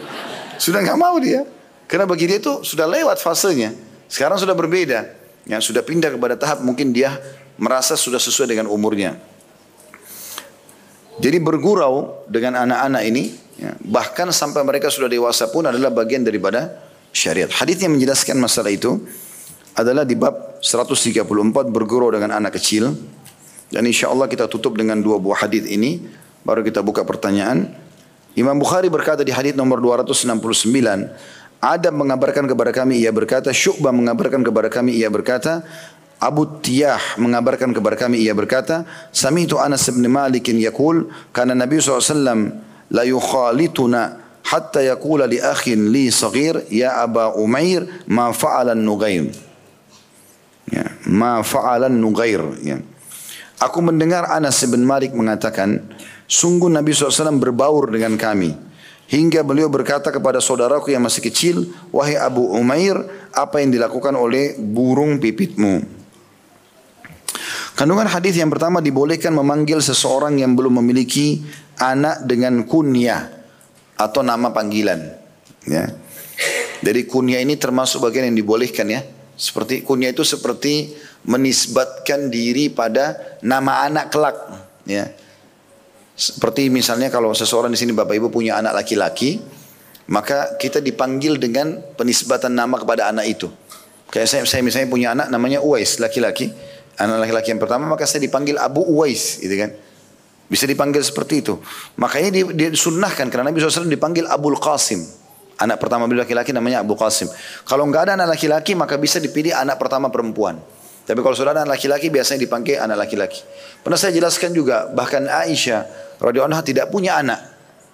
sudah 0.64 0.80
nggak 0.82 0.98
mau 0.98 1.16
dia. 1.16 1.46
Karena 1.86 2.04
bagi 2.04 2.26
dia 2.26 2.42
itu 2.42 2.66
sudah 2.66 2.84
lewat 2.84 3.22
fasenya. 3.22 3.72
Sekarang 4.10 4.36
sudah 4.36 4.52
berbeda. 4.52 5.06
Ya, 5.46 5.62
sudah 5.62 5.86
pindah 5.86 6.10
kepada 6.10 6.34
tahap 6.34 6.58
mungkin 6.66 6.90
dia 6.90 7.14
merasa 7.56 7.96
sudah 7.96 8.20
sesuai 8.20 8.56
dengan 8.56 8.66
umurnya. 8.68 9.16
Jadi 11.16 11.40
bergurau 11.40 12.24
dengan 12.28 12.68
anak-anak 12.68 13.02
ini, 13.08 13.32
ya, 13.56 13.72
bahkan 13.80 14.28
sampai 14.28 14.60
mereka 14.60 14.92
sudah 14.92 15.08
dewasa 15.08 15.48
pun 15.48 15.64
adalah 15.64 15.88
bagian 15.88 16.20
daripada 16.20 16.76
syariat. 17.08 17.48
Hadis 17.48 17.80
yang 17.80 17.96
menjelaskan 17.96 18.36
masalah 18.36 18.68
itu 18.68 19.00
adalah 19.72 20.04
di 20.04 20.12
bab 20.12 20.60
134 20.60 21.24
bergurau 21.72 22.12
dengan 22.12 22.36
anak 22.36 22.60
kecil. 22.60 22.92
Dan 23.72 23.82
insya 23.88 24.12
Allah 24.12 24.28
kita 24.28 24.46
tutup 24.46 24.76
dengan 24.76 25.00
dua 25.00 25.16
buah 25.16 25.48
hadis 25.48 25.64
ini, 25.66 26.04
baru 26.44 26.60
kita 26.60 26.84
buka 26.84 27.02
pertanyaan. 27.02 27.72
Imam 28.36 28.54
Bukhari 28.60 28.92
berkata 28.92 29.24
di 29.24 29.32
hadis 29.32 29.56
nomor 29.56 29.80
269, 29.80 30.28
Adam 31.56 31.94
mengabarkan 31.96 32.44
kepada 32.44 32.70
kami, 32.70 33.00
ia 33.00 33.08
berkata, 33.08 33.48
Syu'bah 33.48 33.90
mengabarkan 33.90 34.44
kepada 34.44 34.68
kami, 34.68 35.00
ia 35.00 35.08
berkata, 35.08 35.64
Abu 36.16 36.48
Tiyah 36.64 37.20
mengabarkan 37.20 37.76
kepada 37.76 37.92
kami 37.92 38.24
ia 38.24 38.32
berkata 38.32 38.88
Sami 39.12 39.44
itu 39.44 39.60
Anas 39.60 39.84
bin 39.92 40.08
Malik 40.08 40.48
yakul 40.48 41.12
karena 41.28 41.52
Nabi 41.52 41.76
SAW 41.76 42.56
la 42.88 43.02
yukhalituna 43.04 44.16
hatta 44.40 44.80
yakula 44.80 45.28
li 45.28 45.36
akhin 45.36 45.92
li 45.92 46.08
saghir 46.08 46.64
ya 46.72 47.04
Aba 47.04 47.36
Umair 47.36 47.84
ma 48.08 48.32
fa'alan 48.32 48.80
nughair 48.80 49.28
ya, 50.72 50.84
ma 51.10 51.44
fa'alan 51.44 51.92
nughair 51.92 52.42
ya. 52.64 52.80
Aku 53.56 53.80
mendengar 53.80 54.28
Anas 54.28 54.60
bin 54.68 54.84
Malik 54.84 55.16
mengatakan 55.16 55.80
sungguh 56.28 56.68
Nabi 56.68 56.92
SAW 56.92 57.40
berbaur 57.40 57.88
dengan 57.88 58.20
kami. 58.20 58.52
Hingga 59.06 59.46
beliau 59.46 59.70
berkata 59.70 60.12
kepada 60.12 60.44
saudaraku 60.44 60.92
yang 60.92 61.00
masih 61.00 61.24
kecil 61.24 61.72
wahai 61.88 62.18
Abu 62.20 62.42
Umair 62.52 63.00
apa 63.32 63.62
yang 63.62 63.70
dilakukan 63.72 64.12
oleh 64.12 64.58
burung 64.58 65.22
pipitmu 65.22 65.96
Kandungan 67.76 68.08
hadis 68.08 68.40
yang 68.40 68.48
pertama 68.48 68.80
dibolehkan 68.80 69.36
memanggil 69.36 69.84
seseorang 69.84 70.40
yang 70.40 70.56
belum 70.56 70.80
memiliki 70.80 71.44
anak 71.76 72.24
dengan 72.24 72.64
kunyah 72.64 73.28
atau 74.00 74.24
nama 74.24 74.48
panggilan. 74.48 75.12
Ya. 75.68 75.92
Dari 76.80 77.04
kunyah 77.04 77.44
ini 77.44 77.60
termasuk 77.60 78.00
bagian 78.00 78.32
yang 78.32 78.36
dibolehkan 78.40 78.88
ya. 78.88 79.04
Seperti 79.36 79.84
kunyah 79.84 80.16
itu 80.16 80.24
seperti 80.24 80.96
menisbatkan 81.28 82.32
diri 82.32 82.72
pada 82.72 83.36
nama 83.44 83.84
anak 83.84 84.08
kelak. 84.08 84.36
Ya. 84.88 85.12
Seperti 86.16 86.72
misalnya 86.72 87.12
kalau 87.12 87.36
seseorang 87.36 87.68
di 87.68 87.76
sini 87.76 87.92
bapak 87.92 88.16
ibu 88.16 88.32
punya 88.32 88.56
anak 88.56 88.72
laki-laki, 88.72 89.36
maka 90.08 90.56
kita 90.56 90.80
dipanggil 90.80 91.36
dengan 91.36 91.76
penisbatan 91.92 92.56
nama 92.56 92.80
kepada 92.80 93.12
anak 93.12 93.36
itu. 93.36 93.52
Kayak 94.08 94.28
saya, 94.32 94.42
saya 94.48 94.64
misalnya 94.64 94.88
punya 94.88 95.12
anak 95.12 95.28
namanya 95.28 95.60
Uwais 95.60 96.00
laki-laki 96.00 96.48
anak 96.96 97.28
laki-laki 97.28 97.52
yang 97.52 97.60
pertama 97.60 97.84
maka 97.84 98.08
saya 98.08 98.24
dipanggil 98.24 98.56
Abu 98.56 98.82
Uwais 98.84 99.40
gitu 99.40 99.52
kan. 99.56 99.70
Bisa 100.46 100.62
dipanggil 100.64 101.02
seperti 101.02 101.42
itu. 101.42 101.58
Makanya 101.98 102.30
disunnahkan 102.54 103.26
karena 103.28 103.50
Nabi 103.50 103.58
SAW 103.58 103.90
dipanggil 103.90 104.30
Abu 104.30 104.54
Qasim. 104.54 105.02
Anak 105.56 105.80
pertama 105.80 106.06
beliau 106.06 106.22
laki-laki 106.22 106.54
namanya 106.54 106.86
Abu 106.86 106.94
Qasim. 106.94 107.26
Kalau 107.66 107.82
nggak 107.88 108.02
ada 108.06 108.12
anak 108.14 108.38
laki-laki 108.38 108.78
maka 108.78 108.94
bisa 108.94 109.18
dipilih 109.18 109.56
anak 109.56 109.80
pertama 109.80 110.06
perempuan. 110.12 110.60
Tapi 111.06 111.18
kalau 111.22 111.34
sudah 111.34 111.54
ada 111.54 111.62
anak 111.66 111.78
laki-laki 111.78 112.10
biasanya 112.10 112.46
dipanggil 112.46 112.78
anak 112.78 113.06
laki-laki. 113.06 113.42
Pernah 113.82 113.98
saya 113.98 114.14
jelaskan 114.14 114.54
juga 114.54 114.90
bahkan 114.90 115.26
Aisyah 115.26 115.80
radhiyallahu 116.22 116.54
anha 116.54 116.62
tidak 116.62 116.94
punya 116.94 117.18
anak 117.18 117.40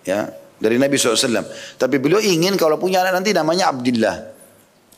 ya 0.05 0.29
dari 0.61 0.77
Nabi 0.77 1.01
SAW. 1.01 1.45
Tapi 1.81 1.97
beliau 1.97 2.21
ingin 2.21 2.55
kalau 2.61 2.77
punya 2.77 3.01
anak 3.01 3.23
nanti 3.23 3.33
namanya 3.33 3.73
Abdullah 3.73 4.17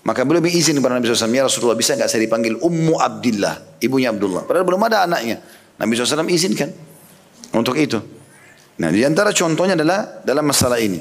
maka 0.04 0.20
beliau 0.28 0.44
izin 0.44 0.76
kepada 0.76 1.00
Nabi 1.00 1.08
SAW, 1.08 1.32
ya 1.32 1.48
Rasulullah 1.48 1.76
bisa 1.80 1.96
nggak 1.96 2.12
saya 2.12 2.20
dipanggil 2.28 2.60
Ummu 2.60 3.00
Abdillah, 3.00 3.80
ibunya 3.80 4.12
Abdullah. 4.12 4.44
Padahal 4.44 4.68
belum 4.68 4.84
ada 4.84 5.08
anaknya. 5.08 5.40
Nabi 5.80 5.96
SAW 5.96 6.28
izinkan 6.28 6.68
untuk 7.56 7.80
itu. 7.80 7.96
Nah 8.76 8.92
di 8.92 9.00
antara 9.00 9.32
contohnya 9.32 9.72
adalah 9.72 10.20
dalam 10.20 10.44
masalah 10.44 10.76
ini. 10.76 11.00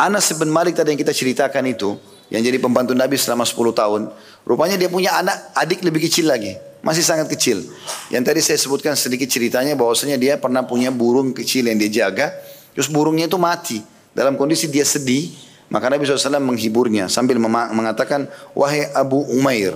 Anas 0.00 0.32
bin 0.32 0.48
Malik 0.48 0.80
tadi 0.80 0.96
yang 0.96 1.00
kita 1.04 1.12
ceritakan 1.12 1.68
itu, 1.68 2.00
yang 2.32 2.40
jadi 2.40 2.56
pembantu 2.56 2.96
Nabi 2.96 3.20
selama 3.20 3.44
10 3.44 3.76
tahun, 3.76 4.02
rupanya 4.48 4.80
dia 4.80 4.88
punya 4.88 5.12
anak 5.20 5.52
adik 5.52 5.84
lebih 5.84 6.08
kecil 6.08 6.32
lagi, 6.32 6.56
masih 6.80 7.04
sangat 7.04 7.28
kecil. 7.28 7.60
Yang 8.08 8.22
tadi 8.32 8.40
saya 8.40 8.58
sebutkan 8.58 8.96
sedikit 8.96 9.28
ceritanya 9.28 9.76
bahwasanya 9.76 10.16
dia 10.16 10.40
pernah 10.40 10.64
punya 10.64 10.88
burung 10.88 11.36
kecil 11.36 11.68
yang 11.68 11.76
dia 11.76 12.08
jaga, 12.08 12.32
terus 12.72 12.88
burungnya 12.88 13.28
itu 13.28 13.36
mati. 13.36 13.78
Dalam 14.16 14.40
kondisi 14.40 14.66
dia 14.72 14.82
sedih, 14.82 15.30
maka 15.72 15.88
Nabi 15.88 16.04
SAW 16.04 16.36
menghiburnya 16.44 17.08
sambil 17.08 17.40
mengatakan, 17.40 18.28
wahai 18.52 18.92
Abu 18.92 19.24
Umair. 19.32 19.72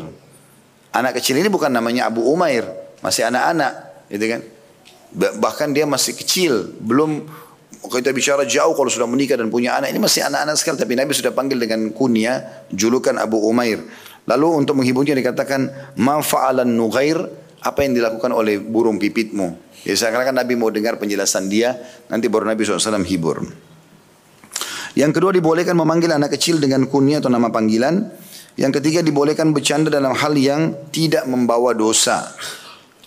Anak 0.93 1.17
kecil 1.17 1.41
ini 1.41 1.49
bukan 1.49 1.73
namanya 1.73 2.13
Abu 2.13 2.21
Umair, 2.29 2.69
masih 3.01 3.25
anak-anak, 3.25 4.05
gitu 4.13 4.25
kan? 4.29 4.41
Bahkan 5.17 5.73
dia 5.73 5.89
masih 5.89 6.13
kecil, 6.13 6.77
belum 6.85 7.25
kita 7.89 8.11
bicara 8.13 8.43
jauh 8.45 8.75
kalau 8.75 8.91
sudah 8.91 9.09
menikah 9.09 9.39
dan 9.39 9.49
punya 9.49 9.79
anak 9.79 9.95
ini 9.95 10.01
masih 10.03 10.27
anak-anak 10.27 10.57
sekali 10.59 10.77
tapi 10.77 10.95
Nabi 10.99 11.13
sudah 11.15 11.33
panggil 11.33 11.57
dengan 11.57 11.95
kunya 11.95 12.43
julukan 12.75 13.15
Abu 13.17 13.41
Umair. 13.47 13.81
Lalu 14.27 14.67
untuk 14.67 14.75
menghiburnya 14.83 15.15
dikatakan 15.15 15.95
ma 16.03 16.19
fa'alan 16.19 16.67
nughair 16.67 17.17
apa 17.63 17.79
yang 17.87 17.95
dilakukan 17.95 18.35
oleh 18.35 18.59
burung 18.59 18.99
pipitmu. 18.99 19.55
Ya 19.87 19.95
seakan-akan 19.95 20.35
Nabi 20.35 20.59
mau 20.59 20.67
dengar 20.75 20.99
penjelasan 20.99 21.47
dia 21.47 21.79
nanti 22.11 22.27
baru 22.27 22.43
Nabi 22.51 22.67
SAW 22.67 23.07
hibur. 23.07 23.47
Yang 24.97 25.21
kedua 25.21 25.31
dibolehkan 25.37 25.77
memanggil 25.77 26.09
anak 26.09 26.41
kecil 26.41 26.57
dengan 26.57 26.89
kunyah 26.89 27.21
atau 27.21 27.29
nama 27.29 27.53
panggilan. 27.53 28.09
Yang 28.57 28.81
ketiga 28.81 29.05
dibolehkan 29.05 29.53
bercanda 29.53 29.93
dalam 29.93 30.17
hal 30.17 30.33
yang 30.33 30.73
tidak 30.89 31.29
membawa 31.29 31.77
dosa. 31.77 32.33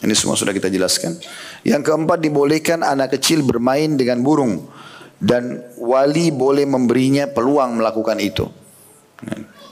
Ini 0.05 0.13
semua 0.13 0.37
sudah 0.37 0.53
kita 0.53 0.69
jelaskan. 0.69 1.17
Yang 1.65 1.89
keempat 1.89 2.21
dibolehkan 2.21 2.85
anak 2.85 3.17
kecil 3.17 3.41
bermain 3.41 3.97
dengan 3.97 4.21
burung 4.21 4.69
dan 5.17 5.65
wali 5.81 6.29
boleh 6.29 6.69
memberinya 6.69 7.25
peluang 7.25 7.81
melakukan 7.81 8.21
itu. 8.21 8.45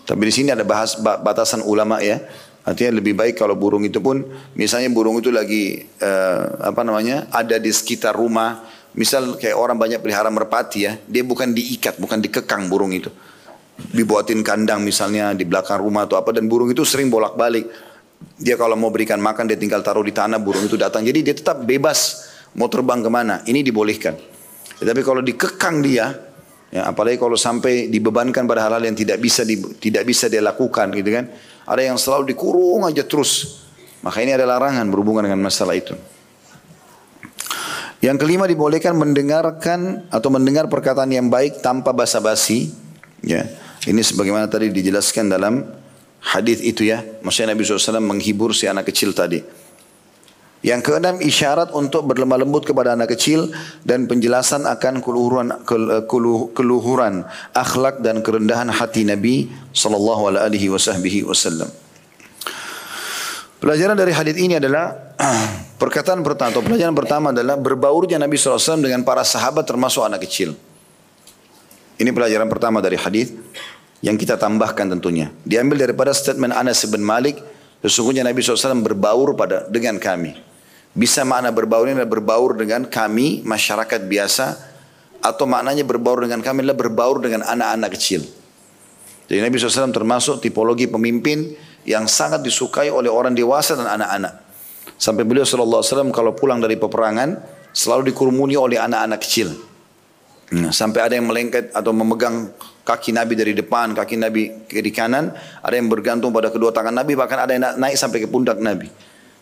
Tapi 0.03 0.21
di 0.25 0.33
sini 0.33 0.49
ada 0.49 0.65
bahas 0.65 0.97
batasan 0.97 1.61
ulama 1.63 2.01
ya. 2.01 2.17
Artinya 2.67 2.99
lebih 2.99 3.15
baik 3.15 3.39
kalau 3.39 3.55
burung 3.55 3.87
itu 3.87 4.03
pun 4.03 4.27
misalnya 4.59 4.91
burung 4.91 5.23
itu 5.23 5.31
lagi 5.31 5.87
uh, 6.03 6.67
apa 6.67 6.83
namanya 6.83 7.31
ada 7.31 7.55
di 7.55 7.71
sekitar 7.71 8.11
rumah 8.11 8.59
Misal 8.97 9.37
kayak 9.37 9.53
orang 9.53 9.77
banyak 9.77 10.01
pelihara 10.01 10.33
merpati 10.33 10.89
ya, 10.89 10.97
dia 11.05 11.21
bukan 11.21 11.53
diikat, 11.53 12.01
bukan 12.01 12.17
dikekang 12.17 12.65
burung 12.65 12.89
itu. 12.89 13.13
Dibuatin 13.77 14.41
kandang 14.41 14.81
misalnya 14.81 15.37
di 15.37 15.45
belakang 15.45 15.77
rumah 15.77 16.09
atau 16.09 16.17
apa 16.17 16.33
dan 16.33 16.49
burung 16.49 16.73
itu 16.73 16.81
sering 16.81 17.13
bolak-balik. 17.13 17.69
Dia 18.41 18.57
kalau 18.57 18.73
mau 18.73 18.89
berikan 18.89 19.21
makan 19.21 19.45
dia 19.45 19.53
tinggal 19.53 19.85
taruh 19.85 20.01
di 20.01 20.09
tanah 20.09 20.41
burung 20.41 20.65
itu 20.65 20.73
datang. 20.73 21.05
Jadi 21.05 21.21
dia 21.21 21.37
tetap 21.37 21.61
bebas 21.61 22.25
mau 22.57 22.65
terbang 22.73 23.05
ke 23.05 23.09
mana. 23.13 23.45
Ini 23.45 23.61
dibolehkan. 23.61 24.17
Tetapi 24.81 25.01
kalau 25.05 25.21
dikekang 25.21 25.85
dia, 25.85 26.09
ya, 26.73 26.89
apalagi 26.89 27.21
kalau 27.21 27.37
sampai 27.37 27.93
dibebankan 27.93 28.49
pada 28.49 28.65
hal-hal 28.65 28.81
yang 28.81 28.97
tidak 28.97 29.21
bisa 29.21 29.45
di, 29.45 29.61
tidak 29.77 30.09
bisa 30.09 30.25
dia 30.25 30.41
lakukan 30.41 30.89
gitu 30.97 31.13
kan. 31.13 31.29
Ada 31.69 31.93
yang 31.93 32.01
selalu 32.01 32.33
dikurung 32.33 32.81
aja 32.89 33.05
terus. 33.05 33.61
Maka 34.01 34.25
ini 34.25 34.33
ada 34.33 34.49
larangan 34.49 34.89
berhubungan 34.89 35.29
dengan 35.29 35.45
masalah 35.45 35.77
itu. 35.77 35.93
Yang 37.97 38.17
kelima 38.21 38.45
dibolehkan 38.45 38.93
mendengarkan 38.93 40.05
atau 40.13 40.29
mendengar 40.29 40.69
perkataan 40.69 41.09
yang 41.09 41.33
baik 41.33 41.65
tanpa 41.65 41.97
basa-basi. 41.97 42.69
Ya, 43.25 43.49
ini 43.89 44.05
sebagaimana 44.05 44.45
tadi 44.45 44.69
dijelaskan 44.69 45.33
dalam 45.33 45.65
hadis 46.21 46.61
itu 46.61 46.85
ya. 46.85 47.01
Maksudnya 47.25 47.57
Nabi 47.57 47.65
SAW 47.65 47.97
menghibur 48.05 48.53
si 48.53 48.69
anak 48.69 48.93
kecil 48.93 49.17
tadi. 49.17 49.41
Yang 50.65 50.89
keenam 50.89 51.21
isyarat 51.21 51.69
untuk 51.73 52.09
berlemah 52.09 52.41
lembut 52.41 52.65
kepada 52.65 52.97
anak 52.97 53.13
kecil 53.13 53.53
dan 53.85 54.09
penjelasan 54.09 54.65
akan 54.65 55.05
keluhuran 55.05 55.53
keluhuran 56.53 57.29
akhlak 57.53 58.01
dan 58.01 58.25
kerendahan 58.25 58.69
hati 58.73 59.05
Nabi 59.05 59.53
sallallahu 59.73 60.33
alaihi 60.33 60.73
wasallam. 60.73 61.69
Pelajaran 63.57 63.97
dari 63.97 64.13
hadis 64.13 64.37
ini 64.37 64.57
adalah 64.57 65.06
perkataan 65.81 66.21
pertama 66.21 66.53
atau 66.53 66.61
pelajaran 66.61 66.93
pertama 66.93 67.33
adalah 67.33 67.57
berbaurnya 67.57 68.21
Nabi 68.21 68.37
SAW 68.37 68.81
dengan 68.81 69.01
para 69.01 69.25
sahabat 69.25 69.65
termasuk 69.65 70.05
anak 70.05 70.25
kecil. 70.29 70.53
Ini 71.97 72.13
pelajaran 72.13 72.45
pertama 72.45 72.77
dari 72.77 72.93
hadis 72.93 73.33
yang 74.05 74.15
kita 74.15 74.37
tambahkan 74.37 74.85
tentunya. 74.93 75.33
Diambil 75.41 75.89
daripada 75.89 76.13
statement 76.13 76.53
Anas 76.53 76.85
bin 76.85 77.01
Malik, 77.01 77.41
sesungguhnya 77.81 78.21
Nabi 78.21 78.45
SAW 78.45 78.85
berbaur 78.85 79.33
pada 79.33 79.65
dengan 79.65 79.97
kami. 79.97 80.37
Bisa 80.93 81.25
makna 81.25 81.53
berbaur 81.53 81.89
ini 81.89 81.97
adalah 81.97 82.09
berbaur 82.09 82.57
dengan 82.57 82.85
kami 82.85 83.41
masyarakat 83.45 84.01
biasa 84.05 84.45
atau 85.21 85.45
maknanya 85.49 85.85
berbaur 85.85 86.25
dengan 86.25 86.41
kami 86.41 86.65
adalah 86.65 86.77
berbaur 86.77 87.17
dengan 87.21 87.45
anak-anak 87.45 87.89
kecil. 87.97 88.21
Jadi 89.27 89.43
Nabi 89.43 89.59
SAW 89.59 89.91
termasuk 89.91 90.39
tipologi 90.39 90.87
pemimpin 90.87 91.51
yang 91.83 92.07
sangat 92.07 92.41
disukai 92.41 92.87
oleh 92.87 93.11
orang 93.11 93.35
dewasa 93.35 93.75
dan 93.75 93.89
anak-anak. 93.99 94.46
Sampai 94.95 95.27
beliau 95.27 95.43
wasallam 95.43 96.15
kalau 96.15 96.31
pulang 96.31 96.63
dari 96.63 96.79
peperangan 96.79 97.35
selalu 97.75 98.15
dikurmuni 98.15 98.55
oleh 98.55 98.79
anak-anak 98.79 99.19
kecil. 99.19 99.51
Nah, 100.47 100.71
sampai 100.71 101.03
ada 101.03 101.13
yang 101.19 101.27
melengket 101.27 101.75
atau 101.75 101.91
memegang 101.91 102.55
kaki 102.87 103.11
Nabi 103.11 103.35
dari 103.35 103.51
depan, 103.51 103.91
kaki 103.91 104.15
Nabi 104.15 104.63
kiri 104.63 104.95
kanan, 104.95 105.35
ada 105.59 105.75
yang 105.75 105.91
bergantung 105.91 106.31
pada 106.31 106.47
kedua 106.47 106.71
tangan 106.71 106.95
Nabi, 106.95 107.19
bahkan 107.19 107.43
ada 107.43 107.51
yang 107.51 107.75
naik 107.75 107.99
sampai 107.99 108.23
ke 108.23 108.31
pundak 108.31 108.55
Nabi. 108.63 108.87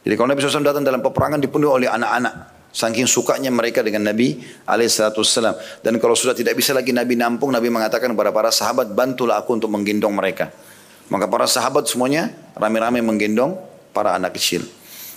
Jadi 0.02 0.14
kalau 0.18 0.34
Nabi 0.34 0.41
SAW 0.41 0.66
datang 0.66 0.82
dalam 0.82 1.06
peperangan 1.06 1.38
dipenuhi 1.38 1.86
oleh 1.86 1.89
anak-anak. 1.89 2.58
Saking 2.76 3.08
sukanya 3.08 3.48
mereka 3.56 3.80
dengan 3.80 4.04
Nabi 4.12 4.36
alaihissalam. 4.68 5.80
Dan 5.80 5.96
kalau 5.96 6.12
sudah 6.12 6.36
tidak 6.36 6.60
bisa 6.60 6.76
lagi 6.76 6.91
Nabi 6.91 7.16
nampung, 7.16 7.54
Nabi 7.54 7.72
mengatakan 7.72 8.12
kepada 8.12 8.36
para 8.36 8.52
sahabat, 8.52 8.91
bantulah 8.91 9.39
aku 9.39 9.56
untuk 9.56 9.72
menggendong 9.72 10.12
mereka. 10.12 10.52
Maka 11.08 11.30
para 11.30 11.48
sahabat 11.48 11.88
semuanya 11.88 12.36
rame-rame 12.58 13.00
menggendong 13.00 13.56
para 13.96 14.18
anak 14.18 14.36
kecil. 14.36 14.66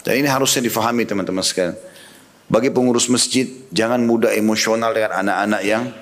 Dan 0.02 0.22
ini 0.22 0.28
harusnya 0.30 0.62
difahami 0.64 1.04
teman-teman 1.04 1.42
sekalian. 1.42 1.76
Bagi 2.48 2.72
pengurus 2.72 3.12
masjid, 3.12 3.44
jangan 3.68 4.00
mudah 4.00 4.32
emosional 4.32 4.96
dengan 4.96 5.20
anak-anak 5.20 5.62
yang 5.68 5.92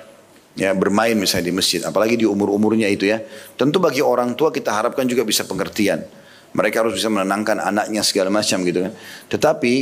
ya 0.57 0.73
bermain 0.73 1.13
misalnya 1.13 1.51
di 1.51 1.55
masjid, 1.59 1.83
apalagi 1.85 2.17
di 2.17 2.25
umur-umurnya 2.25 2.87
itu 2.87 3.05
ya. 3.05 3.19
Tentu 3.59 3.77
bagi 3.77 3.99
orang 3.99 4.33
tua 4.33 4.49
kita 4.49 4.71
harapkan 4.71 5.03
juga 5.05 5.27
bisa 5.27 5.43
pengertian. 5.43 6.07
Mereka 6.55 6.81
harus 6.81 6.95
bisa 6.95 7.11
menenangkan 7.11 7.59
anaknya 7.59 8.01
segala 8.01 8.31
macam 8.31 8.63
gitu 8.63 8.87
kan. 8.87 8.93
Tetapi 9.27 9.73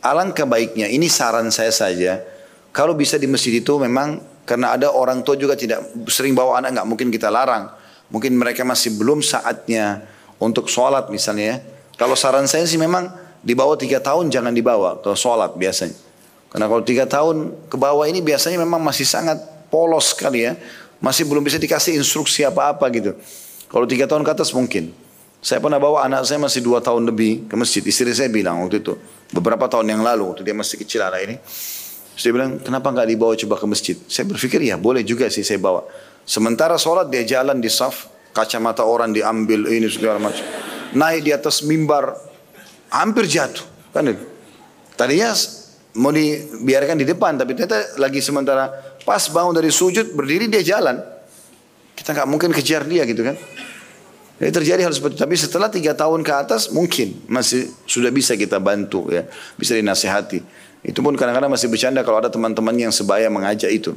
alangkah 0.00 0.46
baiknya 0.46 0.86
ini 0.86 1.10
saran 1.10 1.50
saya 1.50 1.74
saja. 1.74 2.22
Kalau 2.70 2.94
bisa 2.94 3.18
di 3.18 3.26
masjid 3.26 3.58
itu 3.58 3.74
memang 3.76 4.22
karena 4.48 4.78
ada 4.78 4.88
orang 4.94 5.20
tua 5.26 5.36
juga 5.36 5.58
tidak 5.58 5.82
sering 6.08 6.32
bawa 6.32 6.62
anak 6.62 6.78
nggak 6.78 6.88
mungkin 6.88 7.08
kita 7.10 7.28
larang. 7.28 7.68
Mungkin 8.08 8.32
mereka 8.38 8.64
masih 8.64 8.96
belum 8.96 9.20
saatnya 9.20 10.06
untuk 10.40 10.70
sholat 10.70 11.12
misalnya 11.12 11.44
ya. 11.44 11.56
Kalau 11.98 12.14
saran 12.14 12.46
saya 12.46 12.64
sih 12.64 12.80
memang 12.80 13.10
di 13.42 13.54
bawah 13.54 13.78
tiga 13.78 14.02
tahun 14.02 14.28
jangan 14.28 14.50
dibawa 14.50 14.98
ke 14.98 15.10
sholat 15.14 15.54
biasanya. 15.54 15.94
Karena 16.48 16.66
kalau 16.66 16.82
tiga 16.82 17.04
tahun 17.04 17.52
ke 17.68 17.76
bawah 17.76 18.08
ini 18.08 18.24
biasanya 18.24 18.58
memang 18.64 18.80
masih 18.80 19.04
sangat 19.04 19.36
polos 19.68 20.16
sekali 20.16 20.48
ya. 20.48 20.56
Masih 20.98 21.28
belum 21.28 21.46
bisa 21.46 21.60
dikasih 21.60 21.94
instruksi 21.94 22.42
apa-apa 22.42 22.90
gitu. 22.90 23.14
Kalau 23.68 23.86
tiga 23.86 24.08
tahun 24.08 24.26
ke 24.26 24.30
atas 24.32 24.50
mungkin. 24.50 24.90
Saya 25.38 25.62
pernah 25.62 25.78
bawa 25.78 26.02
anak 26.02 26.26
saya 26.26 26.42
masih 26.42 26.66
dua 26.66 26.82
tahun 26.82 27.06
lebih 27.06 27.46
ke 27.46 27.54
masjid. 27.54 27.78
Istri 27.78 28.10
saya 28.10 28.26
bilang 28.26 28.58
waktu 28.66 28.82
itu. 28.82 28.98
Beberapa 29.30 29.70
tahun 29.70 29.86
yang 29.86 30.02
lalu 30.02 30.34
waktu 30.34 30.42
dia 30.42 30.56
masih 30.56 30.82
kecil 30.82 31.04
anak 31.06 31.20
ini. 31.30 31.36
Saya 32.18 32.34
bilang 32.34 32.58
kenapa 32.58 32.90
nggak 32.90 33.06
dibawa 33.06 33.38
coba 33.38 33.54
ke 33.62 33.66
masjid. 33.70 33.96
Saya 34.10 34.26
berpikir 34.26 34.58
ya 34.66 34.74
boleh 34.74 35.06
juga 35.06 35.30
sih 35.30 35.46
saya 35.46 35.62
bawa. 35.62 35.86
Sementara 36.26 36.74
sholat 36.74 37.06
dia 37.06 37.22
jalan 37.22 37.62
di 37.62 37.70
saf. 37.70 38.10
Kacamata 38.34 38.82
orang 38.82 39.14
diambil 39.14 39.70
ini 39.70 39.86
segala 39.86 40.18
macam. 40.18 40.42
Naik 40.98 41.20
di 41.22 41.30
atas 41.30 41.62
mimbar. 41.62 42.27
Hampir 42.90 43.28
jatuh. 43.28 43.64
Kan. 43.92 44.16
Tadinya 44.96 45.30
mau 45.98 46.12
dibiarkan 46.12 46.96
di 47.00 47.06
depan. 47.08 47.36
Tapi 47.36 47.56
ternyata 47.56 48.00
lagi 48.00 48.20
sementara 48.24 48.88
Pas 49.08 49.24
bangun 49.32 49.56
dari 49.56 49.72
sujud, 49.72 50.12
berdiri 50.12 50.52
dia 50.52 50.60
jalan. 50.60 51.00
Kita 51.96 52.12
nggak 52.12 52.28
mungkin 52.28 52.52
kejar 52.52 52.84
dia 52.84 53.08
gitu 53.08 53.24
kan. 53.24 53.40
Jadi 54.36 54.52
terjadi 54.52 54.84
hal 54.84 54.92
seperti 54.92 55.16
itu. 55.16 55.24
Tapi 55.24 55.34
setelah 55.40 55.72
tiga 55.72 55.96
tahun 55.96 56.20
ke 56.20 56.28
atas 56.28 56.68
mungkin 56.68 57.24
masih 57.24 57.72
sudah 57.88 58.12
bisa 58.12 58.36
kita 58.36 58.60
bantu 58.60 59.08
ya. 59.08 59.24
Bisa 59.56 59.72
dinasehati. 59.72 60.44
Itu 60.84 61.00
pun 61.00 61.16
kadang-kadang 61.16 61.48
masih 61.48 61.72
bercanda 61.72 62.04
kalau 62.04 62.20
ada 62.20 62.28
teman-teman 62.28 62.76
yang 62.76 62.92
sebaya 62.92 63.32
mengajak 63.32 63.72
itu. 63.72 63.96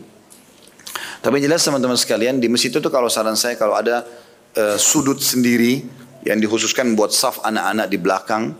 Tapi 1.20 1.44
jelas 1.44 1.60
teman-teman 1.60 2.00
sekalian 2.00 2.40
di 2.40 2.48
masjid 2.48 2.72
itu 2.72 2.88
kalau 2.88 3.12
saran 3.12 3.36
saya 3.36 3.60
kalau 3.60 3.76
ada 3.76 4.08
uh, 4.56 4.80
sudut 4.80 5.20
sendiri 5.20 5.84
yang 6.24 6.40
dikhususkan 6.40 6.96
buat 6.96 7.12
saf 7.12 7.44
anak-anak 7.44 7.92
di 7.92 8.00
belakang. 8.00 8.56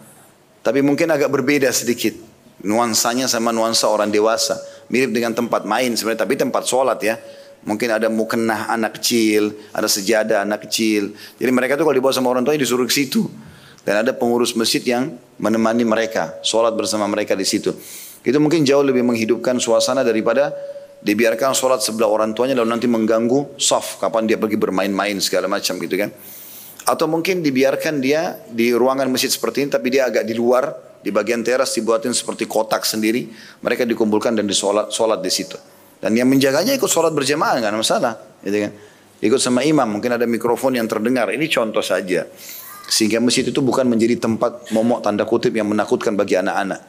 Tapi 0.62 0.80
mungkin 0.86 1.10
agak 1.10 1.30
berbeda 1.34 1.70
sedikit. 1.74 2.14
Nuansanya 2.62 3.26
sama 3.26 3.50
nuansa 3.50 3.90
orang 3.90 4.14
dewasa. 4.14 4.58
Mirip 4.94 5.10
dengan 5.10 5.34
tempat 5.34 5.66
main 5.66 5.94
sebenarnya 5.98 6.26
tapi 6.26 6.38
tempat 6.38 6.64
sholat 6.70 7.02
ya. 7.02 7.18
Mungkin 7.62 7.94
ada 7.94 8.10
mukennah 8.10 8.74
anak 8.74 8.98
kecil 9.02 9.54
ada 9.74 9.90
sejadah 9.90 10.46
anak 10.46 10.70
kecil. 10.70 11.14
Jadi 11.38 11.52
mereka 11.54 11.78
tuh 11.78 11.86
kalau 11.86 11.98
dibawa 11.98 12.14
sama 12.14 12.30
orang 12.30 12.46
tua 12.46 12.58
disuruh 12.58 12.86
ke 12.86 12.94
situ. 12.94 13.26
Dan 13.82 14.06
ada 14.06 14.14
pengurus 14.14 14.54
masjid 14.54 14.82
yang 14.86 15.18
menemani 15.42 15.82
mereka 15.82 16.38
sholat 16.46 16.78
bersama 16.78 17.10
mereka 17.10 17.34
di 17.34 17.46
situ. 17.50 17.74
Itu 18.22 18.38
mungkin 18.38 18.62
jauh 18.62 18.86
lebih 18.86 19.02
menghidupkan 19.02 19.58
suasana 19.58 20.06
daripada 20.06 20.54
dibiarkan 21.02 21.58
sholat 21.58 21.82
sebelah 21.82 22.06
orang 22.06 22.38
tuanya 22.38 22.62
lalu 22.62 22.78
nanti 22.78 22.86
mengganggu 22.86 23.58
soft 23.58 23.98
kapan 23.98 24.30
dia 24.30 24.38
pergi 24.38 24.54
bermain-main 24.54 25.18
segala 25.18 25.50
macam 25.50 25.82
gitu 25.82 25.98
kan 25.98 26.14
atau 26.86 27.06
mungkin 27.06 27.46
dibiarkan 27.46 28.02
dia 28.02 28.38
di 28.50 28.74
ruangan 28.74 29.10
masjid 29.10 29.30
seperti 29.30 29.66
ini 29.66 29.70
tapi 29.70 29.88
dia 29.94 30.10
agak 30.10 30.26
di 30.26 30.34
luar 30.34 30.92
di 31.02 31.10
bagian 31.10 31.42
teras 31.42 31.74
dibuatin 31.74 32.14
seperti 32.14 32.46
kotak 32.46 32.86
sendiri. 32.86 33.28
Mereka 33.62 33.90
dikumpulkan 33.90 34.38
dan 34.38 34.46
disolat 34.46 34.94
solat 34.94 35.20
di 35.20 35.34
situ. 35.34 35.58
Dan 36.02 36.18
yang 36.18 36.30
menjaganya 36.30 36.74
ikut 36.74 36.90
sholat 36.90 37.14
berjamaah 37.14 37.62
nggak 37.62 37.72
ada 37.74 37.78
masalah, 37.78 38.14
gitu 38.42 38.58
kan? 38.58 38.74
Ikut 39.22 39.38
sama 39.38 39.62
imam, 39.62 39.86
mungkin 39.86 40.18
ada 40.18 40.26
mikrofon 40.26 40.74
yang 40.74 40.90
terdengar. 40.90 41.30
Ini 41.30 41.46
contoh 41.46 41.86
saja. 41.86 42.26
Sehingga 42.90 43.22
masjid 43.22 43.46
itu 43.46 43.62
bukan 43.62 43.86
menjadi 43.86 44.18
tempat 44.18 44.74
momok 44.74 45.06
tanda 45.06 45.30
kutip 45.30 45.54
yang 45.54 45.70
menakutkan 45.70 46.18
bagi 46.18 46.42
anak-anak. 46.42 46.82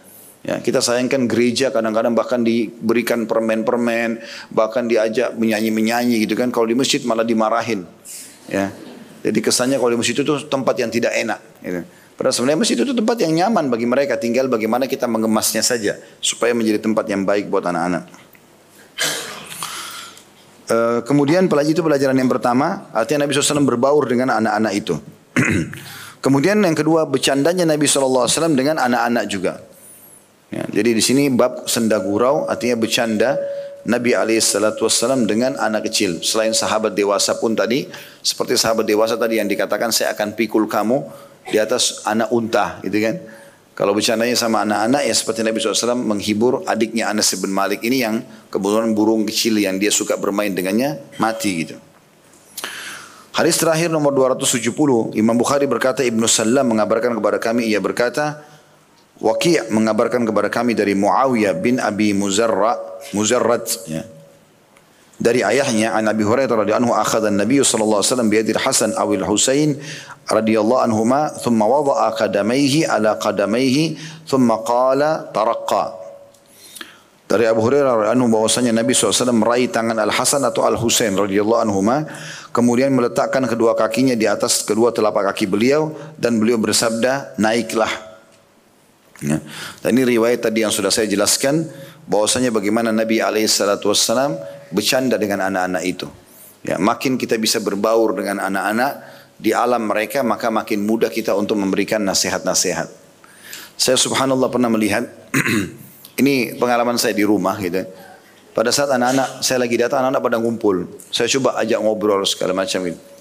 Ya, 0.43 0.59
kita 0.59 0.83
sayangkan 0.83 1.31
gereja 1.31 1.71
kadang-kadang 1.71 2.19
bahkan 2.19 2.43
diberikan 2.43 3.31
permen-permen, 3.31 4.19
bahkan 4.51 4.89
diajak 4.89 5.37
menyanyi-menyanyi 5.37 6.25
gitu 6.25 6.35
kan. 6.35 6.49
Kalau 6.49 6.67
di 6.67 6.75
masjid 6.75 7.05
malah 7.05 7.23
dimarahin. 7.23 7.85
Ya. 8.49 8.73
Jadi 9.23 9.39
kesannya 9.39 9.79
kalau 9.79 9.95
di 9.95 9.99
masjid 10.03 10.19
itu 10.19 10.35
tempat 10.51 10.75
yang 10.83 10.91
tidak 10.91 11.15
enak. 11.15 11.39
Gitu. 11.63 11.81
Padahal 12.19 12.35
sebenarnya 12.35 12.61
masjid 12.61 12.77
itu 12.79 12.93
tempat 12.93 13.17
yang 13.23 13.33
nyaman 13.33 13.71
bagi 13.71 13.87
mereka. 13.87 14.19
Tinggal 14.19 14.51
bagaimana 14.51 14.91
kita 14.91 15.07
mengemasnya 15.07 15.63
saja. 15.63 15.97
Supaya 16.19 16.53
menjadi 16.53 16.83
tempat 16.83 17.07
yang 17.07 17.23
baik 17.23 17.47
buat 17.47 17.63
anak-anak. 17.63 18.05
Uh, 20.73 21.01
kemudian 21.07 21.47
pelajaran 21.47 21.75
itu 21.75 21.83
pelajaran 21.83 22.17
yang 22.19 22.31
pertama. 22.31 22.91
Artinya 22.91 23.27
Nabi 23.27 23.33
SAW 23.35 23.63
berbaur 23.63 24.11
dengan 24.11 24.35
anak-anak 24.43 24.73
itu. 24.75 24.99
kemudian 26.25 26.59
yang 26.63 26.75
kedua 26.75 27.07
bercandanya 27.07 27.63
Nabi 27.67 27.87
SAW 27.87 28.29
dengan 28.55 28.83
anak-anak 28.83 29.25
juga. 29.31 29.63
Ya, 30.53 30.69
jadi 30.69 30.93
di 30.93 31.01
sini 31.01 31.33
bab 31.33 31.65
senda 31.65 31.97
gurau 31.97 32.45
artinya 32.45 32.77
bercanda 32.77 33.41
Nabi 33.83 34.15
SAW 34.15 35.27
dengan 35.27 35.59
anak 35.59 35.91
kecil. 35.91 36.23
Selain 36.23 36.55
sahabat 36.55 36.95
dewasa 36.95 37.35
pun 37.39 37.59
tadi, 37.59 37.91
seperti 38.23 38.55
sahabat 38.55 38.87
dewasa 38.87 39.19
tadi 39.19 39.43
yang 39.43 39.51
dikatakan 39.51 39.91
saya 39.91 40.15
akan 40.15 40.39
pikul 40.39 40.71
kamu 40.71 41.03
di 41.51 41.59
atas 41.59 42.07
anak 42.07 42.31
unta 42.31 42.79
gitu 42.87 42.99
kan. 43.03 43.17
Kalau 43.73 43.97
bercandanya 43.97 44.37
sama 44.37 44.63
anak-anak 44.63 45.03
ya 45.09 45.15
seperti 45.17 45.41
Nabi 45.41 45.57
SAW 45.59 45.97
menghibur 45.97 46.61
adiknya 46.69 47.09
Anas 47.09 47.33
bin 47.41 47.51
Malik 47.51 47.81
ini 47.81 48.05
yang 48.05 48.21
kebetulan 48.53 48.93
burung 48.93 49.25
kecil 49.25 49.57
yang 49.57 49.81
dia 49.81 49.89
suka 49.89 50.21
bermain 50.21 50.53
dengannya 50.53 51.01
mati 51.17 51.65
gitu. 51.65 51.81
Hadis 53.33 53.57
terakhir 53.57 53.89
nomor 53.89 54.13
270 54.13 55.17
Imam 55.17 55.33
Bukhari 55.41 55.65
berkata 55.65 56.05
Ibnu 56.05 56.29
Salam 56.29 56.69
mengabarkan 56.69 57.17
kepada 57.17 57.41
kami 57.41 57.65
ia 57.65 57.81
berkata 57.81 58.45
Waqi' 59.21 59.69
mengabarkan 59.69 60.25
kepada 60.25 60.49
kami 60.49 60.73
dari 60.73 60.97
Muawiyah 60.97 61.55
bin 61.59 61.79
Abi 61.79 62.17
Muzarra 62.17 62.79
Muzarrad 63.13 63.67
ya. 63.91 64.03
Dari 65.23 65.47
ayahnya 65.47 65.95
an 65.95 66.11
Abi 66.11 66.27
Hurairah 66.27 66.51
radhiyallahu 66.51 66.91
anhu 66.91 66.99
akhadha 66.99 67.31
an-nabiy 67.31 67.63
sallallahu 67.63 68.03
alaihi 68.03 68.11
wasallam 68.11 68.31
bi 68.33 68.37
yadil 68.43 68.59
Hasan 68.59 68.91
aw 68.99 69.07
al-Husain 69.07 69.79
radhiyallahu 70.27 70.83
anhuma 70.83 71.31
thumma 71.39 71.71
wada'a 71.71 72.11
qadamayhi 72.19 72.91
ala 72.91 73.15
qadamayhi 73.23 73.95
thumma 74.27 74.67
qala 74.67 75.31
taraqqa 75.31 76.03
dari 77.33 77.49
Abu 77.49 77.65
Hurairah 77.65 78.13
radhiyallahu 78.13 78.29
bahwasanya 78.29 78.77
Nabi 78.77 78.93
SAW 78.93 79.33
meraih 79.33 79.73
tangan 79.73 79.97
Al 79.97 80.13
Hasan 80.13 80.45
atau 80.45 80.69
Al 80.69 80.77
Husain 80.77 81.17
radhiyallahu 81.17 81.65
anhuma 81.65 82.05
kemudian 82.53 82.93
meletakkan 82.93 83.47
kedua 83.49 83.73
kakinya 83.73 84.13
di 84.13 84.29
atas 84.29 84.61
kedua 84.67 84.93
telapak 84.93 85.33
kaki 85.33 85.49
beliau 85.49 85.97
dan 86.21 86.37
beliau 86.37 86.61
bersabda 86.61 87.39
naiklah 87.41 88.12
ya. 89.23 89.39
dan 89.81 89.91
ini 89.95 90.19
riwayat 90.19 90.45
tadi 90.45 90.67
yang 90.67 90.75
sudah 90.75 90.91
saya 90.91 91.07
jelaskan 91.07 91.67
bahwasanya 92.07 92.51
bagaimana 92.51 92.91
Nabi 92.91 93.23
alaihissalatu 93.23 93.91
wassalam 93.91 94.35
bercanda 94.75 95.21
dengan 95.21 95.47
anak-anak 95.47 95.83
itu. 95.87 96.09
Ya, 96.63 96.79
makin 96.79 97.19
kita 97.19 97.39
bisa 97.39 97.59
berbaur 97.59 98.15
dengan 98.15 98.39
anak-anak 98.39 98.93
di 99.39 99.51
alam 99.51 99.91
mereka, 99.91 100.23
maka 100.23 100.49
makin 100.51 100.87
mudah 100.87 101.11
kita 101.11 101.35
untuk 101.35 101.59
memberikan 101.59 101.99
nasihat-nasihat. 102.07 102.87
Saya 103.75 103.99
subhanallah 103.99 104.47
pernah 104.47 104.71
melihat, 104.71 105.03
ini 106.23 106.55
pengalaman 106.55 106.95
saya 107.03 107.19
di 107.19 107.27
rumah 107.27 107.59
gitu. 107.59 107.83
Pada 108.53 108.71
saat 108.71 108.95
anak-anak, 108.95 109.43
saya 109.43 109.65
lagi 109.65 109.75
datang, 109.81 110.07
anak-anak 110.07 110.23
pada 110.23 110.37
ngumpul. 110.39 110.77
Saya 111.11 111.27
coba 111.27 111.59
ajak 111.59 111.83
ngobrol 111.83 112.23
segala 112.29 112.55
macam 112.55 112.85
gitu. 112.87 113.12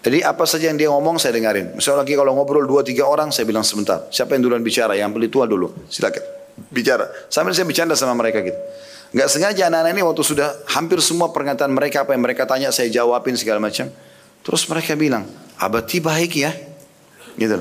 Jadi 0.00 0.24
apa 0.24 0.48
saja 0.48 0.72
yang 0.72 0.80
dia 0.80 0.88
ngomong 0.88 1.20
saya 1.20 1.36
dengarin. 1.36 1.76
Misalnya 1.76 2.08
lagi 2.08 2.16
kalau 2.16 2.32
ngobrol 2.32 2.64
dua 2.64 2.80
tiga 2.80 3.04
orang 3.04 3.28
saya 3.28 3.44
bilang 3.44 3.60
sebentar. 3.60 4.08
Siapa 4.08 4.32
yang 4.32 4.48
duluan 4.48 4.64
bicara? 4.64 4.96
Yang 4.96 5.10
beli 5.12 5.28
tua 5.28 5.44
dulu. 5.44 5.68
Silakan 5.92 6.24
bicara. 6.72 7.08
Sambil 7.28 7.52
saya 7.52 7.68
bercanda 7.68 7.92
sama 7.92 8.16
mereka 8.16 8.40
gitu. 8.40 8.56
Gak 9.10 9.28
sengaja 9.28 9.66
anak-anak 9.68 9.92
ini 9.92 10.02
waktu 10.06 10.22
sudah 10.22 10.48
hampir 10.70 11.02
semua 11.02 11.34
pernyataan 11.34 11.74
mereka 11.74 12.06
apa 12.06 12.14
yang 12.14 12.22
mereka 12.22 12.46
tanya 12.46 12.70
saya 12.70 12.88
jawabin 12.88 13.34
segala 13.34 13.58
macam. 13.58 13.90
Terus 14.40 14.62
mereka 14.70 14.96
bilang, 14.96 15.26
abati 15.58 15.98
baik 15.98 16.32
ya. 16.32 16.54
Gitu. 17.34 17.58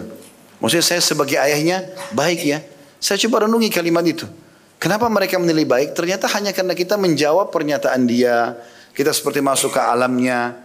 Maksudnya 0.62 0.86
saya 0.86 1.02
sebagai 1.02 1.36
ayahnya 1.42 1.90
baik 2.14 2.40
ya. 2.46 2.62
Saya 3.02 3.18
coba 3.26 3.48
renungi 3.50 3.68
kalimat 3.72 4.06
itu. 4.06 4.28
Kenapa 4.80 5.12
mereka 5.12 5.36
menilai 5.36 5.68
baik? 5.68 5.90
Ternyata 5.92 6.30
hanya 6.38 6.56
karena 6.56 6.72
kita 6.72 6.96
menjawab 6.96 7.52
pernyataan 7.52 8.08
dia, 8.08 8.56
kita 8.96 9.12
seperti 9.12 9.44
masuk 9.44 9.76
ke 9.76 9.82
alamnya. 9.82 10.56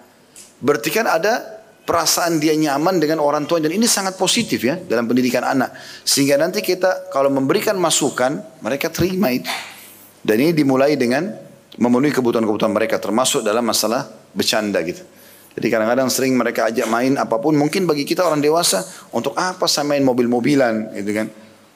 Berarti 0.63 0.93
kan 0.95 1.11
ada 1.11 1.54
perasaan 1.85 2.41
dia 2.41 2.57
nyaman 2.57 2.97
dengan 2.97 3.21
orang 3.21 3.45
tua 3.45 3.61
dan 3.61 3.71
ini 3.71 3.85
sangat 3.85 4.17
positif 4.17 4.65
ya 4.65 4.81
dalam 4.81 5.05
pendidikan 5.05 5.45
anak. 5.45 5.77
Sehingga 6.03 6.41
nanti 6.41 6.65
kita 6.65 7.13
kalau 7.13 7.29
memberikan 7.29 7.77
masukan, 7.77 8.41
mereka 8.65 8.89
terima 8.89 9.31
itu. 9.31 9.49
Dan 10.25 10.41
ini 10.41 10.57
dimulai 10.57 10.97
dengan 10.97 11.29
memenuhi 11.77 12.11
kebutuhan-kebutuhan 12.17 12.73
mereka 12.73 12.97
termasuk 12.97 13.45
dalam 13.45 13.61
masalah 13.61 14.09
bercanda 14.33 14.81
gitu. 14.81 15.05
Jadi 15.55 15.67
kadang-kadang 15.71 16.11
sering 16.11 16.35
mereka 16.35 16.67
ajak 16.67 16.91
main 16.91 17.15
apa 17.15 17.39
pun 17.39 17.55
mungkin 17.55 17.87
bagi 17.87 18.03
kita 18.03 18.27
orang 18.27 18.43
dewasa 18.43 18.83
untuk 19.15 19.39
apa 19.39 19.71
saya 19.71 19.87
main 19.87 20.03
mobil-mobilan 20.03 20.97
gitu 20.99 21.11
kan. 21.15 21.27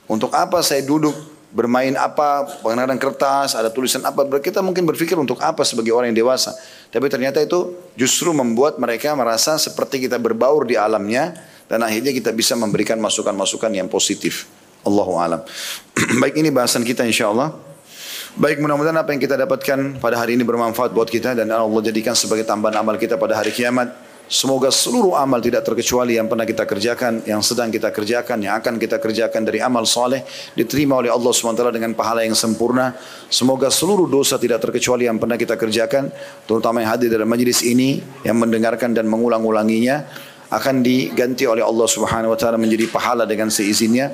Untuk 0.09 0.34
apa 0.34 0.64
saya 0.64 0.82
duduk 0.82 1.14
bermain 1.49 1.96
apa, 1.96 2.44
pengenalan 2.61 3.01
kertas, 3.01 3.57
ada 3.57 3.72
tulisan 3.72 4.05
apa. 4.05 4.24
Kita 4.40 4.61
mungkin 4.61 4.84
berpikir 4.84 5.16
untuk 5.16 5.40
apa 5.40 5.64
sebagai 5.64 5.96
orang 5.96 6.12
yang 6.12 6.24
dewasa. 6.26 6.53
Tapi 6.92 7.09
ternyata 7.09 7.40
itu 7.40 7.76
justru 7.96 8.32
membuat 8.36 8.76
mereka 8.76 9.16
merasa 9.16 9.57
seperti 9.57 10.09
kita 10.09 10.20
berbaur 10.20 10.68
di 10.68 10.76
alamnya 10.76 11.32
dan 11.68 11.84
akhirnya 11.84 12.12
kita 12.12 12.32
bisa 12.32 12.57
memberikan 12.57 13.01
masukan-masukan 13.01 13.72
yang 13.72 13.88
positif. 13.88 14.49
Allahu 14.84 15.20
alam. 15.20 15.40
Baik 16.22 16.40
ini 16.40 16.49
bahasan 16.53 16.84
kita 16.84 17.05
insya 17.05 17.32
Allah. 17.32 17.53
Baik 18.38 18.62
mudah-mudahan 18.62 18.94
apa 18.94 19.11
yang 19.11 19.18
kita 19.18 19.34
dapatkan 19.34 19.99
pada 19.99 20.14
hari 20.20 20.38
ini 20.38 20.46
bermanfaat 20.46 20.94
buat 20.94 21.11
kita 21.11 21.34
dan 21.34 21.51
Allah 21.51 21.82
jadikan 21.82 22.14
sebagai 22.14 22.46
tambahan 22.46 22.78
amal 22.78 22.94
kita 22.94 23.18
pada 23.18 23.34
hari 23.34 23.51
kiamat. 23.51 23.90
Semoga 24.29 24.68
seluruh 24.68 25.16
amal 25.16 25.41
tidak 25.41 25.64
terkecuali 25.64 26.20
yang 26.20 26.29
pernah 26.29 26.45
kita 26.45 26.68
kerjakan, 26.68 27.24
yang 27.24 27.41
sedang 27.41 27.72
kita 27.72 27.89
kerjakan, 27.89 28.37
yang 28.45 28.61
akan 28.61 28.76
kita 28.76 29.01
kerjakan 29.01 29.41
dari 29.41 29.64
amal 29.64 29.89
soleh 29.89 30.20
diterima 30.53 31.01
oleh 31.01 31.09
Allah 31.09 31.33
SWT 31.33 31.72
dengan 31.72 31.97
pahala 31.97 32.20
yang 32.20 32.37
sempurna. 32.37 32.93
Semoga 33.33 33.72
seluruh 33.72 34.05
dosa 34.05 34.37
tidak 34.37 34.61
terkecuali 34.61 35.09
yang 35.09 35.16
pernah 35.16 35.41
kita 35.41 35.57
kerjakan, 35.57 36.12
terutama 36.45 36.85
yang 36.85 36.93
hadir 36.93 37.09
dalam 37.09 37.24
majlis 37.24 37.64
ini, 37.64 38.05
yang 38.20 38.37
mendengarkan 38.37 38.93
dan 38.93 39.09
mengulang-ulanginya, 39.09 40.05
akan 40.53 40.85
diganti 40.85 41.49
oleh 41.49 41.64
Allah 41.64 41.89
Subhanahu 41.89 42.37
Wa 42.37 42.39
Taala 42.41 42.61
menjadi 42.61 42.85
pahala 42.89 43.24
dengan 43.24 43.49
seizinnya 43.49 44.12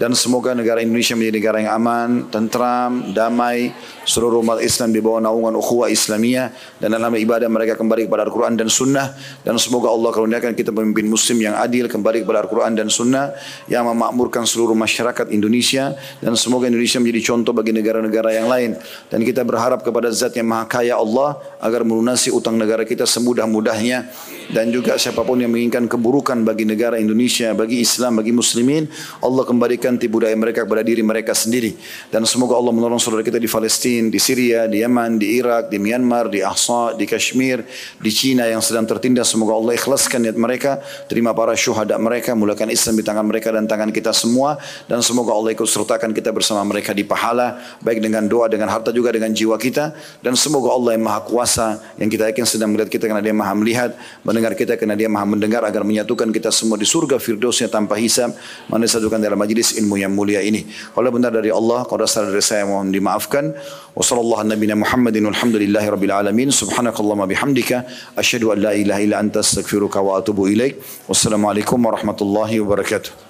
dan 0.00 0.16
semoga 0.16 0.56
negara 0.56 0.80
Indonesia 0.80 1.12
menjadi 1.12 1.36
negara 1.36 1.56
yang 1.60 1.72
aman, 1.76 2.10
tentram, 2.32 3.12
damai, 3.12 3.76
seluruh 4.08 4.40
umat 4.40 4.64
Islam 4.64 4.96
di 4.96 5.00
bawah 5.04 5.20
naungan 5.20 5.52
ukhuwah 5.60 5.92
Islamiyah. 5.92 6.80
Dan 6.80 6.96
dalam 6.96 7.12
ibadah 7.12 7.44
mereka 7.52 7.76
kembali 7.76 8.08
kepada 8.08 8.24
Al-Quran 8.24 8.56
dan 8.56 8.72
Sunnah. 8.72 9.12
Dan 9.44 9.60
semoga 9.60 9.92
Allah 9.92 10.08
karuniakan 10.08 10.56
kita 10.56 10.72
pemimpin 10.72 11.04
Muslim 11.04 11.44
yang 11.44 11.54
adil 11.60 11.84
kembali 11.84 12.24
kepada 12.24 12.48
Al-Quran 12.48 12.80
dan 12.80 12.88
Sunnah. 12.88 13.36
Yang 13.68 13.92
memakmurkan 13.92 14.48
seluruh 14.48 14.72
masyarakat 14.72 15.28
Indonesia. 15.36 15.92
Dan 16.24 16.32
semoga 16.32 16.64
Indonesia 16.72 16.96
menjadi 16.96 17.20
contoh 17.36 17.52
bagi 17.52 17.76
negara-negara 17.76 18.32
yang 18.32 18.48
lain. 18.48 18.80
Dan 19.12 19.20
kita 19.20 19.44
berharap 19.44 19.84
kepada 19.84 20.08
Zat 20.08 20.32
yang 20.32 20.48
Maha 20.48 20.64
Kaya 20.64 20.96
Allah 20.96 21.36
agar 21.60 21.84
melunasi 21.84 22.32
utang 22.32 22.56
negara 22.56 22.88
kita 22.88 23.04
semudah-mudahnya. 23.04 24.08
Dan 24.50 24.72
juga 24.72 24.96
siapa 24.96 25.22
pun 25.22 25.38
yang 25.38 25.52
menginginkan 25.52 25.86
keburukan 25.86 26.40
bagi 26.40 26.64
negara 26.64 26.96
Indonesia, 26.96 27.52
bagi 27.52 27.84
Islam, 27.84 28.18
bagi 28.18 28.32
Muslimin, 28.34 28.90
Allah 29.20 29.44
kembalikan 29.70 29.90
ganti 29.90 30.06
budaya 30.06 30.34
mereka 30.38 30.62
kepada 30.62 30.86
diri 30.86 31.02
mereka 31.02 31.34
sendiri. 31.34 31.74
Dan 32.14 32.22
semoga 32.22 32.54
Allah 32.54 32.70
menolong 32.70 33.02
saudara 33.02 33.26
kita 33.26 33.42
di 33.42 33.50
Palestina, 33.50 34.06
di 34.06 34.22
Syria, 34.22 34.70
di 34.70 34.86
Yaman, 34.86 35.18
di 35.18 35.34
Irak, 35.38 35.66
di 35.66 35.82
Myanmar, 35.82 36.30
di 36.30 36.46
Ahsa, 36.46 36.94
di 36.94 37.10
Kashmir, 37.10 37.66
di 37.98 38.10
Cina 38.10 38.46
yang 38.46 38.62
sedang 38.62 38.86
tertindas. 38.86 39.34
Semoga 39.34 39.58
Allah 39.58 39.74
ikhlaskan 39.74 40.30
niat 40.30 40.38
mereka, 40.38 40.78
terima 41.10 41.34
para 41.34 41.58
syuhada 41.58 41.98
mereka, 41.98 42.38
mulakan 42.38 42.70
Islam 42.70 43.02
di 43.02 43.04
tangan 43.06 43.26
mereka 43.26 43.50
dan 43.50 43.66
tangan 43.66 43.90
kita 43.90 44.14
semua. 44.14 44.62
Dan 44.86 45.02
semoga 45.02 45.34
Allah 45.34 45.58
ikut 45.58 45.66
sertakan 45.66 46.14
kita 46.14 46.30
bersama 46.30 46.62
mereka 46.62 46.94
di 46.94 47.02
pahala, 47.02 47.58
baik 47.82 47.98
dengan 47.98 48.30
doa, 48.30 48.46
dengan 48.46 48.70
harta 48.70 48.94
juga 48.94 49.10
dengan 49.10 49.34
jiwa 49.34 49.58
kita. 49.58 49.90
Dan 50.22 50.38
semoga 50.38 50.70
Allah 50.70 50.94
yang 50.94 51.02
maha 51.02 51.26
kuasa, 51.26 51.82
yang 51.98 52.06
kita 52.06 52.30
yakin 52.30 52.46
sedang 52.46 52.70
melihat 52.70 52.94
kita 52.94 53.10
karena 53.10 53.22
dia 53.22 53.34
maha 53.34 53.58
melihat, 53.58 53.90
mendengar 54.22 54.54
kita 54.54 54.78
karena 54.78 54.94
dia 54.94 55.10
maha 55.10 55.26
mendengar 55.26 55.66
agar 55.66 55.82
menyatukan 55.82 56.30
kita 56.30 56.54
semua 56.54 56.78
di 56.78 56.86
surga 56.86 57.18
firdausnya 57.18 57.66
tanpa 57.66 57.98
hisab. 57.98 58.30
Mana 58.70 58.86
disatukan 58.86 59.18
dalam 59.18 59.34
majlis 59.34 59.59
ilmu 59.60 60.00
yang 60.00 60.12
mulia 60.12 60.40
ini. 60.40 60.66
Kalau 60.96 61.08
benar 61.12 61.30
dari 61.30 61.52
Allah, 61.52 61.84
kalau 61.84 62.08
salah 62.08 62.32
dari 62.32 62.42
saya 62.42 62.66
mohon 62.66 62.90
dimaafkan. 62.90 63.54
Wassalamualaikum 63.94 64.56
warahmatullahi 64.56 64.74
Muhammadin 64.74 65.22
walhamdulillahi 65.28 65.88
rabbil 65.92 66.14
alamin. 66.14 66.48
Subhanakallahumma 66.48 67.28
bihamdika 67.28 67.84
asyhadu 68.16 68.56
an 68.56 68.58
la 68.64 68.72
ilaha 68.74 69.00
illa 69.04 69.16
anta 69.20 69.44
astaghfiruka 69.44 70.02
wa 70.02 70.18
atubu 70.18 70.48
ilaik. 70.50 70.80
Wassalamualaikum 71.06 71.78
warahmatullahi 71.78 72.58
wabarakatuh. 72.58 73.29